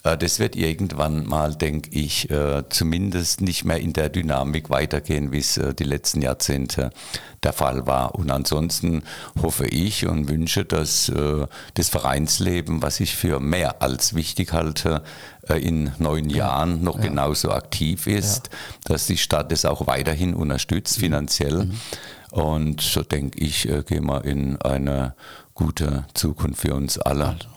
Äh, 0.04 0.16
das 0.18 0.38
wird 0.38 0.56
irgendwann 0.56 1.26
mal, 1.26 1.54
denke 1.54 1.90
ich, 1.90 2.30
äh, 2.30 2.64
zumindest 2.68 3.40
nicht 3.40 3.64
mehr 3.64 3.78
in 3.78 3.92
der 3.92 4.08
Dynamik 4.08 4.70
weitergehen, 4.70 5.32
wie 5.32 5.38
es 5.38 5.56
äh, 5.56 5.74
die 5.74 5.84
letzten 5.84 6.22
Jahrzehnte 6.22 6.90
der 7.42 7.52
Fall 7.52 7.86
war. 7.86 8.14
Und 8.14 8.30
ansonsten 8.30 9.02
hoffe 9.40 9.66
ich 9.66 10.06
und 10.06 10.28
wünsche, 10.28 10.64
dass 10.64 11.10
das 11.74 11.88
Vereinsleben, 11.88 12.82
was 12.82 13.00
ich 13.00 13.16
für 13.16 13.40
mehr 13.40 13.82
als 13.82 14.14
wichtig 14.14 14.52
halte, 14.52 15.02
in 15.48 15.90
neun 15.98 16.30
Jahren 16.30 16.84
noch 16.84 16.98
ja. 16.98 17.06
genauso 17.06 17.50
aktiv 17.50 18.06
ist, 18.06 18.46
ja. 18.46 18.58
dass 18.84 19.08
die 19.08 19.18
Stadt 19.18 19.50
es 19.50 19.64
auch 19.64 19.88
weiterhin 19.88 20.34
unterstützt, 20.34 20.98
mhm. 20.98 21.02
finanziell. 21.02 21.64
Mhm. 21.64 21.80
Und 22.30 22.80
so 22.80 23.02
denke 23.02 23.40
ich, 23.40 23.68
gehen 23.86 24.06
wir 24.06 24.24
in 24.24 24.62
eine 24.62 25.16
gute 25.54 26.04
Zukunft 26.14 26.60
für 26.60 26.74
uns 26.74 26.96
alle. 26.96 27.26
Also. 27.26 27.48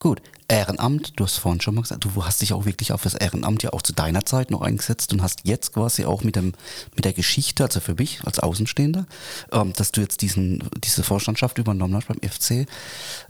Gut, 0.00 0.22
Ehrenamt, 0.46 1.18
du 1.18 1.24
hast 1.24 1.38
vorhin 1.38 1.60
schon 1.60 1.74
mal 1.74 1.80
gesagt, 1.80 2.04
du 2.04 2.24
hast 2.24 2.40
dich 2.40 2.52
auch 2.52 2.64
wirklich 2.64 2.92
auf 2.92 3.02
das 3.02 3.14
Ehrenamt 3.14 3.64
ja 3.64 3.72
auch 3.72 3.82
zu 3.82 3.92
deiner 3.92 4.24
Zeit 4.24 4.52
noch 4.52 4.62
eingesetzt 4.62 5.12
und 5.12 5.22
hast 5.22 5.40
jetzt 5.42 5.74
quasi 5.74 6.04
auch 6.04 6.22
mit 6.22 6.36
dem 6.36 6.52
mit 6.94 7.04
der 7.04 7.12
Geschichte, 7.12 7.64
also 7.64 7.80
für 7.80 7.94
mich 7.94 8.20
als 8.24 8.38
Außenstehender, 8.38 9.06
ähm, 9.50 9.72
dass 9.72 9.90
du 9.90 10.00
jetzt 10.00 10.22
diesen 10.22 10.62
diese 10.84 11.02
Vorstandschaft 11.02 11.58
übernommen 11.58 11.96
hast 11.96 12.06
beim 12.06 12.18
FC. 12.18 12.68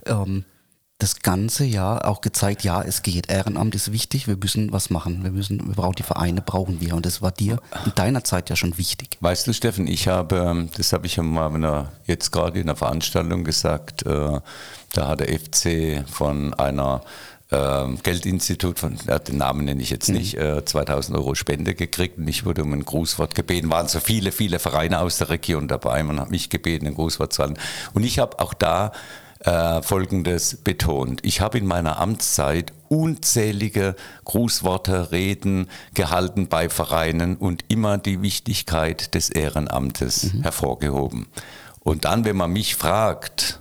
Ähm, 0.05 0.45
das 0.99 1.21
ganze 1.21 1.63
Jahr 1.63 2.05
auch 2.05 2.19
gezeigt, 2.19 2.65
ja, 2.65 2.81
es 2.81 3.01
geht. 3.01 3.29
Ehrenamt 3.29 3.73
ist 3.73 3.93
wichtig, 3.93 4.27
wir 4.27 4.35
müssen 4.35 4.73
was 4.73 4.89
machen. 4.89 5.23
Wir 5.23 5.31
müssen, 5.31 5.65
wir 5.65 5.73
brauchen 5.73 5.95
die 5.95 6.03
Vereine, 6.03 6.41
brauchen 6.41 6.81
wir. 6.81 6.93
Und 6.93 7.05
das 7.05 7.21
war 7.21 7.31
dir 7.31 7.61
in 7.85 7.93
deiner 7.95 8.25
Zeit 8.25 8.49
ja 8.49 8.57
schon 8.57 8.77
wichtig. 8.77 9.17
Weißt 9.21 9.47
du, 9.47 9.53
Steffen, 9.53 9.87
ich 9.87 10.09
habe, 10.09 10.67
das 10.75 10.91
habe 10.91 11.07
ich 11.07 11.15
ja 11.15 11.23
mal 11.23 11.89
jetzt 12.05 12.31
gerade 12.31 12.59
in 12.59 12.67
einer 12.67 12.75
Veranstaltung 12.75 13.45
gesagt, 13.45 14.05
äh, 14.05 14.41
da 14.93 15.07
hat 15.07 15.21
der 15.21 15.39
FC 15.39 16.03
von 16.05 16.53
einer 16.55 17.01
äh, 17.49 17.87
Geldinstitut, 18.03 18.77
von, 18.77 18.97
ja, 19.07 19.19
den 19.19 19.37
Namen 19.37 19.63
nenne 19.63 19.81
ich 19.81 19.91
jetzt 19.91 20.09
mhm. 20.09 20.17
nicht, 20.17 20.35
äh, 20.35 20.65
2000 20.65 21.17
Euro 21.17 21.33
Spende 21.33 21.75
gekriegt 21.75 22.17
und 22.17 22.27
ich 22.27 22.45
wurde 22.45 22.63
um 22.63 22.73
ein 22.73 22.83
Grußwort 22.83 23.35
gebeten. 23.35 23.71
Waren 23.71 23.87
so 23.87 24.01
viele, 24.01 24.33
viele 24.33 24.59
Vereine 24.59 24.99
aus 24.99 25.19
der 25.19 25.29
Region 25.29 25.69
dabei. 25.69 26.03
Man 26.03 26.19
hat 26.19 26.29
mich 26.29 26.49
gebeten, 26.49 26.87
ein 26.87 26.95
Grußwort 26.95 27.31
zu 27.31 27.43
halten. 27.43 27.57
Und 27.93 28.03
ich 28.03 28.19
habe 28.19 28.37
auch 28.39 28.53
da 28.53 28.91
äh, 29.39 29.81
Folgendes 29.81 30.57
betont. 30.57 31.21
Ich 31.23 31.41
habe 31.41 31.57
in 31.57 31.65
meiner 31.65 31.99
Amtszeit 31.99 32.73
unzählige 32.89 33.95
Grußworte, 34.25 35.11
Reden 35.11 35.69
gehalten 35.93 36.47
bei 36.47 36.69
Vereinen 36.69 37.37
und 37.37 37.63
immer 37.67 37.97
die 37.97 38.21
Wichtigkeit 38.21 39.13
des 39.15 39.29
Ehrenamtes 39.29 40.33
mhm. 40.33 40.41
hervorgehoben. 40.43 41.27
Und 41.79 42.05
dann, 42.05 42.25
wenn 42.25 42.35
man 42.35 42.51
mich 42.51 42.75
fragt, 42.75 43.58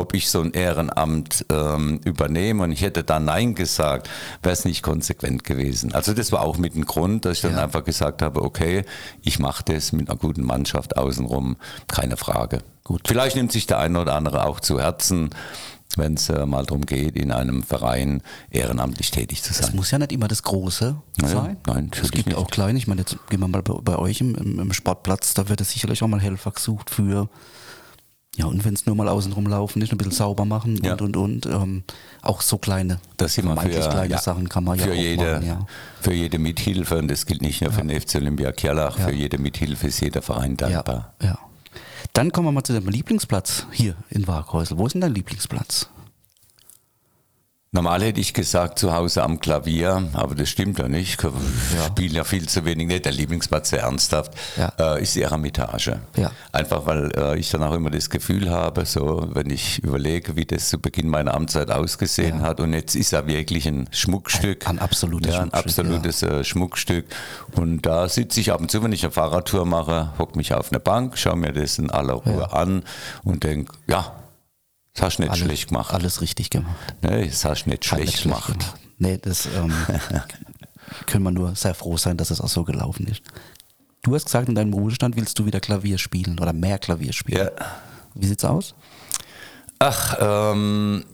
ob 0.00 0.14
ich 0.14 0.30
so 0.30 0.40
ein 0.40 0.52
Ehrenamt 0.52 1.44
ähm, 1.50 2.00
übernehme 2.04 2.64
und 2.64 2.72
ich 2.72 2.82
hätte 2.82 3.04
da 3.04 3.20
Nein 3.20 3.54
gesagt, 3.54 4.08
wäre 4.42 4.52
es 4.52 4.64
nicht 4.64 4.82
konsequent 4.82 5.44
gewesen. 5.44 5.94
Also 5.94 6.14
das 6.14 6.32
war 6.32 6.40
auch 6.40 6.58
mit 6.58 6.74
dem 6.74 6.86
Grund, 6.86 7.24
dass 7.24 7.36
ich 7.36 7.42
dann 7.42 7.52
ja. 7.52 7.64
einfach 7.64 7.84
gesagt 7.84 8.22
habe, 8.22 8.42
okay, 8.42 8.84
ich 9.22 9.38
mache 9.38 9.62
das 9.64 9.92
mit 9.92 10.08
einer 10.08 10.18
guten 10.18 10.42
Mannschaft 10.42 10.96
außenrum, 10.96 11.56
keine 11.86 12.16
Frage. 12.16 12.62
Gut. 12.82 13.02
Vielleicht 13.06 13.36
nimmt 13.36 13.52
sich 13.52 13.66
der 13.66 13.78
eine 13.78 14.00
oder 14.00 14.14
andere 14.14 14.46
auch 14.46 14.58
zu 14.58 14.80
Herzen, 14.80 15.30
wenn 15.96 16.14
es 16.14 16.28
äh, 16.28 16.46
mal 16.46 16.64
darum 16.64 16.86
geht, 16.86 17.16
in 17.16 17.32
einem 17.32 17.62
Verein 17.62 18.22
ehrenamtlich 18.50 19.10
tätig 19.10 19.42
zu 19.42 19.52
sein. 19.52 19.66
Das 19.66 19.74
muss 19.74 19.90
ja 19.90 19.98
nicht 19.98 20.12
immer 20.12 20.28
das 20.28 20.42
Große 20.42 20.96
naja, 21.18 21.34
sein. 21.34 21.56
Nein, 21.66 21.90
es 22.00 22.10
gibt 22.10 22.30
ja 22.30 22.38
auch 22.38 22.50
kleine. 22.50 22.78
Ich 22.78 22.86
meine, 22.86 23.02
jetzt 23.02 23.16
gehen 23.28 23.40
wir 23.40 23.48
mal 23.48 23.62
bei, 23.62 23.74
bei 23.82 23.96
euch 23.96 24.20
im, 24.20 24.34
im, 24.34 24.72
Sportplatz, 24.72 25.34
da 25.34 25.48
wird 25.48 25.60
es 25.60 25.70
sicherlich 25.70 26.02
auch 26.02 26.08
mal 26.08 26.20
Helfer 26.20 26.52
gesucht 26.52 26.90
für 26.90 27.28
ja, 28.36 28.46
und 28.46 28.64
wenn 28.64 28.74
es 28.74 28.86
nur 28.86 28.94
mal 28.94 29.08
außen 29.08 29.32
rumlaufen 29.32 29.82
ist, 29.82 29.90
ein 29.92 29.98
bisschen 29.98 30.12
sauber 30.12 30.44
machen 30.44 30.80
ja. 30.82 30.92
und 30.92 31.02
und 31.02 31.16
und. 31.16 31.46
Ähm, 31.46 31.82
auch 32.22 32.42
so 32.42 32.58
kleine, 32.58 33.00
das 33.16 33.36
immer 33.38 33.56
für, 33.56 33.68
kleine 33.68 34.12
ja, 34.12 34.18
Sachen 34.18 34.48
kann 34.48 34.64
man 34.64 34.78
für 34.78 34.94
ja 34.94 34.94
jede, 34.94 35.32
machen, 35.32 35.46
ja. 35.46 35.66
Für 36.00 36.12
jede 36.12 36.38
Mithilfe, 36.38 36.98
und 36.98 37.08
das 37.08 37.26
gilt 37.26 37.42
nicht 37.42 37.60
nur 37.60 37.72
für 37.72 37.82
den 37.82 38.00
FC 38.00 38.16
Olympia 38.16 38.52
Kerlach, 38.52 38.98
für 38.98 39.12
jede 39.12 39.38
Mithilfe 39.38 39.88
ist 39.88 40.00
jeder 40.00 40.22
Verein 40.22 40.56
dankbar. 40.56 41.14
ja. 41.22 41.38
Dann 42.12 42.32
kommen 42.32 42.48
wir 42.48 42.52
mal 42.52 42.64
zu 42.64 42.72
deinem 42.72 42.88
Lieblingsplatz 42.88 43.66
hier 43.70 43.94
in 44.08 44.26
Waghäusel. 44.26 44.78
Wo 44.78 44.86
ist 44.86 44.94
denn 44.94 45.00
dein 45.00 45.14
Lieblingsplatz? 45.14 45.88
Normal 47.72 48.02
hätte 48.02 48.20
ich 48.20 48.34
gesagt, 48.34 48.80
zu 48.80 48.92
Hause 48.92 49.22
am 49.22 49.38
Klavier, 49.38 50.08
aber 50.14 50.34
das 50.34 50.48
stimmt 50.48 50.80
ja 50.80 50.88
nicht. 50.88 51.22
Ich 51.22 51.22
ja. 51.22 51.84
spiele 51.86 52.16
ja 52.16 52.24
viel 52.24 52.48
zu 52.48 52.64
wenig. 52.64 52.88
Nicht 52.88 53.04
der 53.04 53.12
Lieblingsplatz, 53.12 53.70
sehr 53.70 53.82
ernsthaft, 53.82 54.32
ja. 54.56 54.72
äh, 54.76 55.00
ist 55.00 55.14
die 55.14 55.22
Eremitage. 55.22 56.00
Ja. 56.16 56.32
Einfach, 56.50 56.86
weil 56.86 57.12
äh, 57.16 57.38
ich 57.38 57.48
dann 57.50 57.62
auch 57.62 57.72
immer 57.72 57.90
das 57.90 58.10
Gefühl 58.10 58.50
habe, 58.50 58.84
so, 58.86 59.28
wenn 59.34 59.50
ich 59.50 59.78
überlege, 59.84 60.34
wie 60.34 60.46
das 60.46 60.68
zu 60.68 60.80
Beginn 60.80 61.06
meiner 61.08 61.32
Amtszeit 61.32 61.70
ausgesehen 61.70 62.40
ja. 62.40 62.46
hat. 62.46 62.58
Und 62.58 62.72
jetzt 62.72 62.96
ist 62.96 63.12
er 63.12 63.28
wirklich 63.28 63.68
ein 63.68 63.88
Schmuckstück. 63.92 64.66
Ein, 64.66 64.78
ein 64.78 64.82
absolutes 64.82 65.32
ja, 65.32 65.42
ein 65.42 65.50
Schmuckstück. 65.50 65.64
absolutes 65.64 66.22
äh, 66.24 66.42
Schmuckstück. 66.42 67.04
Und 67.52 67.82
da 67.82 68.08
sitze 68.08 68.40
ich 68.40 68.50
ab 68.50 68.60
und 68.60 68.72
zu, 68.72 68.82
wenn 68.82 68.90
ich 68.90 69.04
eine 69.04 69.12
Fahrradtour 69.12 69.64
mache, 69.64 70.12
hocke 70.18 70.36
mich 70.36 70.52
auf 70.54 70.72
eine 70.72 70.80
Bank, 70.80 71.16
schaue 71.16 71.36
mir 71.36 71.52
das 71.52 71.78
in 71.78 71.88
aller 71.88 72.14
Ruhe 72.14 72.52
an 72.52 72.82
und 73.22 73.44
denke, 73.44 73.74
ja, 73.86 74.12
das 74.94 75.02
hast 75.02 75.16
du 75.18 75.22
nicht 75.22 75.30
alles, 75.30 75.44
schlecht 75.44 75.68
gemacht. 75.68 75.94
Alles 75.94 76.20
richtig 76.20 76.50
gemacht. 76.50 76.94
Nee, 77.02 77.26
das 77.26 77.44
hast 77.44 77.64
du 77.64 77.70
nicht 77.70 77.84
schlecht, 77.84 78.12
schlecht 78.12 78.22
gemacht. 78.22 78.58
gemacht. 78.58 78.74
Nee, 78.98 79.18
das 79.18 79.46
ähm, 79.46 79.72
können 81.06 81.24
wir 81.24 81.30
nur 81.30 81.54
sehr 81.54 81.74
froh 81.74 81.96
sein, 81.96 82.16
dass 82.16 82.30
es 82.30 82.40
auch 82.40 82.48
so 82.48 82.64
gelaufen 82.64 83.06
ist. 83.06 83.22
Du 84.02 84.14
hast 84.14 84.24
gesagt, 84.24 84.48
in 84.48 84.54
deinem 84.54 84.72
Ruhestand 84.72 85.16
willst 85.16 85.38
du 85.38 85.46
wieder 85.46 85.60
Klavier 85.60 85.98
spielen 85.98 86.38
oder 86.38 86.52
mehr 86.52 86.78
Klavier 86.78 87.12
spielen. 87.12 87.48
Ja. 87.58 87.66
Wie 88.14 88.26
sieht's 88.26 88.44
aus? 88.44 88.74
Ach, 89.82 90.14
ähm, 90.20 91.06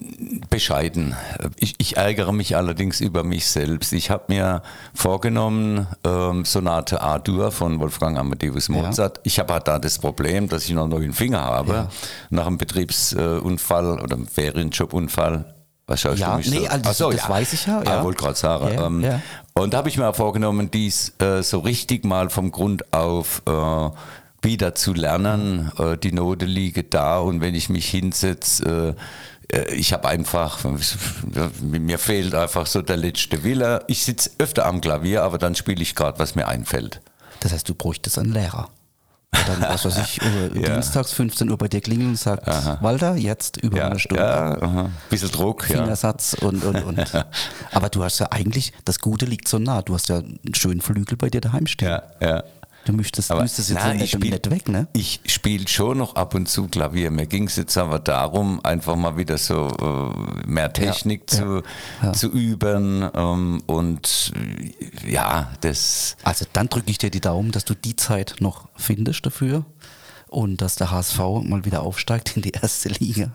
bescheiden. 0.51 1.15
Ich, 1.57 1.77
ich, 1.79 1.97
ärgere 1.97 2.33
mich 2.33 2.57
allerdings 2.57 3.01
über 3.01 3.23
mich 3.23 3.47
selbst. 3.47 3.93
Ich 3.93 4.11
habe 4.11 4.25
mir 4.27 4.61
vorgenommen, 4.93 5.87
ähm, 6.05 6.45
Sonate 6.45 7.01
A-Dur 7.01 7.53
von 7.53 7.79
Wolfgang 7.79 8.19
Amadeus 8.19 8.69
Mozart. 8.69 9.19
Ja. 9.19 9.23
Ich 9.23 9.39
habe 9.39 9.53
halt 9.53 9.69
da 9.69 9.79
das 9.79 10.01
Problem, 10.01 10.49
dass 10.49 10.65
ich 10.65 10.73
noch 10.73 10.83
einen 10.83 10.91
neuen 10.91 11.13
Finger 11.13 11.45
habe. 11.45 11.73
Ja. 11.73 11.89
Nach 12.31 12.49
einem 12.49 12.59
Betriebsunfall 12.59 14.01
oder 14.01 14.17
einem 14.17 14.27
Ferienjobunfall 14.27 15.53
was 15.89 16.01
schaust 16.01 16.19
ja, 16.19 16.33
du 16.33 16.39
mich 16.39 16.51
nee, 16.51 16.59
so? 16.59 16.67
Also, 16.67 16.93
so, 16.93 17.11
das 17.13 17.23
ja. 17.23 17.29
weiß 17.29 17.53
ich 17.53 17.67
ja. 17.67 17.81
ja. 17.81 18.01
Ah, 18.01 18.03
wollte 18.03 18.21
gerade 18.21 18.37
sagen. 18.37 18.75
Ja, 18.75 18.87
ähm, 18.87 19.01
ja. 19.03 19.21
Und 19.55 19.73
da 19.73 19.79
habe 19.79 19.89
ich 19.89 19.97
mir 19.97 20.13
vorgenommen, 20.13 20.69
dies 20.69 21.13
äh, 21.21 21.43
so 21.43 21.61
richtig 21.61 22.05
mal 22.05 22.29
vom 22.29 22.51
Grund 22.51 22.93
auf 22.93 23.43
äh, 23.47 23.91
wieder 24.43 24.75
zu 24.75 24.93
lernen. 24.95 25.71
Äh, 25.79 25.97
die 25.97 26.13
Note 26.13 26.47
liege 26.47 26.85
da 26.85 27.19
und 27.19 27.41
wenn 27.41 27.55
ich 27.55 27.69
mich 27.69 27.89
hinsetze, 27.89 28.97
äh, 29.51 29.57
äh, 29.57 29.75
ich 29.75 29.93
habe 29.93 30.09
einfach, 30.09 30.59
mir 31.61 31.99
fehlt 31.99 32.35
einfach 32.35 32.67
so 32.67 32.83
der 32.83 32.97
letzte 32.97 33.45
Wille. 33.45 33.85
Ich 33.89 34.05
sitze 34.05 34.31
öfter 34.39 34.67
am 34.67 34.81
Klavier, 34.81 35.23
aber 35.23 35.39
dann 35.39 35.55
spiele 35.55 35.83
ich 35.83 35.95
gerade, 35.95 36.19
was 36.19 36.35
mir 36.35 36.49
einfällt. 36.49 37.01
Das 37.41 37.53
heißt, 37.53 37.69
du 37.69 37.75
bräuchtest 37.75 38.19
einen 38.19 38.33
Lehrer 38.33 38.69
dann, 39.47 39.61
was 39.61 39.85
weiß 39.85 39.99
ich, 39.99 40.17
ja. 40.55 40.75
dienstags 40.75 41.13
15 41.13 41.51
Uhr 41.51 41.59
bei 41.59 41.69
dir 41.69 41.81
klingeln 41.81 42.11
und 42.11 42.19
sagt, 42.19 42.47
aha. 42.49 42.79
Walter, 42.81 43.17
jetzt 43.17 43.57
über 43.59 43.79
ja, 43.79 43.89
eine 43.89 43.99
Stunde. 43.99 44.23
Ja, 44.23 44.63
aha. 44.63 44.91
bisschen 45.11 45.31
Druck. 45.31 45.65
Fingersatz 45.65 46.37
ja. 46.41 46.49
und, 46.49 46.65
und, 46.65 46.83
und. 46.85 47.27
Aber 47.73 47.89
du 47.89 48.05
hast 48.05 48.19
ja 48.19 48.29
eigentlich, 48.31 48.73
das 48.85 49.01
Gute 49.01 49.27
liegt 49.27 49.49
so 49.49 49.59
nah, 49.59 49.83
du 49.83 49.95
hast 49.95 50.09
ja 50.09 50.19
einen 50.19 50.55
schönen 50.55 50.81
Flügel 50.81 51.17
bei 51.17 51.29
dir 51.29 51.41
daheim 51.41 51.67
stehen. 51.67 51.89
Ja, 51.89 52.03
ja. 52.21 52.45
Du 52.87 52.93
müsstest, 52.93 53.33
aber, 53.33 53.43
müsstest 53.43 53.71
jetzt 53.71 53.83
nein, 53.83 53.97
nicht, 53.97 54.13
spiel, 54.13 54.31
nicht 54.31 54.49
weg, 54.49 54.69
ne? 54.69 54.87
Ich 54.93 55.21
spiele 55.27 55.67
schon 55.67 55.99
noch 55.99 56.15
ab 56.15 56.37
und 56.37 56.49
zu 56.49 56.69
Klavier. 56.69 57.11
Mir 57.11 57.27
ging 57.27 57.49
es 57.49 57.57
jetzt 57.57 57.77
aber 57.77 57.99
darum, 57.99 58.65
einfach 58.65 58.95
mal 58.95 59.17
wieder 59.17 59.39
so 59.39 59.67
äh, 59.67 60.47
mehr 60.47 60.73
Technik 60.73 61.23
ja, 61.33 61.37
zu, 61.37 61.63
ja, 62.01 62.13
zu 62.13 62.31
üben. 62.31 63.11
Ähm, 63.13 63.61
und 63.67 64.33
äh, 64.37 65.11
ja, 65.11 65.51
das. 65.63 66.17
Also 66.23 66.47
dann 66.53 66.69
drücke 66.69 66.89
ich 66.89 66.99
dir 66.99 67.11
die 67.11 67.21
Daumen, 67.21 67.51
dass 67.51 67.65
du 67.65 67.75
die 67.75 67.97
Zeit 67.97 68.37
noch 68.39 68.69
findest 68.77 69.27
dafür 69.27 69.65
und 70.29 70.61
dass 70.61 70.77
der 70.77 70.93
HSV 70.93 71.19
mal 71.43 71.65
wieder 71.65 71.83
aufsteigt 71.83 72.37
in 72.37 72.43
die 72.43 72.53
erste 72.53 72.91
Liga. 72.91 73.33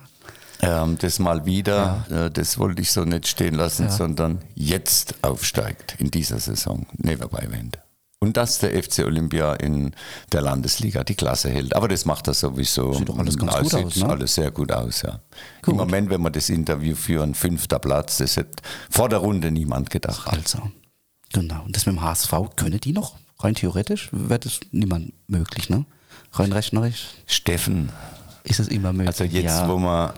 Ähm, 0.61 0.97
das 0.97 1.19
mal 1.19 1.45
wieder, 1.45 2.05
ja. 2.09 2.25
äh, 2.27 2.31
das 2.31 2.57
wollte 2.57 2.81
ich 2.81 2.93
so 2.93 3.03
nicht 3.03 3.27
stehen 3.27 3.55
lassen, 3.55 3.89
sondern 3.89 4.39
jetzt 4.55 5.15
aufsteigt 5.23 5.95
in 5.97 6.09
dieser 6.09 6.39
Saison. 6.39 6.85
Never 6.97 7.27
by 7.27 7.51
Wende. 7.51 7.80
Und 8.23 8.37
dass 8.37 8.59
der 8.59 8.81
FC 8.81 8.99
Olympia 8.99 9.53
in 9.55 9.95
der 10.31 10.41
Landesliga 10.43 11.03
die 11.03 11.15
Klasse 11.15 11.49
hält. 11.49 11.75
Aber 11.75 11.87
das 11.87 12.05
macht 12.05 12.27
er 12.27 12.35
sowieso. 12.35 12.93
Sieht 12.93 13.09
doch 13.09 13.17
alles 13.17 13.35
ganz 13.35 13.51
gut 13.57 13.73
aus, 13.73 13.95
ne? 13.95 14.09
alles 14.09 14.35
sehr 14.35 14.51
gut 14.51 14.71
aus, 14.71 15.01
ja. 15.01 15.19
Gut. 15.63 15.71
Im 15.73 15.77
Moment, 15.77 16.11
wenn 16.11 16.21
wir 16.21 16.29
das 16.29 16.49
Interview 16.49 16.95
führen, 16.95 17.33
fünfter 17.33 17.79
Platz, 17.79 18.17
das 18.17 18.37
hätte 18.37 18.61
vor 18.91 19.09
der 19.09 19.19
Runde 19.19 19.49
niemand 19.49 19.89
gedacht. 19.89 20.27
Also, 20.27 20.59
genau. 21.33 21.63
Und 21.63 21.75
das 21.75 21.87
mit 21.87 21.95
dem 21.95 22.03
HSV, 22.03 22.31
können 22.55 22.79
die 22.79 22.93
noch? 22.93 23.15
Rein 23.39 23.55
theoretisch 23.55 24.09
wäre 24.11 24.39
das 24.39 24.59
niemand 24.71 25.13
möglich, 25.27 25.71
ne? 25.71 25.85
Rein 26.33 26.51
rechnerisch? 26.51 27.07
Steffen. 27.25 27.89
Ist 28.43 28.59
es 28.59 28.67
immer 28.67 28.93
möglich? 28.93 29.07
Also 29.07 29.23
jetzt, 29.23 29.45
ja. 29.45 29.67
wo 29.67 29.79
man 29.79 30.13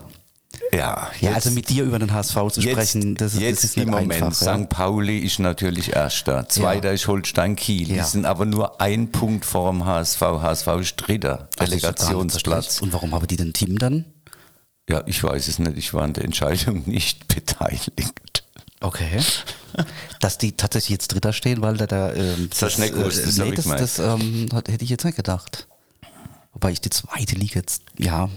ja, 0.72 1.10
ja, 1.20 1.32
also 1.32 1.50
mit 1.50 1.68
dir 1.68 1.84
über 1.84 1.98
den 1.98 2.12
HSV 2.12 2.34
zu 2.52 2.62
sprechen, 2.62 3.14
das, 3.14 3.38
jetzt 3.38 3.58
das 3.58 3.64
ist 3.64 3.76
nicht 3.76 3.86
im 3.86 3.92
Moment. 3.92 4.22
Einfach, 4.22 4.42
ja. 4.42 4.58
St. 4.58 4.68
Pauli 4.68 5.18
ist 5.18 5.38
natürlich 5.38 5.92
Erster, 5.92 6.48
Zweiter 6.48 6.88
ja. 6.88 6.94
ist 6.94 7.06
Holstein 7.06 7.56
Kiel. 7.56 7.88
Die 7.88 8.00
sind 8.00 8.26
aber 8.26 8.44
nur 8.44 8.80
ein 8.80 9.10
Punkt 9.12 9.44
vor 9.44 9.70
dem 9.70 9.84
HSV. 9.84 10.20
HSV 10.20 10.66
ist 10.80 10.96
Dritter, 10.96 11.48
Delegationsplatz. 11.60 12.80
Und 12.80 12.92
warum 12.92 13.14
haben 13.14 13.26
die 13.26 13.36
den 13.36 13.52
Team 13.52 13.78
dann? 13.78 14.04
Ja, 14.88 15.02
ich 15.06 15.22
weiß 15.22 15.48
es 15.48 15.58
nicht. 15.58 15.78
Ich 15.78 15.94
war 15.94 16.02
an 16.02 16.12
der 16.12 16.24
Entscheidung 16.24 16.82
nicht 16.86 17.28
beteiligt. 17.28 18.44
Okay. 18.80 19.20
Dass 20.20 20.38
die 20.38 20.52
tatsächlich 20.52 20.90
jetzt 20.90 21.08
Dritter 21.08 21.32
stehen, 21.32 21.62
weil 21.62 21.76
da 21.76 21.86
da. 21.86 22.12
Ähm, 22.12 22.50
das, 22.50 22.76
das, 22.76 22.78
äh, 22.78 22.92
das, 22.92 23.38
nee, 23.38 23.52
das, 23.52 23.64
das 23.64 23.98
ähm, 23.98 24.48
hätte 24.52 24.84
ich 24.84 24.90
jetzt 24.90 25.04
nicht 25.04 25.16
gedacht. 25.16 25.66
Wobei 26.52 26.70
ich 26.70 26.80
die 26.80 26.90
zweite 26.90 27.34
Liga 27.34 27.60
jetzt, 27.60 27.82
ja, 27.98 28.28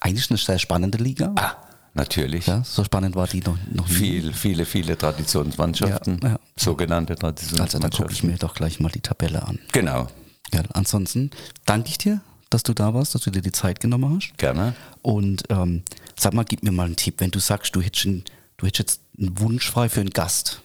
eigentlich 0.00 0.30
eine 0.30 0.38
sehr 0.38 0.58
spannende 0.58 0.98
Liga. 0.98 1.32
Ah, 1.36 1.56
natürlich. 1.94 2.46
Ja, 2.46 2.62
so 2.64 2.84
spannend 2.84 3.16
war 3.16 3.26
die 3.26 3.40
noch, 3.40 3.58
noch 3.72 3.88
nie. 3.88 3.94
Viel, 3.94 4.32
viele, 4.32 4.64
viele 4.64 4.96
Traditionsmannschaften, 4.96 6.20
ja, 6.22 6.28
ja. 6.30 6.40
sogenannte 6.56 7.16
Traditionsmannschaften. 7.16 7.84
Also 7.84 7.96
dann 7.96 8.06
gucke 8.06 8.12
ich 8.12 8.22
mir 8.22 8.36
doch 8.38 8.54
gleich 8.54 8.80
mal 8.80 8.90
die 8.90 9.00
Tabelle 9.00 9.42
an. 9.42 9.58
Genau. 9.72 10.08
Ja, 10.52 10.62
ansonsten 10.72 11.30
danke 11.64 11.90
ich 11.90 11.98
dir, 11.98 12.20
dass 12.50 12.62
du 12.62 12.74
da 12.74 12.94
warst, 12.94 13.14
dass 13.14 13.22
du 13.22 13.30
dir 13.30 13.42
die 13.42 13.52
Zeit 13.52 13.80
genommen 13.80 14.16
hast. 14.16 14.36
Gerne. 14.38 14.74
Und 15.02 15.44
ähm, 15.50 15.82
sag 16.18 16.34
mal, 16.34 16.44
gib 16.44 16.62
mir 16.62 16.72
mal 16.72 16.86
einen 16.86 16.96
Tipp, 16.96 17.16
wenn 17.18 17.30
du 17.30 17.38
sagst, 17.38 17.74
du 17.76 17.80
hättest, 17.80 18.06
einen, 18.06 18.24
du 18.56 18.66
hättest 18.66 18.78
jetzt 18.78 19.00
einen 19.18 19.38
Wunsch 19.38 19.70
frei 19.70 19.88
für 19.88 20.00
einen 20.00 20.10
Gast. 20.10 20.62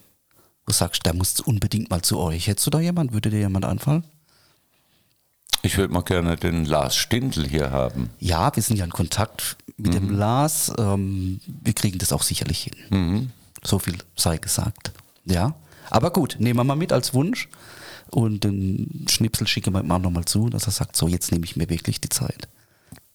Du 0.66 0.74
sagst, 0.74 1.06
der 1.06 1.14
muss 1.14 1.40
unbedingt 1.42 1.92
mal 1.92 2.02
zu 2.02 2.18
euch. 2.20 2.48
Hättest 2.48 2.66
du 2.66 2.72
da 2.72 2.80
jemand? 2.80 3.14
Würde 3.14 3.30
dir 3.30 3.40
jemand 3.40 3.66
anfallen? 3.66 4.04
Ich 5.66 5.78
würde 5.78 5.94
mal 5.94 6.02
gerne 6.02 6.36
den 6.36 6.66
Lars 6.66 6.96
Stindl 6.96 7.48
hier 7.48 7.72
haben. 7.72 8.10
Ja, 8.20 8.56
wir 8.56 8.62
sind 8.62 8.78
ja 8.78 8.86
in 8.86 8.92
Kontakt 8.92 9.58
mit 9.78 9.94
mhm. 9.94 9.96
dem 9.96 10.18
Lars. 10.18 10.72
Ähm, 10.78 11.40
wir 11.48 11.74
kriegen 11.74 11.98
das 11.98 12.14
auch 12.14 12.22
sicherlich 12.22 12.64
hin. 12.64 12.76
Mhm. 12.90 13.32
So 13.64 13.80
viel 13.80 13.98
sei 14.16 14.38
gesagt. 14.38 14.92
Ja. 15.26 15.56
Aber 15.90 16.12
gut, 16.12 16.38
nehmen 16.40 16.60
wir 16.60 16.64
mal 16.64 16.76
mit 16.76 16.94
als 16.94 17.14
Wunsch. 17.14 17.50
Und 18.12 18.44
den 18.44 19.06
Schnipsel 19.10 19.48
schicke 19.48 19.72
wir 19.72 19.82
mal 19.84 20.00
nochmal 20.00 20.26
zu, 20.26 20.50
dass 20.50 20.68
er 20.68 20.72
sagt, 20.72 20.96
so 20.96 21.08
jetzt 21.08 21.32
nehme 21.32 21.46
ich 21.46 21.56
mir 21.56 21.70
wirklich 21.70 22.00
die 22.00 22.10
Zeit. 22.10 22.48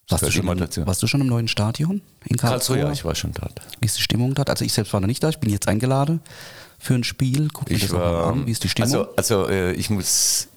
Warst 0.08 0.24
du, 0.24 0.32
schon 0.32 0.48
im, 0.48 0.86
warst 0.86 1.02
du 1.02 1.06
schon 1.06 1.20
im 1.20 1.28
neuen 1.28 1.46
Stadion 1.46 2.02
in 2.24 2.36
Karlsruhe? 2.36 2.78
Karlsruhe? 2.78 2.78
Ja, 2.78 2.92
ich 2.92 3.04
war 3.04 3.14
schon 3.14 3.32
dort. 3.32 3.60
Wie 3.78 3.86
ist 3.86 3.96
die 3.96 4.02
Stimmung 4.02 4.34
dort? 4.34 4.50
Also 4.50 4.64
ich 4.64 4.72
selbst 4.72 4.92
war 4.92 5.00
noch 5.00 5.06
nicht 5.06 5.22
da, 5.22 5.28
ich 5.28 5.38
bin 5.38 5.50
jetzt 5.50 5.68
eingeladen 5.68 6.20
für 6.80 6.94
ein 6.94 7.04
Spiel. 7.04 7.48
Guck 7.52 7.70
mir 7.70 7.76
ich 7.76 7.82
das 7.82 7.92
war, 7.92 8.32
an. 8.32 8.46
Wie 8.46 8.50
ist 8.50 8.64
die 8.64 8.68
Stimmung? 8.68 8.92
Also, 8.92 9.14
also 9.14 9.48
äh, 9.48 9.72
ich 9.74 9.88
muss 9.88 10.48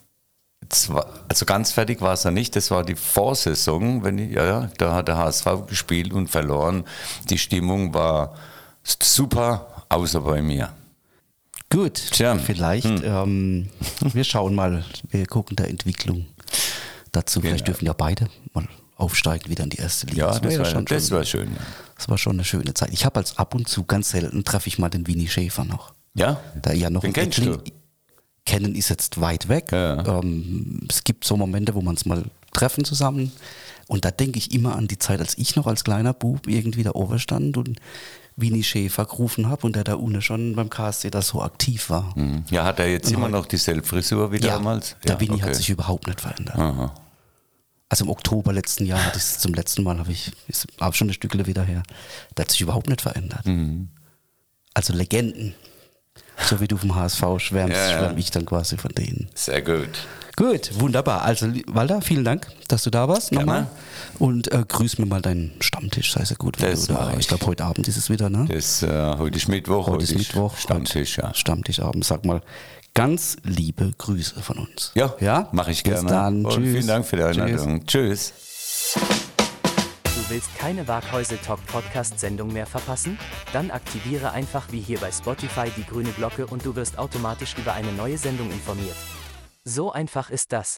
also 1.27 1.45
ganz 1.45 1.71
fertig 1.71 2.01
war 2.01 2.13
es 2.13 2.23
ja 2.23 2.31
nicht, 2.31 2.55
das 2.55 2.71
war 2.71 2.83
die 2.83 2.95
Vorsaison, 2.95 4.03
wenn 4.03 4.17
ich, 4.17 4.31
ja, 4.31 4.45
ja, 4.45 4.69
da 4.77 4.95
hat 4.95 5.07
der 5.07 5.17
HSV 5.17 5.67
gespielt 5.67 6.13
und 6.13 6.29
verloren. 6.29 6.85
Die 7.29 7.37
Stimmung 7.37 7.93
war 7.93 8.35
super, 8.83 9.85
außer 9.89 10.21
bei 10.21 10.41
mir. 10.41 10.69
Gut, 11.69 11.95
Tja. 12.11 12.37
vielleicht, 12.37 12.85
hm. 12.85 13.01
ähm, 13.03 13.69
wir 14.01 14.23
schauen 14.23 14.53
mal, 14.53 14.85
wir 15.09 15.25
gucken 15.25 15.55
der 15.55 15.69
Entwicklung 15.69 16.27
dazu. 17.11 17.41
Vielleicht 17.41 17.65
genau. 17.65 17.77
dürfen 17.77 17.85
ja 17.85 17.93
beide 17.93 18.27
mal 18.53 18.67
aufsteigen 18.95 19.49
wieder 19.49 19.63
in 19.63 19.69
die 19.69 19.77
erste 19.77 20.07
Liga. 20.07 20.27
Ja, 20.33 20.39
das, 20.39 20.41
das, 20.41 20.59
war, 20.59 20.65
schon, 20.65 20.85
das 20.85 21.11
war 21.11 21.25
schön. 21.25 21.51
Ja. 21.51 21.61
Das 21.95 22.09
war 22.09 22.17
schon 22.17 22.33
eine 22.33 22.43
schöne 22.43 22.73
Zeit. 22.73 22.89
Ich 22.91 23.05
habe 23.05 23.19
als 23.19 23.37
ab 23.37 23.55
und 23.55 23.67
zu 23.67 23.85
ganz 23.85 24.11
selten 24.11 24.43
treffe 24.43 24.67
ich 24.67 24.77
mal 24.77 24.89
den 24.89 25.07
Winnie 25.07 25.27
Schäfer 25.27 25.65
noch. 25.65 25.93
Ja? 26.13 26.39
Da 26.61 26.73
ja 26.73 26.89
noch 26.89 27.01
den 27.01 27.13
kennst 27.13 27.39
Ettling, 27.39 27.57
du? 27.63 27.71
Kennen 28.45 28.75
ist 28.75 28.89
jetzt 28.89 29.21
weit 29.21 29.47
weg. 29.47 29.71
Ja. 29.71 30.19
Ähm, 30.19 30.87
es 30.89 31.03
gibt 31.03 31.23
so 31.25 31.37
Momente, 31.37 31.75
wo 31.75 31.81
man 31.81 31.95
es 31.95 32.05
mal 32.05 32.23
treffen 32.53 32.85
zusammen. 32.85 33.31
Und 33.87 34.05
da 34.05 34.11
denke 34.11 34.37
ich 34.37 34.53
immer 34.53 34.75
an 34.75 34.87
die 34.87 34.97
Zeit, 34.97 35.19
als 35.19 35.37
ich 35.37 35.55
noch 35.55 35.67
als 35.67 35.83
kleiner 35.83 36.13
Bub 36.13 36.47
irgendwie 36.47 36.83
da 36.83 36.91
oben 36.93 37.19
stand 37.19 37.57
und 37.57 37.79
Winnie 38.35 38.63
Schäfer 38.63 39.05
gerufen 39.05 39.49
habe 39.49 39.65
und 39.65 39.75
der 39.75 39.83
da 39.83 39.95
unten 39.95 40.21
schon 40.21 40.55
beim 40.55 40.69
KSC 40.69 41.11
da 41.11 41.21
so 41.21 41.41
aktiv 41.41 41.89
war. 41.89 42.17
Mhm. 42.17 42.45
Ja, 42.49 42.63
hat 42.63 42.79
er 42.79 42.89
jetzt 42.89 43.07
und 43.07 43.15
immer 43.15 43.29
noch 43.29 43.45
dieselbe 43.45 43.85
Frisur 43.85 44.31
wie 44.31 44.39
ja, 44.39 44.53
damals? 44.55 44.95
Der 45.03 45.15
ja, 45.15 45.19
Winnie 45.19 45.35
okay. 45.35 45.43
hat 45.43 45.55
sich 45.55 45.69
überhaupt 45.69 46.07
nicht 46.07 46.21
verändert. 46.21 46.57
Aha. 46.57 46.93
Also 47.89 48.05
im 48.05 48.09
Oktober 48.09 48.53
letzten 48.53 48.85
Jahr 48.85 49.05
hatte 49.05 49.17
ich 49.17 49.23
es 49.23 49.37
zum 49.37 49.53
letzten 49.53 49.83
Mal, 49.83 49.99
habe 49.99 50.11
ich, 50.11 50.31
ist 50.47 50.65
auch 50.79 50.95
schon 50.95 51.05
eine 51.05 51.13
Stückle 51.13 51.45
wieder 51.45 51.63
her. 51.63 51.83
Der 52.35 52.45
hat 52.45 52.51
sich 52.51 52.61
überhaupt 52.61 52.89
nicht 52.89 53.01
verändert. 53.01 53.45
Mhm. 53.45 53.89
Also 54.73 54.93
Legenden. 54.93 55.53
So 56.45 56.59
wie 56.59 56.67
du 56.67 56.77
vom 56.77 56.95
HSV 56.95 57.23
schwärmst, 57.37 57.75
ja, 57.75 57.89
ja. 57.89 57.97
schwärme 57.97 58.19
ich 58.19 58.31
dann 58.31 58.45
quasi 58.45 58.77
von 58.77 58.91
denen. 58.91 59.29
Sehr 59.35 59.61
gut. 59.61 59.89
Gut, 60.35 60.71
wunderbar. 60.79 61.21
Also, 61.21 61.47
Walter, 61.67 62.01
vielen 62.01 62.23
Dank, 62.23 62.47
dass 62.67 62.83
du 62.83 62.89
da 62.89 63.07
warst 63.07 63.31
nochmal. 63.31 63.67
Und 64.17 64.51
äh, 64.51 64.63
grüß 64.67 64.97
mir 64.97 65.05
mal 65.05 65.21
deinen 65.21 65.51
Stammtisch, 65.59 66.11
sei 66.11 66.25
sehr 66.25 66.37
gut. 66.37 66.57
Das 66.59 66.87
du, 66.87 66.95
ich 67.19 67.27
glaube, 67.27 67.45
heute 67.45 67.63
Abend 67.63 67.87
ist 67.87 67.97
es 67.97 68.09
wieder, 68.09 68.31
ne? 68.31 68.47
Das, 68.51 68.81
äh, 68.81 69.15
heute 69.17 69.37
ist 69.37 69.47
Mittwoch. 69.47 69.87
Heute, 69.87 69.91
heute 69.91 70.03
ist 70.05 70.15
Mittwoch. 70.17 70.57
Stammtisch, 70.57 71.17
ja. 71.17 71.33
Stammtischabend. 71.35 72.03
Sag 72.03 72.25
mal, 72.25 72.41
ganz 72.95 73.37
liebe 73.43 73.91
Grüße 73.97 74.41
von 74.41 74.57
uns. 74.57 74.91
Ja, 74.95 75.13
ja? 75.19 75.49
mache 75.51 75.71
ich 75.71 75.83
gerne. 75.83 76.01
Bis 76.01 76.09
dann. 76.09 76.45
Und 76.45 76.53
Tschüss. 76.53 76.71
vielen 76.71 76.87
Dank 76.87 77.05
für 77.05 77.17
die 77.17 77.23
Einladung. 77.23 77.85
Tschüss. 77.85 78.33
Tschüss. 78.93 79.13
Willst 80.33 80.57
keine 80.57 80.87
Waghäusel 80.87 81.37
Talk 81.37 81.63
Podcast 81.67 82.19
Sendung 82.19 82.51
mehr 82.51 82.65
verpassen? 82.65 83.19
Dann 83.51 83.69
aktiviere 83.69 84.31
einfach 84.31 84.71
wie 84.71 84.79
hier 84.79 84.99
bei 84.99 85.11
Spotify 85.11 85.69
die 85.77 85.85
grüne 85.85 86.09
Glocke 86.09 86.47
und 86.47 86.65
du 86.65 86.75
wirst 86.75 86.97
automatisch 86.97 87.55
über 87.55 87.73
eine 87.73 87.91
neue 87.91 88.17
Sendung 88.17 88.49
informiert. 88.49 88.95
So 89.63 89.91
einfach 89.91 90.31
ist 90.31 90.51
das. 90.51 90.77